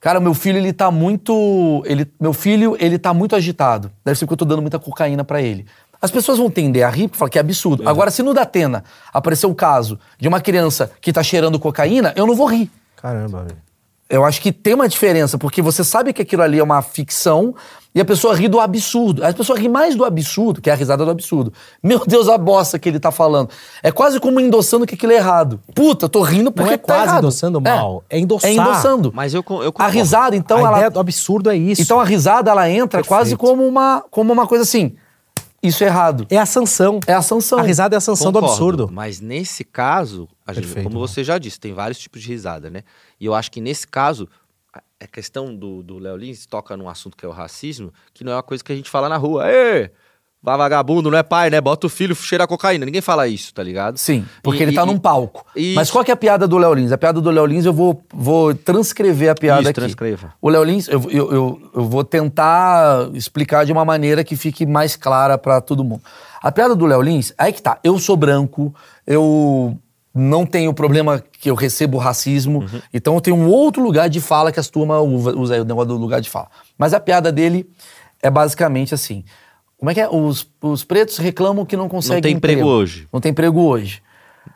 [0.00, 1.80] Cara, meu filho, ele tá muito.
[1.86, 3.88] Ele, meu filho, ele tá muito agitado.
[4.04, 5.64] Deve ser porque eu tô dando muita cocaína pra ele.
[6.02, 7.88] As pessoas vão tender a rir e falar que é absurdo.
[7.88, 12.26] Agora, se no Datena aparecer o caso de uma criança que tá cheirando cocaína, eu
[12.26, 12.68] não vou rir.
[12.96, 13.56] Caramba, velho.
[14.10, 17.54] Eu acho que tem uma diferença, porque você sabe que aquilo ali é uma ficção
[17.94, 19.24] e a pessoa ri do absurdo.
[19.24, 21.52] A pessoa ri mais do absurdo, que é a risada do absurdo.
[21.82, 23.48] Meu Deus, a bosta que ele tá falando.
[23.82, 25.60] É quase como endossando que aquilo é errado.
[25.74, 27.18] Puta, eu tô rindo Não porque é tá quase errado.
[27.20, 28.50] endossando mal, é endossar.
[28.50, 29.12] É endossando.
[29.14, 30.76] Mas eu, eu A risada, então, a ela.
[30.78, 31.80] ideia do absurdo é isso.
[31.80, 33.08] Então a risada, ela entra Perfeito.
[33.08, 34.94] quase como uma, como uma coisa assim.
[35.62, 36.26] Isso é errado.
[36.28, 36.98] é a sanção.
[37.06, 37.58] É a sanção.
[37.58, 38.90] A risada é a sanção do Concordo, absurdo.
[38.92, 42.68] Mas nesse caso, a gente- Perfeito, como você já disse, tem vários tipos de risada,
[42.68, 42.82] né?
[43.20, 44.28] E eu acho que nesse caso,
[45.00, 48.32] a questão do, do Léo Lins toca num assunto que é o racismo, que não
[48.32, 49.44] é uma coisa que a gente fala na rua.
[49.50, 49.90] Ê,
[50.42, 51.60] vagabundo, não é pai, né?
[51.60, 52.84] Bota o filho cheirar cocaína.
[52.84, 53.96] Ninguém fala isso, tá ligado?
[53.96, 55.46] Sim, porque E- ele tá e- num palco.
[55.54, 55.74] Isso.
[55.76, 56.90] Mas qual que é a piada do Léo Lins?
[56.90, 59.80] A piada do Léo Lins, eu vou, vou transcrever a piada Isso, aqui.
[59.80, 60.34] transcreva.
[60.40, 64.66] O Léo Lins, eu, eu, eu, eu vou tentar explicar de uma maneira que fique
[64.66, 66.02] mais clara pra todo mundo.
[66.42, 68.74] A piada do Léo Lins, aí que tá, eu sou branco,
[69.06, 69.78] eu
[70.14, 72.80] não tenho problema que eu recebo racismo, Uhum.
[72.92, 75.64] então eu tenho um outro lugar de fala que as turmas usa usa aí o
[75.64, 76.48] negócio do lugar de fala.
[76.76, 77.64] Mas a piada dele
[78.20, 79.24] é basicamente assim,
[79.82, 80.08] como é que é?
[80.08, 83.08] Os, os pretos reclamam que não conseguem tem emprego hoje.
[83.12, 84.00] Não tem emprego hoje.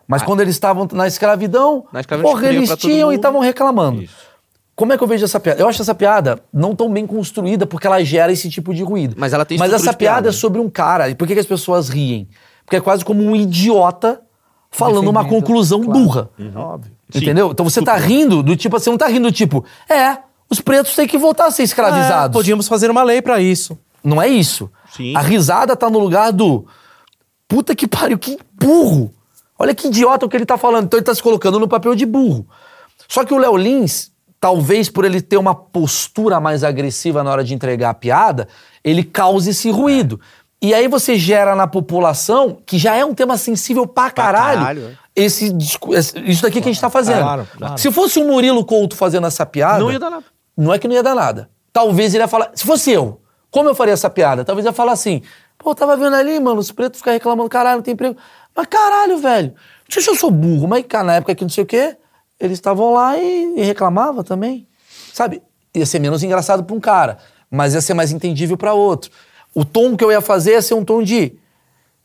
[0.07, 4.05] Mas quando eles estavam na escravidão, Na escravidão porra, eles tinham e estavam reclamando.
[4.05, 4.15] Isso.
[4.77, 5.61] Como é que eu vejo essa piada?
[5.61, 9.17] Eu acho essa piada não tão bem construída porque ela gera esse tipo de ruído.
[9.19, 11.09] Mas ela tem Mas essa de piada, piada é sobre um cara.
[11.09, 12.29] E por que, que as pessoas riem?
[12.65, 14.21] Porque é quase como um idiota
[14.71, 16.01] falando uma conclusão claro.
[16.01, 16.31] burra.
[16.55, 16.93] Óbvio.
[17.11, 17.19] Sim.
[17.19, 17.51] Entendeu?
[17.51, 20.95] Então você tá rindo do tipo, você não tá rindo do tipo, é, os pretos
[20.95, 22.33] têm que voltar a ser É, escravizados.
[22.33, 23.77] podíamos fazer uma lei pra isso.
[24.07, 24.71] Não é isso.
[24.95, 25.17] Sim.
[25.17, 26.67] A risada tá no lugar do.
[27.49, 29.13] Puta que pariu, que burro.
[29.59, 30.85] Olha que idiota o que ele tá falando.
[30.85, 32.47] Então ele tá se colocando no papel de burro.
[33.09, 34.11] Só que o Léo Lins,
[34.41, 38.49] talvez por ele ter uma postura mais agressiva na hora de entregar a piada,
[38.85, 40.21] ele causa esse ruído.
[40.61, 44.99] E aí você gera na população, que já é um tema sensível pra caralho, caralho,
[45.17, 45.23] é.
[45.23, 45.55] esse-
[46.25, 47.21] isso daqui que a gente tá fazendo.
[47.23, 47.79] Claro, claro.
[47.79, 49.79] Se fosse o Murilo Couto fazendo essa piada.
[49.81, 50.25] Não ia dar nada.
[50.57, 51.49] Não é que não ia dar nada.
[51.73, 52.51] Talvez ele ia falar.
[52.55, 53.21] Se fosse eu,
[53.57, 54.45] como eu faria essa piada?
[54.45, 55.23] Talvez eu ia falar assim:
[55.57, 58.15] pô, eu tava vendo ali, mano, os pretos ficam reclamando, caralho, não tem emprego.
[58.55, 59.49] Mas caralho, velho.
[59.49, 61.97] Não sei se eu sou burro, mas cara, na época que não sei o quê,
[62.39, 64.69] eles estavam lá e, e reclamavam também.
[65.11, 65.43] Sabe?
[65.75, 67.17] Ia ser menos engraçado pra um cara,
[67.51, 69.11] mas ia ser mais entendível pra outro.
[69.55, 71.33] O tom que eu ia fazer ia ser um tom de.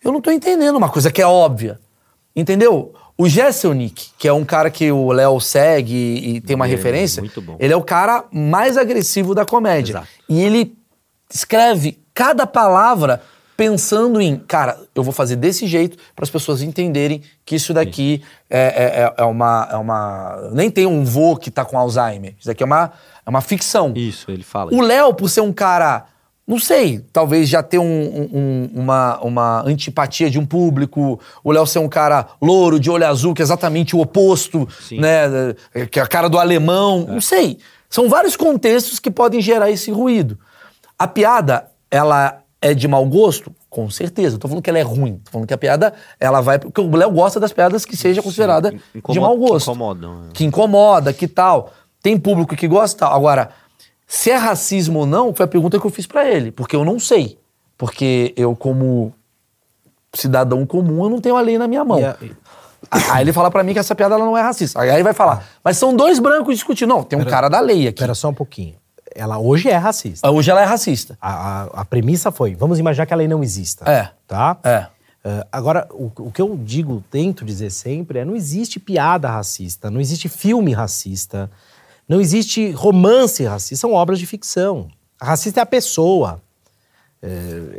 [0.02, 1.82] Eu não tô entendendo uma coisa que é óbvia.
[2.34, 2.94] Entendeu?
[3.18, 6.69] O Jesselnik, que é um cara que o Léo segue e, e tem uma é
[6.69, 7.57] referência, muito bom.
[7.60, 9.91] ele é o cara mais agressivo da comédia.
[9.91, 10.07] Exato.
[10.30, 10.81] E ele
[11.32, 13.22] escreve cada palavra
[13.56, 18.24] pensando em, cara, eu vou fazer desse jeito para as pessoas entenderem que isso daqui
[18.49, 20.49] é, é- é- é uma, é uma.
[20.52, 22.34] Nem tem um vô que tá com Alzheimer.
[22.40, 22.91] Isso daqui é uma,
[23.26, 23.94] é uma ficção.
[23.95, 24.74] Isso, ele fala.
[24.74, 26.06] O Léo, por ser um cara,
[26.48, 31.52] não sei, talvez já ter um- um- um- uma, uma antipatia de um público, o
[31.52, 34.99] Léo ser um cara louro, de olho azul, que é exatamente o oposto, Sim.
[34.99, 35.53] né?
[35.91, 37.60] Que é a cara do alemão, não sei.
[37.88, 40.40] São vários contextos que podem gerar esse ruído.
[41.03, 43.52] A piada, ela é de mau gosto?
[43.69, 44.36] Com certeza.
[44.36, 45.19] Eu tô falando que ela é ruim.
[45.23, 46.60] Tô falando que a piada, ela vai.
[46.60, 50.11] Porque o Léo gosta das piadas que seja considerada de Incomoda- mau gosto que incomodam,
[50.30, 50.32] é.
[50.34, 51.72] que incomoda, que tal.
[52.03, 53.15] Tem público que gosta, tal.
[53.15, 53.49] Agora,
[54.06, 56.84] se é racismo ou não, foi a pergunta que eu fiz pra ele, porque eu
[56.86, 57.40] não sei.
[57.78, 59.14] Porque eu, como
[60.14, 61.99] cidadão comum, eu não tenho a lei na minha mão.
[62.90, 64.82] A- Aí ele fala pra mim que essa piada ela não é racista.
[64.82, 66.90] Aí ele vai falar, mas são dois brancos discutindo.
[66.90, 67.99] Não, tem um cara da lei aqui.
[67.99, 68.76] Espera só um pouquinho.
[69.15, 70.29] Ela hoje é racista.
[70.29, 71.17] Hoje ela é racista.
[71.21, 71.31] A,
[71.63, 73.89] a- a premissa foi, vamos imaginar que a lei não exista.
[73.89, 74.09] É.
[74.27, 74.57] Tá?
[74.63, 74.88] É.
[75.23, 79.91] Eh, agora, o, o que eu digo, tento dizer sempre é, não existe piada racista,
[79.91, 81.51] não existe filme racista,
[82.09, 84.88] não existe romance racista, são obras de ficção.
[85.19, 86.41] A racista é a pessoa.
[87.21, 87.27] É,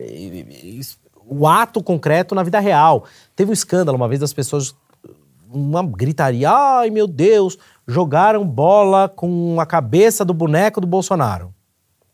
[0.08, 3.04] e- e- e- o ato concreto na vida real.
[3.34, 4.74] Teve um escândalo uma vez das pessoas,
[5.50, 11.54] uma gritaria, ai meu Deus, jogaram bola com a cabeça do boneco do Bolsonaro.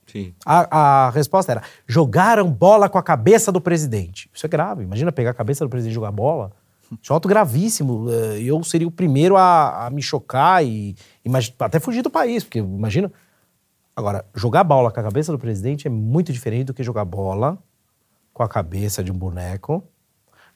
[0.07, 0.35] Sim.
[0.45, 4.31] A, a resposta era: jogaram bola com a cabeça do presidente.
[4.33, 4.83] Isso é grave.
[4.83, 6.51] Imagina pegar a cabeça do presidente e jogar bola.
[7.03, 8.07] Isso é um ato gravíssimo.
[8.11, 10.97] Eh, Eu seria o primeiro a, a me chocar e
[11.59, 13.13] até fugir do país, porque imagina.
[13.95, 17.59] Agora, jogar bola com a cabeça do presidente é muito diferente do que jogar bola
[18.33, 19.85] com a cabeça de um boneco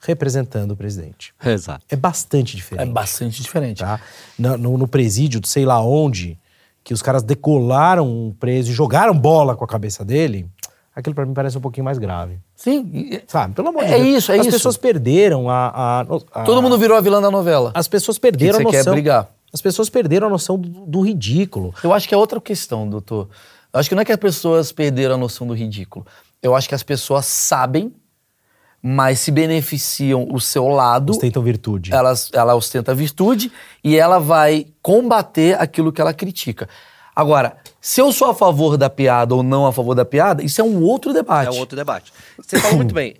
[0.04, 1.32] representando o presidente.
[1.44, 1.84] Exato.
[1.88, 3.78] É bastante É diferente bastante diferente.
[3.78, 4.00] tá?
[4.38, 6.38] No, no, no presídio, de sei lá onde,
[6.84, 10.46] que os caras decolaram um preso e jogaram bola com a cabeça dele,
[10.94, 12.38] aquilo pra mim parece um pouquinho mais grave.
[12.56, 12.90] Sim.
[12.92, 13.54] e- Sabe?
[13.54, 14.08] Pelo amor de É Deus.
[14.18, 14.56] isso, é As isso.
[14.56, 16.00] pessoas perderam a, a-
[16.32, 17.70] a- Todo mundo virou a vilã da novela.
[17.74, 18.92] As pessoas O que perderam você a quer noção.
[18.92, 19.28] brigar?
[19.54, 21.74] As pessoas perderam a noção do, do ridículo.
[21.84, 23.28] Eu acho que é outra questão, doutor.
[23.72, 26.06] Eu acho que não é que as pessoas perderam a noção do ridículo.
[26.42, 27.92] Eu acho que as pessoas sabem,
[28.82, 31.10] mas se beneficiam o seu lado.
[31.10, 31.94] Ostentam virtude.
[31.94, 33.52] Elas, ela ostenta a virtude
[33.84, 36.68] e ela vai combater aquilo que ela critica.
[37.14, 40.60] Agora, se eu sou a favor da piada ou não a favor da piada, isso
[40.60, 41.48] é um outro debate.
[41.48, 42.12] É um outro debate.
[42.38, 43.16] Você falou muito bem.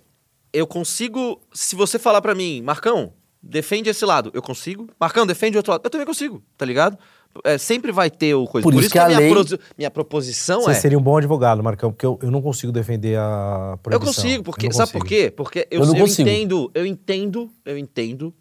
[0.51, 1.39] Eu consigo.
[1.53, 4.89] Se você falar pra mim, Marcão, defende esse lado, eu consigo.
[4.99, 6.97] Marcão, defende o outro lado, eu também consigo, tá ligado?
[7.43, 8.63] É, sempre vai ter o coisa.
[8.63, 10.73] Por isso que a minha, lei- prosi- minha proposição Você é.
[10.75, 14.13] seria um bom advogado, Marcão, porque eu, eu não consigo defender a Eu proibição.
[14.23, 14.67] consigo, porque.
[14.67, 15.31] Eu sabe por quê?
[15.31, 18.33] Porque eu, Eu eu entendo, eu entendo, eu entendo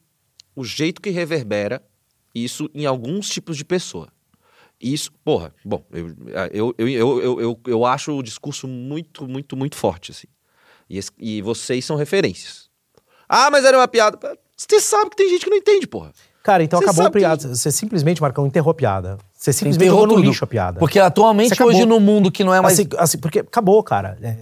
[0.55, 1.83] o jeito que reverbera
[2.35, 4.09] isso em alguns tipos de pessoa.
[4.81, 6.09] Isso, porra, bom, eu,
[6.53, 10.27] eu, eu, eu, eu, eu, eu acho o discurso muito, muito, muito forte, assim.
[10.91, 12.69] E, esse- e vocês são referências.
[13.29, 14.19] Ah, mas era uma piada.
[14.57, 16.13] Você sabe que tem gente que não entende, porra.
[16.43, 17.55] Cara, então Você acabou a piada.
[17.55, 19.19] Você simplesmente, Marcão, enterrou a piada.
[19.33, 20.27] Você simplesmente jogou no tudo.
[20.27, 20.79] lixo a piada.
[20.79, 22.79] Porque atualmente, hoje no mundo que não é mais.
[22.79, 24.19] Assim, assim, porque acabou, cara.
[24.23, 24.35] É,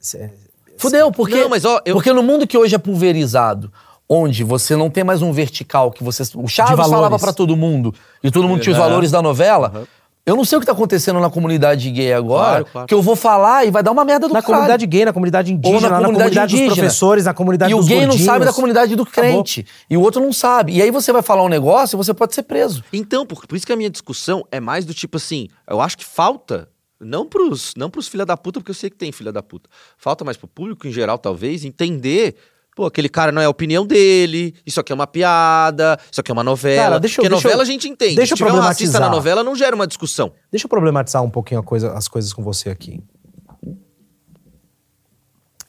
[0.00, 0.30] cê-
[0.78, 1.36] Fudeu, porque.
[1.36, 3.70] Não, mas, ó, eu- Porque no mundo que hoje é pulverizado,
[4.08, 6.22] onde você não tem mais um vertical que você.
[6.34, 6.90] O Chaves valores.
[6.94, 9.86] falava pra todo mundo e todo mundo tinha os valores da novela.
[10.26, 12.86] Eu não sei o que tá acontecendo na comunidade gay agora, Claro, claro.
[12.86, 14.54] que eu vou falar e vai dar uma merda do na caralho.
[14.56, 16.74] comunidade gay, na comunidade indígena, Ou na comunidade, dos indígena.
[16.74, 18.26] professores, na comunidade E o dos gay não gordinhos.
[18.26, 19.30] sabe da comunidade do Acabou.
[19.42, 19.66] crente.
[19.88, 20.74] E o outro não sabe.
[20.74, 22.84] E aí você vai falar um negócio e você pode ser preso.
[22.92, 25.96] Então, por, por isso que a minha discussão é mais do tipo assim, eu acho
[25.96, 26.68] que falta,
[27.00, 29.70] não pros, não pros filha da puta, porque eu sei que tem filha da puta.
[29.96, 32.36] Falta mais pro público em geral, talvez, entender.
[32.80, 36.30] Pô, aquele cara não é a opinião dele, isso aqui é uma piada, isso aqui
[36.30, 36.82] é uma novela.
[36.84, 38.16] Cara, deixa eu- porque deixa eu- novela a gente entende.
[38.16, 40.32] deixa eu Se tiver um racista na novela, não gera uma discussão.
[40.50, 42.98] Deixa eu problematizar um pouquinho coisa- as coisas com você aqui.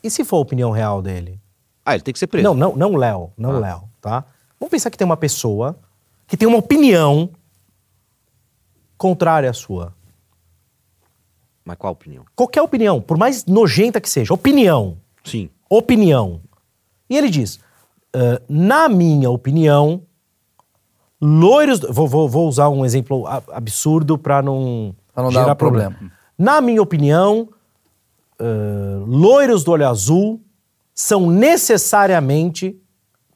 [0.02, 1.38] E se for a opinião real dele?
[1.86, 2.46] Ah, ele tem que ser preso.
[2.46, 3.60] Não, não, não Léo, não Ah.
[3.60, 4.24] Léo, tá?
[4.58, 5.78] Vamos pensar que tem uma pessoa
[6.26, 7.30] que tem uma opinião
[8.98, 9.94] contrária à sua.
[11.66, 12.24] Mas qual opinião?
[12.38, 15.50] Qualquer opinião, por mais nojenta que seja, opinião, Sim.
[15.70, 16.40] opinião.
[17.12, 17.60] E ele diz,
[18.14, 20.02] "Ah, na minha opinião,
[21.22, 21.82] loiros...
[21.82, 26.12] Vou, vou- vou usar um exemplo absurdo para não, Pra não dar gerar um problema.
[26.38, 27.50] Na minha opinião,
[28.40, 30.42] ah, loiros do olho azul
[30.96, 32.80] são necessariamente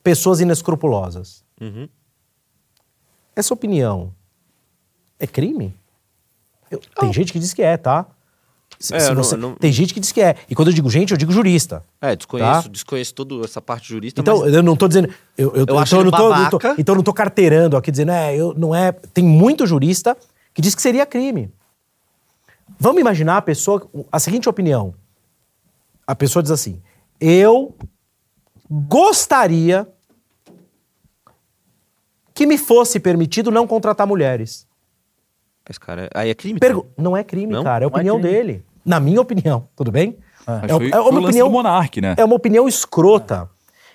[0.02, 1.44] pessoas inescrupulosas.
[1.60, 1.90] Uhum.
[3.36, 4.14] Essa opinião
[5.20, 5.76] é crime?
[6.72, 8.06] Eu- tem gente que diz que é, tá?
[8.80, 10.36] Se- É, se eu não- você- eu não- Tem gente que diz que é.
[10.50, 11.84] E quando eu digo gente, eu digo jurista.
[12.02, 12.70] É, desconheço, Tá.
[12.70, 15.08] desconheço toda essa parte jurista, Então, mas eu não tô dizendo.
[15.38, 16.76] Eu, eu, Eu acho então, não tô, não tô- babaca.
[16.82, 18.92] então eu não tô carteirando aqui dizendo, é, eu, não é.
[18.92, 20.16] Tem muito jurista
[20.54, 21.50] que diz que seria crime.
[22.80, 23.88] Vamos imaginar a pessoa.
[24.12, 24.94] A seguinte opinião.
[26.06, 26.82] A pessoa diz assim:
[27.20, 27.74] eu
[28.70, 29.88] gostaria
[32.34, 34.68] que me fosse permitido não contratar mulheres.
[35.72, 36.60] Esse cara, aí é crime.
[36.60, 37.64] Pergu- não é crime, Não?
[37.64, 37.84] cara.
[37.84, 38.34] É a é opinião crime.
[38.34, 38.66] dele.
[38.86, 40.18] Na minha opinião, tudo bem?
[40.46, 41.48] Mas É, foi, é foi o uma opinião.
[41.48, 42.14] do Monark, né?
[42.18, 43.50] É uma opinião escrota.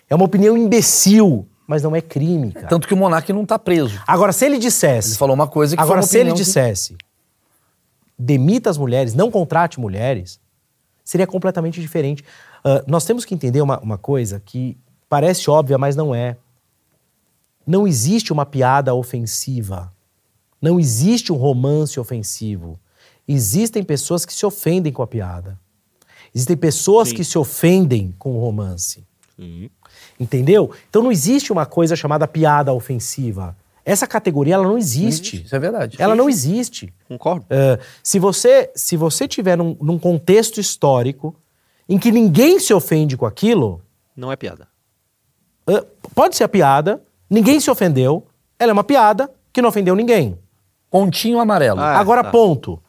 [0.08, 2.66] É uma opinião imbecil, mas não é crime, cara.
[2.66, 4.00] Tanto que o Monark não tá preso.
[4.06, 5.10] Agora, se ele dissesse.
[5.10, 6.96] Ele falou uma coisa que agora, foi uma se ele opinião que- dissesse
[8.18, 10.38] demita as mulheres, não contrate mulheres,
[11.04, 12.24] seria completamente diferente.
[12.64, 14.76] Ah, nós temos que entender uma, uma coisa que
[15.08, 16.36] parece óbvia, mas não é.
[17.66, 19.92] Não existe uma piada ofensiva.
[20.60, 22.78] Não existe um romance ofensivo.
[23.26, 25.58] Existem pessoas que se ofendem com a piada.
[26.34, 27.16] Existem pessoas Sim.
[27.16, 29.04] que se ofendem com o romance.
[29.36, 29.70] Sim.
[30.18, 30.70] Entendeu?
[30.88, 33.56] Então não existe uma coisa chamada piada ofensiva.
[33.84, 35.42] Essa categoria ela não existe.
[35.42, 35.96] Isso é verdade.
[35.98, 36.92] Ela não existe.
[37.08, 37.46] Concordo.
[37.48, 41.34] É, se você se você tiver num, num contexto histórico
[41.88, 43.82] em que ninguém se ofende com aquilo,
[44.14, 44.68] Não é piada.
[45.66, 45.84] é,
[46.14, 48.24] pode ser a piada, ninguém se ofendeu,
[48.58, 50.38] ela é uma piada que não ofendeu ninguém.
[50.90, 51.80] Pontinho amarelo.
[51.80, 52.30] Ah, Agora, tá.
[52.30, 52.82] ponto.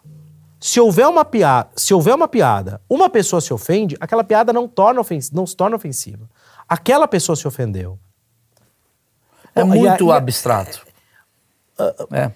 [0.60, 4.68] Se houver uma piada, se houver uma piada, uma pessoa se ofende, aquela piada não
[4.68, 6.30] torna ofens- não se torna ofensiva.
[6.69, 7.98] Aquela pessoa se ofendeu.
[9.56, 10.82] é Bom, e muito a- e a- abstrato.
[12.11, 12.32] é.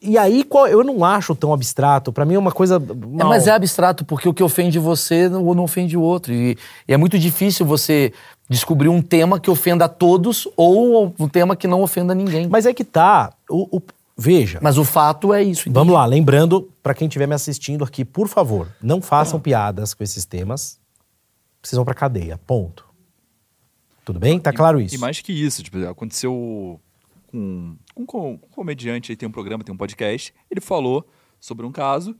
[0.00, 2.12] E aí, qual- eu não acho tão abstrato.
[2.12, 2.76] Pra mim é uma coisa.
[2.76, 2.78] É,
[3.16, 3.28] mal.
[3.28, 6.32] mas é abstrato, porque o que ofende você não, não ofende o outro.
[6.32, 6.56] E,
[6.86, 8.12] e é muito difícil você
[8.48, 12.42] descobrir um tema que ofenda a todos ou um tema que não ofenda ninguém.
[12.42, 13.32] Mas, Mas é que tá.
[13.50, 13.82] O, o-
[14.18, 14.60] veja.
[14.62, 15.70] o fato é isso.
[15.72, 20.02] Vamos lá, lembrando, pra quem estiver me assistindo aqui, por favor, não façam piadas com
[20.02, 20.80] esses temas.
[21.62, 22.38] Vocês vão pra cadeia.
[22.38, 22.86] Ponto.
[24.04, 24.40] Tudo bem?
[24.40, 24.94] Tá claro isso.
[24.94, 26.80] E mais que isso, tipo, aconteceu
[27.26, 31.06] com, com, com um comediante, aí tem um programa, tem um podcast, ele falou
[31.38, 32.16] sobre um caso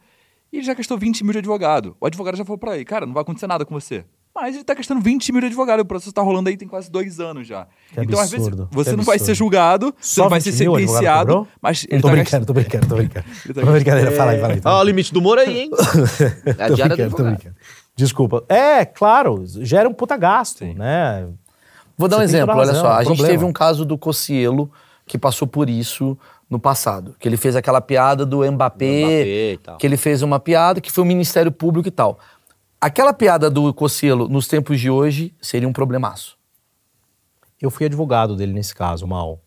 [0.52, 1.96] e ele já gastou 20 mil de advogado.
[2.00, 4.04] O advogado já falou pra ele, cara, não vai acontecer nada com você.
[4.40, 5.80] Mas ele tá gastando 20 mil de advogado.
[5.80, 7.66] O processo tá rolando aí tem quase dois anos já.
[7.92, 9.26] Que então, às vezes, absurdo, você que não vai absurdo.
[9.26, 12.52] ser julgado, você Só não vai 20 ser sentenciado, mas ele tô tá brincando, tô
[12.52, 13.26] brincando, tô brincando.
[13.44, 14.60] Ele tá Tô brincadeira, fala aí, fala aí.
[14.64, 15.70] Ó, o limite do humor aí, hein?
[16.58, 17.54] É a Tô diária do brincando, tô brincando.
[17.96, 18.44] Desculpa.
[18.48, 20.74] É, claro, gera um puta gasto, Sim.
[20.74, 21.26] né?
[21.96, 22.86] Vou dar um Você exemplo, olha só.
[22.86, 23.28] é um A gente problema.
[23.30, 24.70] teve um caso do Cocielo
[25.04, 26.16] que passou por isso
[26.48, 27.16] no passado.
[27.18, 29.76] Que ele fez aquela piada do Mbappé, Mbappé e tal.
[29.78, 32.18] que ele fez uma piada que foi o Ministério Público e tal.
[32.80, 36.38] Aquela piada do Cocielo nos tempos de hoje seria um problemaço.
[37.60, 39.40] Eu fui advogado dele nesse caso, mal.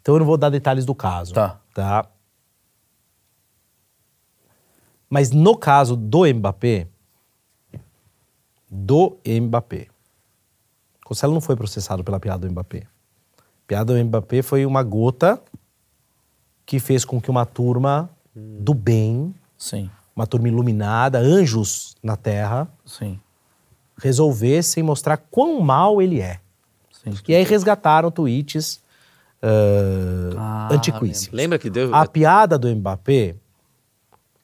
[0.00, 1.32] Então eu não vou dar detalhes do caso.
[1.32, 1.60] Tá.
[1.74, 2.06] Tá?
[5.08, 6.88] Mas no caso do Mbappé,
[8.70, 9.86] do Mbappé,
[11.04, 12.86] Costello não foi processado pela piada do Mbappé.
[13.38, 15.40] A piada do Mbappé foi uma gota
[16.66, 22.68] que fez com que uma turma do bem, Sim, uma turma iluminada, anjos na terra,
[22.84, 23.18] sim,
[24.00, 26.40] resolvessem mostrar quão mal ele é.
[26.90, 27.12] sim.
[27.28, 28.80] E aí resgataram tweets
[29.42, 31.34] uh, Ah, antiquíssimos.
[31.36, 31.94] Lembra que deu.
[31.94, 33.34] A piada do Mbappé,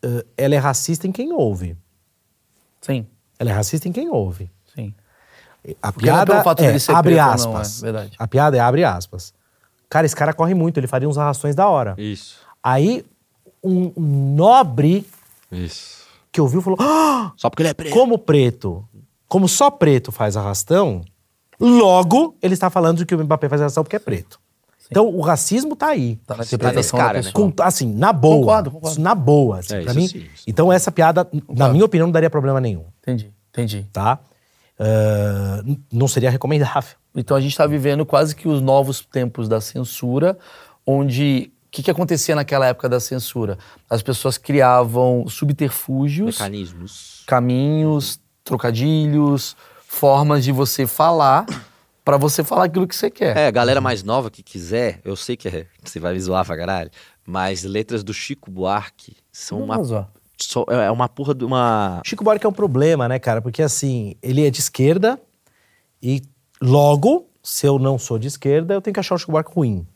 [0.05, 1.77] uh, ela é racista em quem ouve.
[2.81, 3.07] Sim,
[3.39, 4.51] Ela é racista em quem ouve.
[4.75, 4.95] sim.
[5.83, 6.39] A Porque piada é,
[6.95, 7.83] abre ou não, aspas.
[7.83, 8.17] é verdade.
[8.19, 9.35] A piada é abre aspas.
[9.91, 11.95] Cara, esse cara corre muito, ele faria uns arrastões da hora.
[11.99, 12.39] Isso.
[12.63, 13.05] Aí,
[13.63, 13.93] um
[14.35, 15.07] nobre
[15.51, 16.05] Isso.
[16.33, 17.93] que ouviu falou: "Ah, Só porque ele é preto.
[17.93, 18.85] como preto,
[19.29, 21.03] como só preto faz arrastão,
[21.59, 24.39] logo ele está falando de que o Mbappé faz arrastão porque é preto.
[24.91, 26.17] Então o racismo tá aí.
[26.27, 27.23] Tá na Você tá cara, né?
[27.23, 27.33] pessoa.
[27.53, 28.37] Com- assim, na boa.
[28.39, 29.01] Concordo, concordo.
[29.01, 30.09] Na boa, assim, É, pra isso mim.
[30.09, 30.45] sim, isso.
[30.49, 33.87] Então essa piada, na minha opinião, não daria problema nenhum, Entendi, entendi.
[33.93, 34.19] tá?
[35.65, 36.97] N- não seria recomendável.
[37.15, 40.39] Então a gente está vivendo quase que os novos tempos da censura,
[40.87, 43.57] onde que, que acontecia naquela época da censura?
[43.89, 47.23] As pessoas criavam subterfúgios, Mecanismos.
[47.27, 49.57] caminhos, trocadilhos,
[49.87, 51.47] formas de você falar
[52.05, 53.37] para você falar aquilo que você quer.
[53.37, 56.45] É, a galera mais nova que quiser, eu sei que é, você vai me zoar
[56.45, 56.91] pra caralho,
[57.27, 60.09] mas letras do Chico Buarque são uma, Mas, ó,
[60.41, 62.01] só- é uma porra de uma.
[62.05, 63.41] Chico Buarque é um problema, né, cara?
[63.41, 65.21] Porque assim, ele é de esquerda
[66.03, 66.23] e
[66.61, 69.87] logo, se eu não sou de esquerda, eu tenho que achar o Chico Buarque ruim.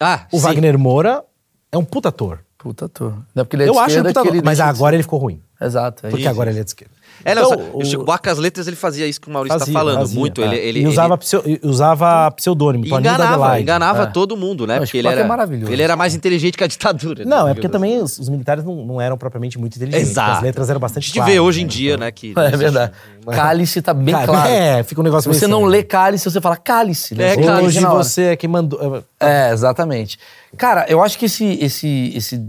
[0.00, 0.42] Ah, O sim.
[0.44, 1.24] Wagner Moura
[1.72, 2.40] é um puta ator.
[2.56, 3.12] puta ator.
[3.34, 4.58] Não é porque ele é de eu acho ele esquerda puta que ator, ele mas
[4.58, 5.42] deixa de agora ele ficou ruim.
[5.60, 6.06] Exato.
[6.06, 6.30] é Porque isso.
[6.30, 6.94] agora ele é de esquerda.
[7.24, 9.58] É, não, Então, o- o Chico Buarque, as letras, ele fazia isso que o Maurício
[9.58, 10.40] Fazia, tá falando fazia, muito.
[10.42, 10.46] é.
[10.46, 14.06] Ele, ele, e usava, ele- pseu- usava pseudônimo, e Toninho da enganava, enganava É.
[14.06, 14.74] todo mundo, né?
[14.74, 15.72] Não, Porque ele Buarque era, é maravilhoso.
[15.72, 17.24] ele era mais inteligente que a ditadura.
[17.24, 17.50] Não, né?
[17.50, 20.10] é porque também os, os militares não, não eram propriamente muito inteligentes.
[20.10, 20.30] Exato.
[20.32, 21.32] As letras eram A bastante gente claras.
[21.32, 21.68] vê hoje em né?
[21.70, 22.10] dia, Então- né?
[22.12, 22.92] Que É verdade.
[23.26, 24.48] Cálice tá bem claro.
[24.48, 27.32] É, fica um Se negócio você não lê cálice, você fala cálice, né?
[27.32, 27.66] É, cálice.
[27.78, 29.02] hoje você é que mandou.
[29.20, 30.18] É, exatamente.
[30.56, 32.40] Cara, eu acho que esse, esse, esse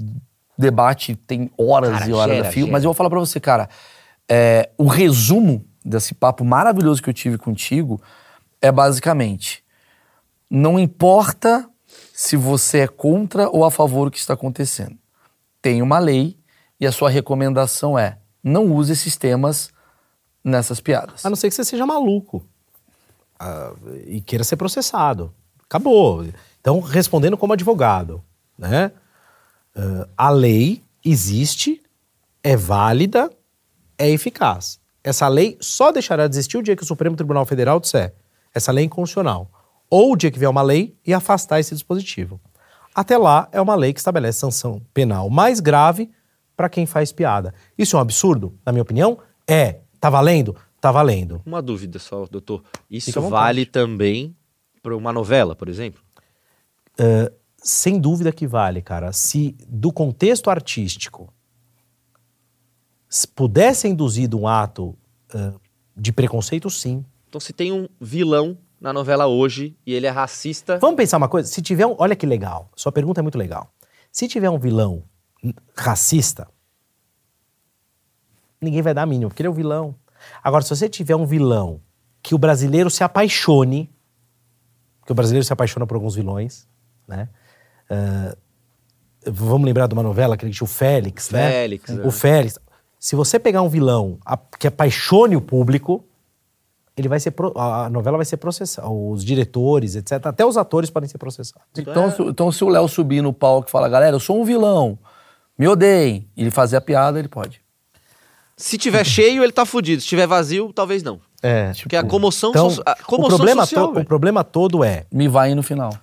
[0.57, 3.39] debate tem horas Cara, e horas gera, a fio, mas eu vou falar pra você,
[3.39, 3.67] cara.
[4.29, 8.01] É, o resumo desse papo maravilhoso que eu tive contigo
[8.61, 9.63] é basicamente:
[10.49, 11.67] não importa
[12.13, 14.97] se você é contra ou a favor do que está acontecendo.
[15.61, 16.37] Tem uma lei
[16.79, 19.71] e a sua recomendação é: não use esses temas
[20.43, 21.25] nessas piadas.
[21.25, 22.45] A não ser que você seja maluco
[23.39, 23.73] ah,
[24.05, 25.33] e queira ser processado.
[25.63, 26.25] Acabou.
[26.59, 28.23] Então, respondendo como advogado,
[28.57, 28.91] né?
[29.75, 31.81] ah, a lei existe,
[32.43, 33.29] é válida,
[33.99, 34.79] é eficaz.
[35.03, 38.15] Essa lei só deixará de existir o dia que o Supremo Tribunal Federal disser
[38.53, 39.49] essa lei é inconstitucional.
[39.89, 42.39] Ou o dia que vier uma lei e afastar esse dispositivo.
[42.93, 46.09] Até lá, é uma lei que estabelece sanção penal mais grave
[46.55, 47.53] para quem faz piada.
[47.77, 48.57] Isso é um absurdo?
[48.65, 49.17] Na minha opinião,
[49.47, 49.79] é.
[49.99, 50.55] Tá valendo?
[50.81, 51.41] Tá valendo.
[51.45, 52.63] Uma dúvida só, doutor.
[52.89, 54.35] Isso vale também
[54.81, 56.01] para uma novela, por exemplo?
[56.99, 59.11] Uh, sem dúvida que vale, cara.
[59.11, 61.33] Se do contexto artístico
[63.35, 64.95] pudesse ser induzido um ato
[65.33, 65.59] uh,
[65.95, 67.03] de preconceito, sim.
[67.27, 70.77] Então, se tem um vilão na novela hoje e ele é racista.
[70.79, 71.47] Vamos pensar uma coisa?
[71.47, 71.95] Se tiver um.
[71.97, 72.71] Olha que legal.
[72.75, 73.71] Sua pergunta é muito legal.
[74.11, 75.03] Se tiver um vilão
[75.75, 76.47] racista,
[78.61, 79.95] ninguém vai dar a mínima, porque ele é o vilão.
[80.43, 81.81] Agora, se você tiver um vilão
[82.21, 83.89] que o brasileiro se apaixone,
[85.05, 86.67] que o brasileiro se apaixona por alguns vilões,
[87.07, 87.29] né?
[87.89, 88.35] Ah,
[89.25, 91.49] vamos lembrar de uma novela que ele tinha o Félix, né?
[91.49, 92.07] Félix, é.
[92.07, 92.59] O Félix.
[92.99, 94.19] Se você pegar um vilão
[94.59, 96.03] que apaixone o público,
[96.97, 100.25] ele vai ser pro- a novela vai ser processada, os diretores, etc.
[100.25, 101.65] Até os atores podem ser processados.
[101.77, 104.43] Então, se, então, se o Léo subir no palco e falar, galera, eu sou um
[104.43, 104.99] vilão,
[105.57, 107.61] me odeiem, e ele fazer a piada, ele pode.
[108.57, 110.01] Se tiver cheio, ele tá fudido.
[110.01, 111.21] Se tiver vazio, talvez não.
[111.41, 113.93] É, Porque a comoção, então, so- a o comoção problema, social.
[113.93, 115.93] to- o problema todo é Me vai no final.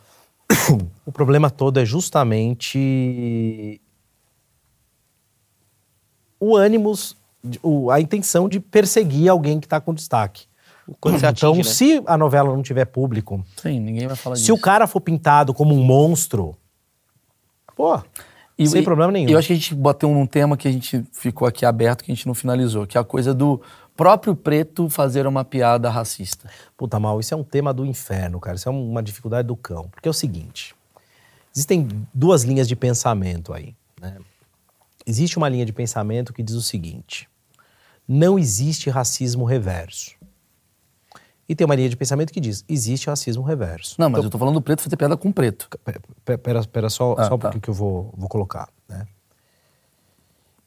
[1.04, 3.78] o problema todo é justamente
[6.40, 10.44] o ânimos de- o- a intenção de perseguir alguém que tá com destaque.
[11.00, 11.74] Quando você então, atinge, né?
[11.74, 14.54] se a novela não tiver público, Sim, ninguém vai falar se disso.
[14.54, 16.56] o cara for pintado como um monstro,
[17.74, 18.00] pô,
[18.58, 19.28] E- sem e- problema nenhum.
[19.28, 22.04] E eu acho que a gente bateu num tema que a gente ficou aqui aberto,
[22.04, 23.60] que a gente não finalizou, que é a coisa do
[23.96, 26.48] próprio preto fazer uma piada racista.
[26.76, 28.56] Puta mal, isso é um tema do inferno, cara.
[28.56, 29.88] Isso é uma dificuldade do cão.
[29.90, 30.74] Porque é o seguinte:
[31.54, 33.74] existem duas linhas de pensamento aí.
[34.00, 34.16] né?
[35.06, 37.28] Existe uma linha de pensamento que diz o seguinte:
[38.08, 40.12] não existe racismo reverso.
[41.48, 43.94] E tem uma linha de pensamento que diz: existe racismo reverso.
[43.98, 45.68] Não, mas eu tô falando do preto fazer piada com preto.
[45.84, 47.42] Pe- pe- Pera, pera só, Ah, só um tá.
[47.42, 48.68] pouquinho que eu vou, vou colocar.
[48.88, 49.06] Né?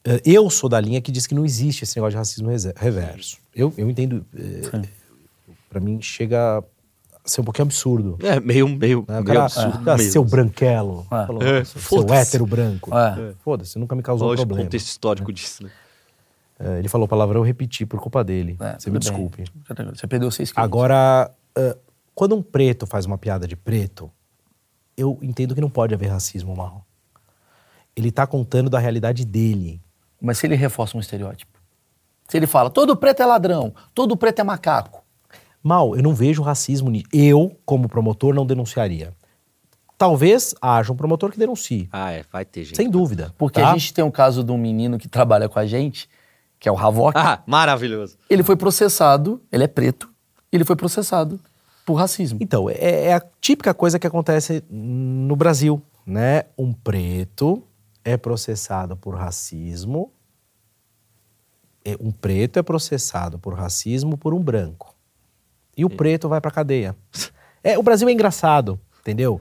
[0.06, 3.38] Eh, Eu sou da linha que diz que não existe esse negócio de racismo reverso.
[3.54, 4.26] Eu, eu entendo.
[4.34, 4.88] eh,
[5.70, 6.64] Pra mim chega
[7.32, 8.18] ser um pouquinho absurdo.
[8.22, 9.20] É, meio, meio, né?
[9.20, 10.12] O meio cara, absurdo cara mesmo.
[10.12, 11.06] seu branquelo.
[11.12, 11.26] É.
[11.26, 12.92] falou, É, seu hétero branco.
[12.96, 13.34] É.
[13.44, 14.68] Foda-se, nunca me causou Lógico, o problema.
[14.68, 15.72] contexto histórico disso, né?
[16.60, 18.58] Eh, ele falou palavrão, eu repeti por culpa dele.
[18.60, 19.00] É, Você me bem.
[19.00, 19.46] desculpe.
[19.94, 20.64] Você perdeu seis quilos.
[20.64, 21.78] Agora, ah,
[22.14, 24.12] quando um preto faz uma piada de preto,
[24.98, 26.86] eu entendo que não pode haver racismo mal.
[27.96, 29.82] Ele tá contando da realidade dele.
[30.22, 31.58] Mas se ele reforça um estereótipo.
[32.28, 34.99] Se ele fala, todo preto é ladrão, todo preto é macaco.
[35.62, 37.08] Mal, eu não vejo racismo nisso.
[37.12, 39.14] Eu, como promotor, não denunciaria.
[39.98, 41.90] Talvez haja um promotor que denuncie.
[41.92, 42.78] Ah, é, vai ter gente.
[42.78, 43.34] Sem dúvida.
[43.38, 43.70] Porque tá?
[43.70, 46.10] a gente tem um caso de um menino que trabalha com a gente,
[46.58, 47.18] que é o Havok.
[47.18, 48.18] Ah, maravilhoso.
[48.30, 50.10] Ele foi processado, ele é preto,
[50.52, 51.38] ele foi processado
[51.86, 52.40] por racismo.
[52.42, 56.44] Então, é, é a típica coisa que acontece no Brasil, né?
[56.58, 57.62] Um preto
[58.06, 60.14] é processado por racismo.
[61.84, 64.96] é- Um preto é processado por racismo por um branco.
[65.80, 66.96] E o preto vai pra cadeia.
[67.64, 69.40] É, o Brasil é engraçado, entendeu?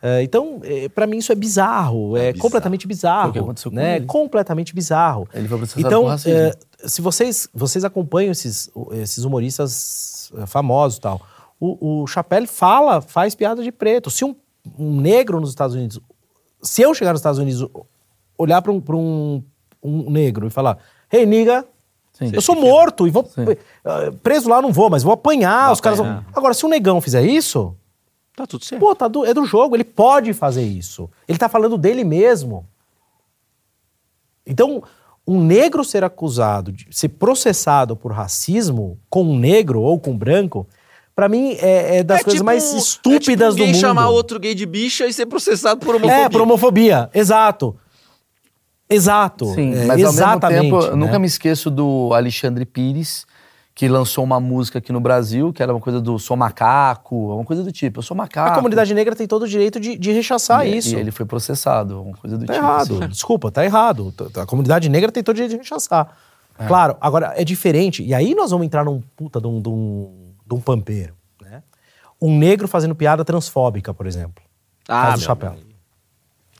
[0.00, 2.38] É, então, é, para mim isso é bizarro, é, bizarro.
[2.42, 3.96] completamente bizarro, Foi o né?
[3.96, 4.06] ele.
[4.06, 5.26] Completamente bizarro.
[5.32, 6.52] Ele foi processado então, é,
[6.86, 11.20] se vocês, vocês acompanham esses, esses humoristas eh, famosos e tal,
[11.58, 14.10] o, o Chapelle fala, faz piada de preto.
[14.10, 14.36] Se um,
[14.78, 15.98] um negro nos Estados Unidos,
[16.62, 17.66] se eu chegar nos Estados Unidos,
[18.36, 19.42] olhar para um, pra um,
[19.82, 20.78] um negro e falar,
[21.10, 21.64] hey, nigga,
[22.14, 22.30] Sim.
[22.32, 23.44] eu sou morto e vou Sim.
[23.84, 25.64] eh, preso lá, não vou, mas vou apanhar.
[25.64, 26.20] Vai os caras apanhar.
[26.22, 26.32] vão...
[26.34, 27.76] Agora, se um negão fizer isso,
[28.36, 28.80] Tá tudo certo.
[28.80, 31.08] Pô, tá do- é do jogo, ele pode fazer isso.
[31.28, 32.66] Ele tá falando dele mesmo.
[34.46, 34.82] Então,
[35.26, 40.18] um negro ser acusado de ser processado por racismo com um negro ou com um
[40.18, 40.66] branco,
[41.14, 43.80] pra mim é, é das coisas tipo mais um- estúpidas é tipo do mundo.
[43.80, 46.24] chamar outro gay de bicha e ser processado por homofobia.
[46.24, 47.76] É, por homofobia, exato.
[48.88, 49.46] Exato.
[49.54, 51.06] Sim, é, mas exatamente, ao mesmo tempo, eu né?
[51.06, 53.26] nunca me esqueço do Alexandre Pires,
[53.74, 57.44] que lançou uma música aqui no Brasil, que era uma coisa do sou macaco, uma
[57.44, 58.50] coisa do tipo, eu sou macaco.
[58.52, 60.94] A comunidade negra tem todo o direito de, de rechaçar E- isso.
[60.94, 62.64] E ele foi processado, uma coisa do Tá tipo.
[62.64, 63.08] errado, assim.
[63.08, 64.14] desculpa, tá errado.
[64.36, 66.16] A comunidade negra tem todo o direito de rechaçar.
[66.68, 68.00] Claro, agora é diferente.
[68.04, 71.14] E aí nós vamos entrar num puta de um, de um, de um pampeiro.
[71.42, 71.60] Né?
[72.22, 74.44] Um negro fazendo piada transfóbica, por exemplo.
[74.88, 75.50] Ah, Caso do meu chapéu.
[75.50, 75.70] amigo.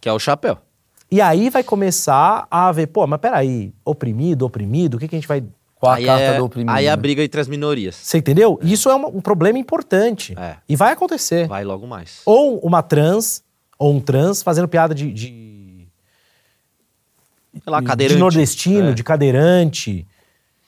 [0.00, 0.58] Que é o chapéu.
[1.10, 5.18] E aí vai começar a ver, pô, mas peraí, oprimido, oprimido, o que, que a
[5.18, 5.44] gente vai.
[5.76, 6.70] Com a aí carta é, do oprimido.
[6.74, 7.94] Aí é a briga entre as minorias.
[7.96, 8.58] Você entendeu?
[8.62, 10.34] Isso é uma- um problema importante.
[10.38, 10.56] É.
[10.68, 11.46] E vai acontecer.
[11.46, 12.22] Vai logo mais.
[12.24, 13.44] Ou uma trans,
[13.78, 15.88] ou um trans fazendo piada de- de
[17.52, 18.16] Sei lá, de- cadeirante.
[18.16, 18.92] de nordestino, É.
[18.94, 20.06] de cadeirante.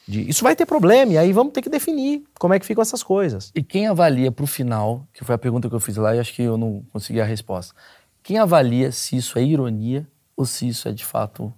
[0.08, 2.80] de- Isso vai ter problema, e aí vamos ter que definir como é que ficam
[2.80, 3.50] essas coisas.
[3.56, 6.32] E quem avalia pro final, que foi a pergunta que eu fiz lá e acho
[6.32, 7.74] que eu não consegui a resposta.
[8.22, 10.06] Quem avalia se isso é ironia
[10.36, 11.52] ou se isso é de fato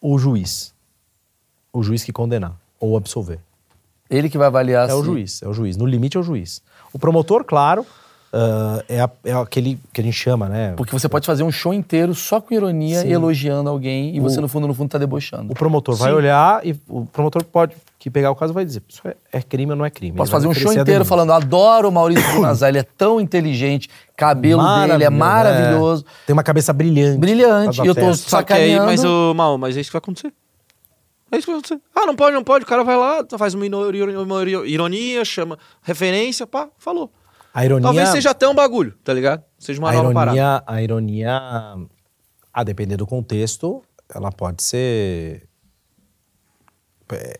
[0.00, 0.72] O juiz.
[1.72, 3.38] O juiz que condenar ou absolver.
[4.10, 4.94] ele que vai avaliar É se...
[4.98, 5.76] o juiz, é o juiz.
[5.76, 6.60] No limite é o juiz.
[6.92, 7.86] O promotor, claro,
[8.32, 10.74] ah, é, a- é aquele que a gente chama, né?
[10.76, 13.08] Porque você pode fazer um show inteiro só com ironia, Sim.
[13.12, 15.50] elogiando alguém e você O- no fundo, no fundo, tá debochando.
[15.50, 16.16] O promotor vai Sim.
[16.16, 17.74] olhar e o promotor pode
[18.04, 20.14] que pegar o caso e vai dizer: isso é, é crime ou não é crime.
[20.14, 21.06] Posso fazer um show inteiro denúncia.
[21.06, 26.26] falando, adoro o Maurício Bonazar, ele é tão inteligente, cabelo dele é maravilhoso, é.
[26.26, 27.16] Tem uma cabeça brilhante.
[27.18, 28.28] brilhante, e eu tô festa.
[28.28, 28.84] Só que aí, sacaneando.
[28.84, 30.34] mas o mal, mas é isso que vai acontecer.
[31.32, 31.80] É isso que vai acontecer.
[31.94, 32.64] Ah, não pode, não pode.
[32.64, 33.64] O cara vai lá, faz uma
[34.66, 37.10] ironia, chama referência, pá, falou.
[37.54, 37.84] A ironia.
[37.84, 39.42] Talvez seja até um bagulho, tá ligado?
[39.58, 40.36] Seja uma a nova parada.
[40.36, 41.40] ironia, a ironia,
[42.52, 43.82] a depender do contexto,
[44.14, 45.48] ela pode ser
[47.12, 47.38] é,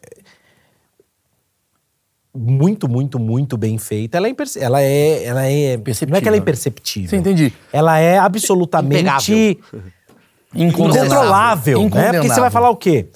[2.35, 4.17] muito, muito, muito bem feita.
[4.17, 5.77] Ela é, imperce- ela é, ela é
[6.09, 7.11] não é que ela é imperceptível.
[7.11, 7.53] Sim, entendi.
[7.73, 9.59] Ela é absolutamente
[10.55, 12.13] incontrolável, né?
[12.13, 13.07] Porque você vai falar o quê?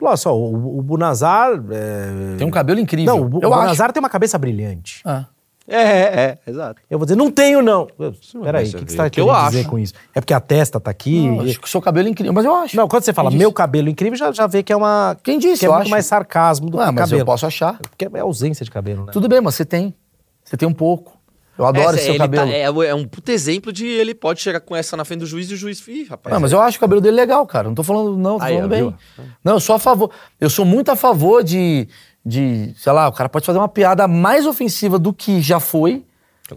[0.00, 1.50] Olha só, o, o Bunazar...
[1.70, 3.16] é, Tem um cabelo incrível.
[3.16, 3.62] Não, o, eu o acho.
[3.62, 5.00] Bunazar tem uma cabeça brilhante.
[5.04, 5.24] Ah.
[5.70, 6.80] É, é, é, exato.
[6.88, 7.86] Eu vou dizer, não tenho, não.
[7.98, 9.68] Eu, Peraí, o que, que é você tá o que eu querendo dizer acho.
[9.68, 9.92] com isso?
[10.14, 11.28] É porque a testa tá aqui.
[11.28, 12.74] Não, acho que o seu cabelo é incrível, mas eu acho.
[12.76, 15.16] Não, quando você fala meu cabelo incrível, já, já vê que é uma.
[15.22, 15.60] Quem disse?
[15.60, 15.90] Que é Eu muito acho.
[15.90, 17.20] mais sarcasmo do Ah, que mas cabelo.
[17.20, 17.78] eu posso achar.
[17.78, 19.12] Porque é ausência de cabelo, né?
[19.12, 19.94] Tudo bem, mas você tem.
[20.42, 21.18] Você tem um pouco.
[21.58, 22.46] Eu adoro Essa- esse seu ele cabelo.
[22.46, 22.52] tá-
[22.86, 25.50] é, é um puto exemplo de ele pode chegar com essa na frente do juiz
[25.50, 26.32] e o juiz, ih, rapaz.
[26.32, 27.66] Não, mas eu acho o cabelo dele legal, cara.
[27.66, 28.80] Não tô falando, não, tô Aí, falando bem.
[28.82, 28.94] viu?
[29.42, 30.08] Não, eu sou a favor.
[30.40, 31.88] Eu sou muito a favor de,
[32.28, 32.72] de.
[32.76, 36.04] Sei lá, o cara pode fazer uma piada mais ofensiva do que já foi,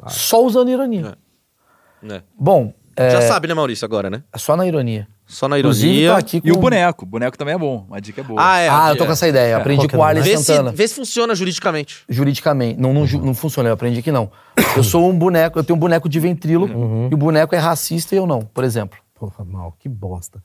[0.08, 1.18] só usando ironia.
[2.02, 2.24] Né?
[2.38, 4.24] Bom, é, Já sabe, né, Maurício, agora, né?
[4.34, 5.08] é só na ironia.
[5.26, 6.18] Só na ironia.
[6.22, 6.42] com...
[6.44, 7.06] E o boneco.
[7.06, 7.86] O boneco também é bom.
[7.88, 8.38] Uma dica boa.
[8.44, 8.68] Ah, é.
[8.68, 8.98] Ah, eu é.
[8.98, 9.56] tô com essa ideia.
[9.56, 10.72] Aprendi é com o Arlen Vê se, Santana.
[10.74, 12.04] vê se funciona juridicamente.
[12.10, 12.78] Juridicamente.
[12.82, 14.30] Não, não, ju- não funciona, eu aprendi que não.
[14.76, 16.74] Eu sou um boneco, eu tenho um boneco de ventríloco
[17.10, 19.00] e o boneco é racista e eu não, por exemplo.
[19.16, 20.44] Porra, mal, que bosta.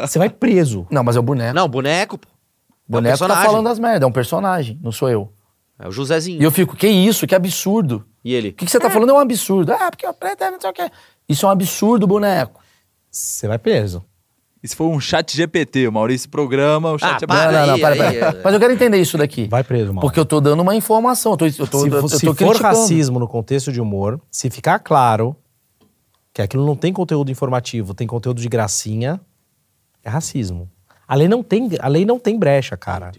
[0.00, 0.84] Você vai preso.
[0.90, 1.54] Não, mas é o boneco.
[1.54, 2.26] Não, boneco, pô.
[2.88, 3.50] O boneco tá personagem.
[3.50, 5.32] falando as merdas, é um personagem, não sou eu.
[5.78, 6.40] É o Josézinho.
[6.40, 8.04] E eu fico, que isso, que absurdo.
[8.24, 8.50] E ele?
[8.50, 9.72] O que, que você tá falando é um absurdo.
[9.72, 10.90] Ah, porque o preto é não sei o quê.
[11.28, 12.60] Isso é um absurdo, boneco.
[13.10, 14.04] Você vai preso.
[14.62, 15.88] Isso foi um chat GPT.
[15.88, 17.26] O Maurício programa, o chat Ah, GPT.
[17.26, 18.14] para não, não, não, para, para.
[18.14, 18.40] é.
[18.42, 19.46] Mas eu quero entender isso daqui.
[19.48, 20.00] Vai preso, mal.
[20.00, 21.32] Porque eu tô dando uma informação.
[21.32, 22.62] Eu tô, eu tô, se eu, se tô for criticando.
[22.62, 25.36] racismo no contexto de humor, se ficar claro
[26.32, 29.20] que aquilo não tem conteúdo informativo, tem conteúdo de gracinha,
[30.02, 30.70] é racismo.
[31.06, 33.12] A lei não tem, a lei não tem brecha, cara.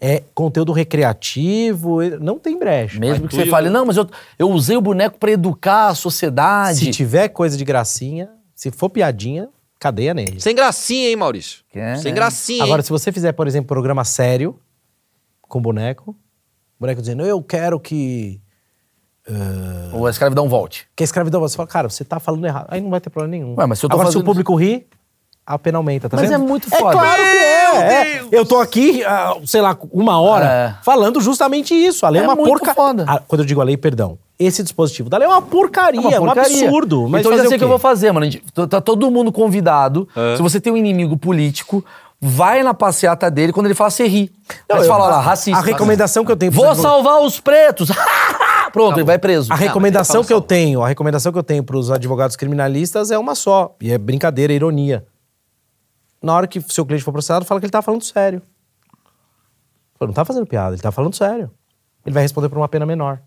[0.00, 2.98] É conteúdo recreativo, não tem brecha.
[2.98, 4.08] Mesmo Mas que você e fale, não, mas eu,
[4.38, 6.78] eu usei o boneco pra educar a sociedade.
[6.80, 10.40] Se tiver coisa de gracinha, se for piadinha, cadeia nele.
[10.40, 11.62] Sem gracinha, hein, Maurício?
[11.72, 12.14] É, Sem é.
[12.14, 12.84] gracinha, Agora, hein?
[12.84, 14.58] se você fizer, por exemplo, programa sério
[15.42, 16.16] com boneco,
[16.78, 18.40] boneco dizendo, eu quero que.
[19.92, 20.88] Ou a escravidão volte.
[20.96, 22.66] Que a escravidão, você fala, cara, você tá falando errado.
[22.70, 23.54] Aí não vai ter problema nenhum.
[23.58, 24.86] Ué, mas se eu tô Agora, se o fazendo- público ri,
[25.54, 26.34] a pena aumenta, tá Mas vendo?
[26.42, 26.92] é muito É foda.
[26.92, 28.12] claro que é.
[28.16, 28.28] é.
[28.30, 30.74] Eu tô aqui, ah, sei lá, uma hora, É.
[30.84, 32.04] falando justamente isso.
[32.04, 32.74] A lei é, É uma muito porcaria.
[32.74, 33.22] foda.
[33.26, 34.18] quando eu digo a lei, perdão.
[34.38, 36.64] Esse dispositivo da lei é uma porcaria, é, um porcaria.
[36.64, 37.08] absurdo.
[37.08, 38.26] Mas então eu já sei o que eu vou fazer, mano.
[38.54, 40.06] Tá tá todo mundo convidado.
[40.36, 41.84] Se você tem um inimigo político,
[42.20, 43.52] vai na passeata dele.
[43.52, 44.30] Quando ele fala, você ri.
[44.68, 45.58] Não, Aí você eu- fala lá, racista.
[45.58, 46.52] A recomendação que eu tenho...
[46.52, 47.88] Vou salvar os pretos.
[48.72, 49.52] Pronto, ele vai preso.
[49.52, 53.10] A recomendação ele que eu tenho, a recomendação que eu tenho para os advogados criminalistas
[53.10, 53.74] é uma só.
[53.80, 55.04] E é brincadeira, é ironia.
[56.22, 58.42] Na hora que seu cliente for processado, fala que ele tá falando sério.
[59.98, 61.50] Fala, não tá fazendo piada, ele tá falando sério.
[62.04, 63.20] Ele vai responder por uma pena menor.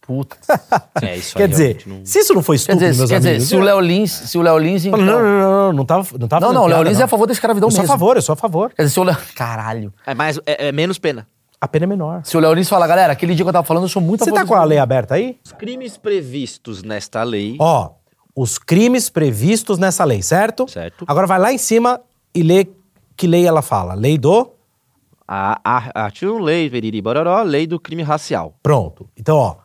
[0.00, 0.36] Puta.
[1.02, 3.10] É, isso Quer aí dizer, realmente não- se isso não foi Quer estúpido, dizer, meus
[3.10, 3.48] quer dizer, amigos...
[3.48, 5.00] se o Léo Lins, se o Léo Lins, então...
[5.00, 6.94] Não, não, não, não, não, não tava, não tava Não, fazendo não, o Léo Lins
[6.94, 7.00] não.
[7.00, 7.92] é a favor da escravidão Eu sou a mesmo.
[7.94, 8.70] favor, eu sou a favor.
[8.74, 9.16] Quer dizer, se o Léo...
[9.34, 9.94] Caralho.
[10.06, 11.26] É, mais, é, é menos pena.
[11.58, 12.20] A pena é menor.
[12.24, 14.22] Se o Léo Lins falar, galera, aquele dia que eu tava falando, eu sou muito
[14.24, 15.38] Você a favor tá com a lei aberta aí?
[15.44, 17.56] Os crimes previstos nesta lei.
[17.58, 17.92] Ó,
[18.42, 20.66] os crimes previstos nessa lei, certo?
[20.66, 21.04] Certo.
[21.06, 22.00] Agora vai lá em cima
[22.34, 22.66] e lê
[23.16, 23.92] que lei ela fala.
[23.94, 24.50] Lei do...
[25.28, 28.58] Artigo lei, periri, bororó, lei do crime racial.
[28.62, 29.08] Pronto.
[29.16, 29.56] Então, ó,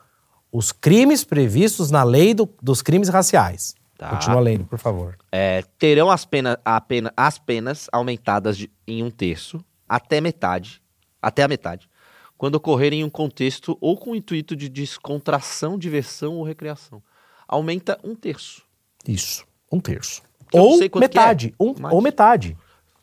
[0.51, 3.73] os crimes previstos na lei do- dos crimes raciais.
[3.97, 4.09] Tá.
[4.09, 5.17] Continua lendo, por favor.
[5.31, 10.81] É, terão as, pena, a pena, as penas aumentadas de- em um terço até metade,
[11.21, 11.89] até a metade,
[12.37, 17.01] quando ocorrerem em um contexto ou com o intuito de descontração, diversão ou recreação.
[17.47, 18.64] Aumenta um terço.
[19.07, 19.45] Isso.
[19.71, 20.21] Um terço.
[20.53, 21.53] Eu Ou que metade.
[21.59, 22.57] é, um, mas- ou metade.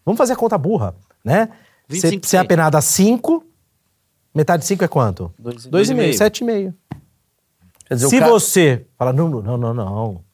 [0.05, 1.49] Vamos fazer a conta burra, né?
[1.89, 2.27] Você 25%.
[2.27, 3.45] você é apenado a 5,
[4.35, 5.33] metade de 5 é quanto?
[5.39, 6.75] Dois e- 2,5, 7,5.
[7.87, 8.31] Quer dizer, Se o cara...
[8.33, 10.25] você falar, não, não, não, não,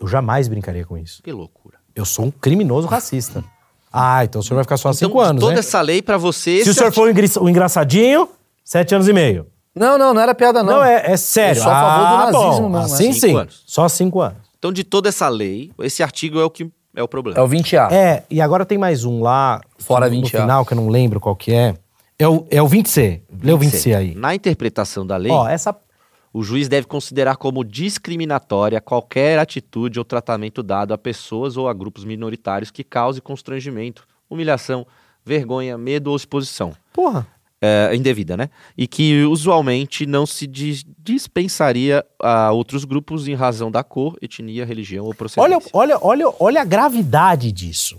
[0.00, 1.22] eu jamais brincaria com isso.
[1.22, 1.78] Que loucura.
[1.94, 3.44] Eu sou um criminoso racista.
[3.92, 5.60] Ah, então o senhor vai ficar só 5 Então, anos, toda né?
[5.60, 6.56] essa lei para você...
[6.56, 8.28] Se esse o senhor artigo- for um um engraçadinho,
[8.64, 9.46] 7 anos e meio.
[9.74, 10.74] Não, não, não era piada, não.
[10.76, 11.60] Não, é, é sério.
[11.60, 12.68] Eu sou a favor do Ah, nazismo bom.
[12.78, 13.12] mesmo, Assim né?
[13.12, 13.20] sim.
[13.20, 13.62] Cinco anos.
[13.66, 14.45] Só 5 anos.
[14.66, 17.38] Então, de toda essa lei, esse artigo é o que é o problema.
[17.38, 17.92] É o 20A.
[17.92, 19.60] É, e agora tem mais um lá.
[19.78, 20.40] Fora no 20A.
[20.40, 21.76] final, que eu não lembro qual que é.
[22.18, 23.20] É o, é o 20C.
[23.44, 24.14] Lê o 20C aí.
[24.16, 25.76] Na interpretação da lei, Ó, essa.
[26.32, 31.72] o juiz deve considerar como discriminatória qualquer atitude ou tratamento dado a pessoas ou a
[31.72, 34.84] grupos minoritários que cause constrangimento, humilhação,
[35.24, 36.72] vergonha, medo ou exposição.
[36.92, 37.24] Porra.
[37.60, 38.50] É, indevida, né?
[38.76, 44.64] E que usualmente não se dis- dispensaria a outros grupos em razão da cor, etnia,
[44.66, 45.70] religião ou Olha, procedência.
[45.72, 47.96] olha, olha, olha a gravidade disso.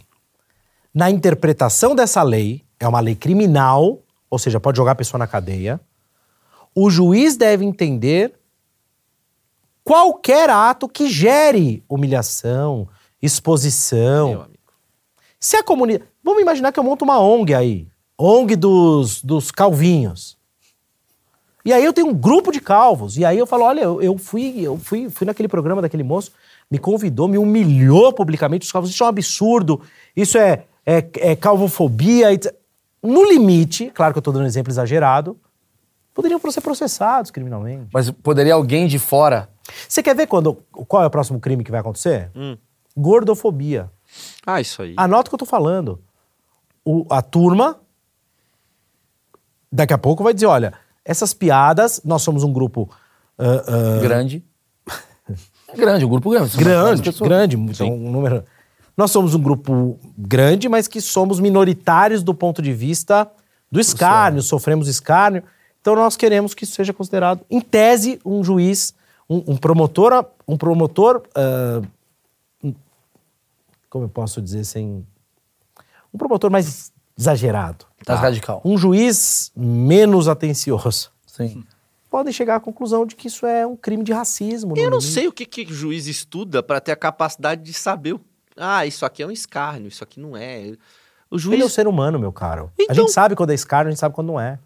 [0.93, 5.25] Na interpretação dessa lei, é uma lei criminal, ou seja, pode jogar a pessoa na
[5.25, 5.81] cadeia.
[6.75, 8.33] O juiz deve entender
[9.83, 12.87] qualquer ato que gere humilhação,
[13.21, 14.29] exposição.
[14.29, 14.57] Meu amigo.
[15.39, 16.09] Se a comunidade.
[16.23, 17.87] Vamos imaginar que eu monto uma ONG aí.
[18.17, 20.37] ONG dos, dos calvinhos.
[21.63, 23.17] E aí eu tenho um grupo de calvos.
[23.17, 26.31] E aí eu falo: olha, eu, eu fui, eu fui, fui naquele programa daquele moço,
[26.71, 28.89] me convidou, me humilhou publicamente os calvos.
[28.91, 29.81] Isso é um absurdo.
[30.15, 32.27] Isso é, é, é calvofobia.
[33.03, 35.37] No limite, claro que eu tô dando um exemplo exagerado.
[36.13, 37.87] poderiam ser processados criminalmente.
[37.93, 39.49] Mas poderia alguém de fora.
[39.87, 42.31] Você quer ver quando, qual é o próximo crime que vai acontecer?
[42.35, 42.57] Hum.
[42.95, 43.91] Gordofobia.
[44.45, 44.93] Ah, isso aí.
[44.97, 46.01] Anota o que eu tô falando.
[46.83, 47.79] O- a turma,
[49.71, 50.73] daqui a pouco, vai dizer: olha,
[51.03, 52.89] essas piadas, nós somos um grupo
[53.37, 54.43] ah, ah, Grande.
[55.69, 56.55] É grande, um grupo grande.
[56.57, 58.43] grande, grande, então, um número.
[58.95, 63.29] Nós somos um grupo grande, mas que somos minoritários do ponto de vista
[63.71, 65.43] do escárnio, sofremos escárnio.
[65.81, 68.93] Então nós queremos que isso seja considerado, em tese, um juiz,
[69.29, 71.21] um, um promotor, um promotor,
[72.63, 72.73] um-
[73.89, 75.05] como eu posso dizer sem,
[76.13, 78.61] um promotor mais exagerado, Mais radical.
[78.63, 81.11] um juiz menos atencioso.
[81.25, 81.63] Sim.
[82.09, 84.73] Podem chegar à conclusão de que isso é um crime de racismo.
[84.77, 88.15] Eu não sei o que, que o juiz estuda pra ter a capacidade de saber.
[88.55, 90.73] Ah, isso aqui é um escárnio, isso aqui não é.
[91.29, 91.53] O juiz.
[91.55, 92.71] Ele é um ser humano, meu caro.
[92.79, 94.57] A Então- gente sabe quando é escárnio, a gente sabe quando não é.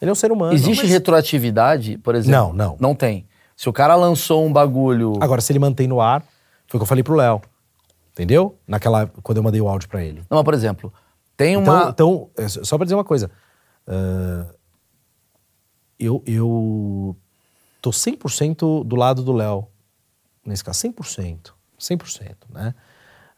[0.00, 0.54] Ele é um ser humano.
[0.54, 2.30] Existe Mas- retroatividade, por exemplo?
[2.40, 2.76] Não, não.
[2.78, 3.26] Não tem.
[3.56, 5.14] Se o cara lançou um bagulho.
[5.20, 6.20] Agora, se ele mantém no ar,
[6.68, 7.42] foi o que eu falei pro Léo.
[8.12, 8.56] Entendeu?
[8.66, 9.08] Naquela.
[9.22, 10.20] Quando eu mandei o áudio pra ele.
[10.30, 10.92] Não, mas, por exemplo,
[11.38, 11.88] tem Então, uma.
[11.88, 13.30] então é, só pra dizer uma coisa.
[13.86, 14.44] ah,
[15.98, 17.16] eu, eu
[17.82, 19.66] tô 100% do lado do Léo.
[20.44, 21.52] Nesse caso, 100%.
[21.78, 22.74] 100%, né?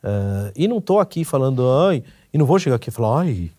[0.03, 2.03] Ah, e não tô aqui falando, ai,
[2.33, 3.51] e não vou chegar aqui e falar, ai,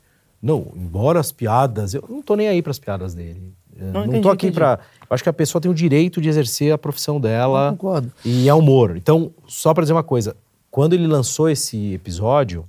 [0.41, 3.53] não, embora as piadas, eu não tô nem aí pras piadas dele.
[3.77, 4.47] Eh, Não, Não, entendi, tô aqui.
[4.47, 7.67] Eu acho que a pessoa tem o direito de exercer a profissão dela.
[7.67, 8.11] Eu concordo.
[8.25, 8.97] E é humor.
[8.97, 10.35] Então, só pra dizer uma coisa,
[10.71, 12.67] quando ele lançou esse episódio,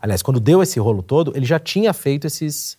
[0.00, 2.76] aliás, quando deu esse rolo todo, ele já tinha feito esses,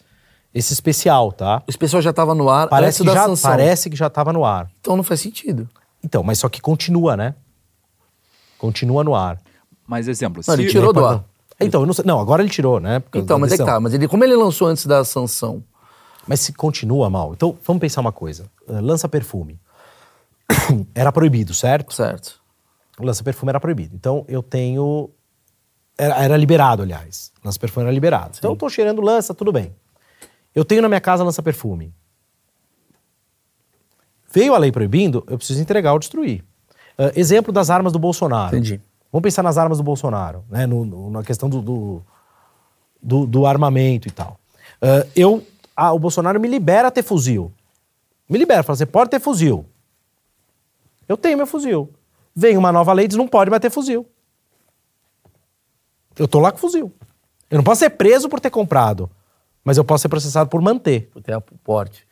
[0.54, 1.64] esse especial, tá?
[1.68, 3.52] Esse pessoal já tava no ar Parece antes que, da já, sanção.
[3.52, 4.70] parece que já tava no ar.
[4.80, 5.68] Então não faz sentido.
[6.04, 7.36] Então, mas só que continua, né?
[8.58, 9.40] Continua no ar.
[9.86, 10.62] Mas, exemplo, Não, se...
[10.62, 11.24] ele tirou do ar.
[11.60, 12.06] Então, eu não sei.
[12.06, 13.02] Não, agora ele tirou, né?
[13.14, 13.80] Então, mas é que tá.
[13.80, 15.64] Mas ele, como ele lançou antes da sanção?
[16.28, 17.34] Mas se continua mal.
[17.34, 18.45] Então, vamos pensar uma coisa.
[18.68, 19.60] Uh, lança perfume.
[20.94, 21.94] era proibido, certo?
[21.94, 22.40] Certo.
[22.99, 23.95] O lança-perfume era proibido.
[23.95, 25.10] Então eu tenho.
[25.98, 27.32] Era, era liberado, aliás.
[27.44, 28.36] Lança-perfume era liberado.
[28.38, 29.74] Então eu tô cheirando lança, tudo bem.
[30.53, 31.94] Eu tenho na minha casa lança-perfume.
[34.32, 36.44] Veio a lei proibindo, eu preciso entregar ou destruir.
[36.98, 38.56] Ah, exemplo das armas do Bolsonaro.
[38.56, 38.82] Entendi.
[39.11, 40.65] Vamos pensar nas armas do Bolsonaro, né?
[40.65, 42.02] No- no- na questão do, do,
[43.02, 44.40] do- do armamento e tal.
[44.82, 45.44] Ah, eu,
[45.76, 47.52] ah, o Bolsonaro me libera a ter fuzil.
[48.30, 49.65] Me libera, fala, você pode ter fuzil.
[51.07, 51.90] Eu tenho meu fuzil.
[52.36, 54.06] Vem uma nova lei diz, não pode mais ter fuzil.
[56.18, 56.91] Eu tô lá com fuzil.
[57.49, 59.10] Eu não posso ser preso por ter comprado,
[59.64, 61.10] mas eu posso ser processado por manter.
[61.15, 62.06] Até a porte.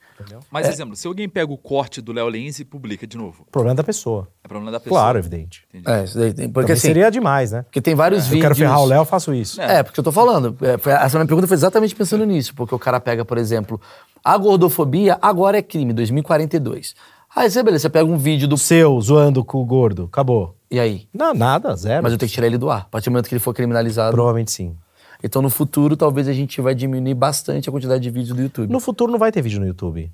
[0.49, 3.73] Mas, exemplo, se alguém pega o corte do Léo Lins e publica de novo, problema
[3.73, 4.29] é da pessoa.
[4.45, 4.97] é problema da pessoa.
[5.01, 5.65] Claro, evidente.
[5.73, 5.89] Entendi.
[5.91, 6.49] É, isso daí tem.
[6.49, 6.83] Porque assim.
[6.87, 7.63] seria demais, né?
[7.63, 8.41] Porque tem vários Eu vídeos.
[8.43, 9.61] quero ferrar o Léo, eu faço isso.
[9.61, 10.55] É, porque eu tô falando.
[10.61, 12.55] É, foi- essa minha pergunta foi exatamente pensando nisso.
[12.55, 13.79] Porque o cara pega, por exemplo,
[14.23, 16.95] a gordofobia agora é crime, 2042.
[17.35, 18.55] Aí você, beleza, você pega um vídeo do.
[18.55, 20.55] O seu, zoando com o gordo, acabou.
[20.71, 21.07] E aí?
[21.13, 22.01] Não, nada, zero.
[22.01, 22.81] Mas eu tenho que tirar ele do ar.
[22.81, 24.13] A partir do momento que ele for criminalizado.
[24.15, 24.75] Provavelmente sim.
[25.21, 28.71] Então no futuro, talvez a gente vai diminuir bastante a quantidade de vídeos do YouTube.
[28.71, 30.11] No futuro não vai ter vídeo no YouTube.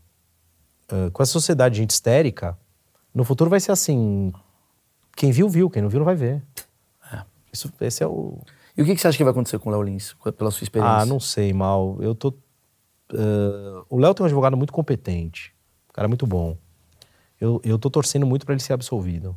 [0.90, 2.58] Ah, com essa sociedade de gente histérica,
[3.14, 4.34] no futuro vai ser assim:
[5.16, 6.42] quem viu, viu, quem não viu, não vai ver.
[7.54, 8.40] Isso, esse é o.
[8.78, 10.64] E o que, que você acha que vai acontecer com o Léo Lins, pela sua
[10.64, 11.02] experiência?
[11.02, 11.98] Ah, não sei, mal.
[12.00, 12.34] Eu tô.
[13.14, 15.54] ah, o Léo tem um advogado muito competente,
[15.90, 16.58] um cara muito bom.
[17.42, 19.36] Eu, eu tô torcendo muito pra ele ser absolvido.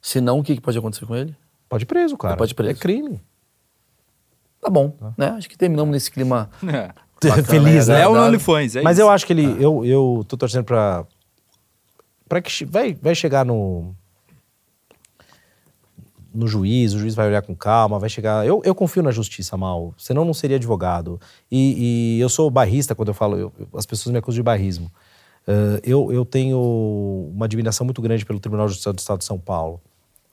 [0.00, 1.36] Se não, o que, que pode acontecer com ele?
[1.68, 2.36] Pode ir preso, cara.
[2.36, 2.70] Pode ir preso.
[2.70, 3.20] É crime.
[4.60, 5.28] Tá bom, né?
[5.30, 6.50] Acho que terminamos nesse clima.
[6.66, 7.04] É.
[7.28, 7.94] Bacana, Feliz, né?
[7.94, 8.00] né?
[8.00, 8.26] Léo Dado.
[8.26, 9.06] OnlyFans, é Mas isso.
[9.06, 9.46] eu acho que ele.
[9.62, 11.06] Eu, eu tô torcendo pra.
[12.28, 13.94] pra que vai, vai chegar no.
[16.34, 18.44] No juiz, o juiz vai olhar com calma, vai chegar.
[18.46, 19.94] Eu, eu confio na justiça, mal.
[19.96, 21.18] Senão não seria advogado.
[21.50, 23.36] E, e eu sou barrista quando eu falo.
[23.38, 24.90] eu- as pessoas me acusam de barrismo.
[25.46, 29.24] Ah, eu, eu tenho uma admiração muito grande pelo Tribunal de Justiça do Estado de
[29.24, 29.80] São Paulo.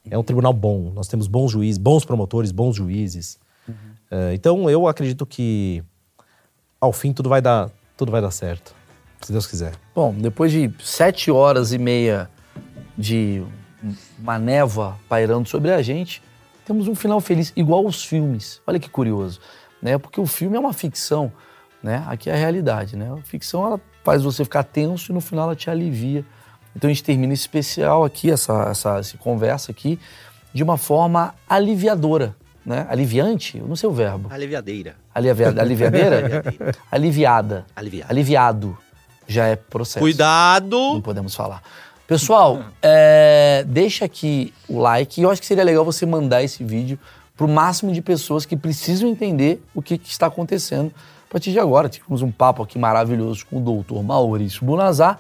[0.09, 0.91] É um tribunal bom.
[0.95, 3.39] Nós temos bons juízes, bons promotores, bons juízes.
[4.09, 5.83] Ah, então eu acredito que
[6.79, 8.75] ao fim tudo vai dar, tudo vai dar certo.
[9.21, 9.73] Se Deus quiser.
[9.93, 12.27] Bom, depois de sete horas e meia
[12.97, 13.43] de
[14.17, 16.23] uma névoa pairando sobre a gente,
[16.65, 18.59] temos um final feliz, igual os filmes.
[18.65, 19.39] Olha que curioso,
[19.79, 19.97] né?
[19.99, 21.31] Porque o filme é uma ficção,
[21.83, 22.03] né?
[22.07, 23.11] Aqui é a realidade, né?
[23.11, 26.25] A ficção ela faz você ficar tenso e no final ela te alivia.
[26.75, 29.99] Então a gente termina esse especial aqui, essa, essa, essa conversa aqui,
[30.53, 32.85] de uma forma aliviadora, né?
[32.89, 33.57] Aliviante?
[33.57, 34.29] Eu não sei o verbo.
[34.31, 34.95] Aliviadeira.
[35.13, 36.43] Alivia, aliviadeira?
[36.91, 37.65] Aliviada.
[37.75, 38.09] Aliviado.
[38.09, 38.77] Aliviado.
[39.27, 39.99] Já é processo.
[39.99, 41.01] Não Cuidado!
[41.03, 41.61] podemos falar.
[42.07, 45.19] Pessoal, é, deixa aqui o like.
[45.19, 46.99] E eu acho que seria legal você mandar esse vídeo
[47.37, 50.91] pro máximo de pessoas que precisam entender o que, que está acontecendo
[51.31, 55.17] partir de agora, tivemos um papo aqui maravilhoso com o doutor Maurício Bunazar.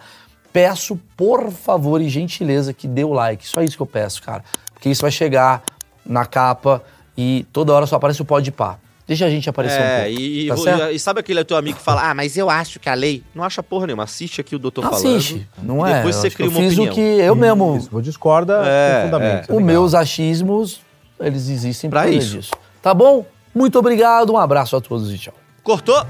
[0.53, 3.47] Peço, por favor e gentileza, que dê o like.
[3.47, 4.43] Só isso que eu peço, cara.
[4.73, 5.63] Porque isso vai chegar
[6.05, 6.83] na capa
[7.17, 8.77] e toda hora só aparece o pode pá.
[9.07, 10.21] Deixa a gente aparecer um É, pouco.
[10.21, 12.87] e, tá e- e sabe aquele teu amigo que fala, ah, mas eu acho que
[12.89, 13.23] a lei.
[13.35, 14.03] Não acha porra nenhuma.
[14.03, 15.67] Assiste aqui o doutor Assiste, falando.
[15.67, 15.95] não e é?
[15.97, 16.91] Depois Eu você cria uma eu fiz opinião.
[16.91, 17.77] o que eu mesmo.
[17.77, 19.33] Isso, vou discorda É, com fundamento.
[19.39, 19.41] é.
[19.43, 19.61] Os legal.
[19.65, 20.81] meus achismos,
[21.19, 22.35] eles existem Pra causa isso.
[22.37, 22.51] disso.
[22.81, 23.25] Tá bom?
[23.53, 25.33] Muito obrigado, um abraço a todos e tchau.
[25.63, 26.05] Cortou?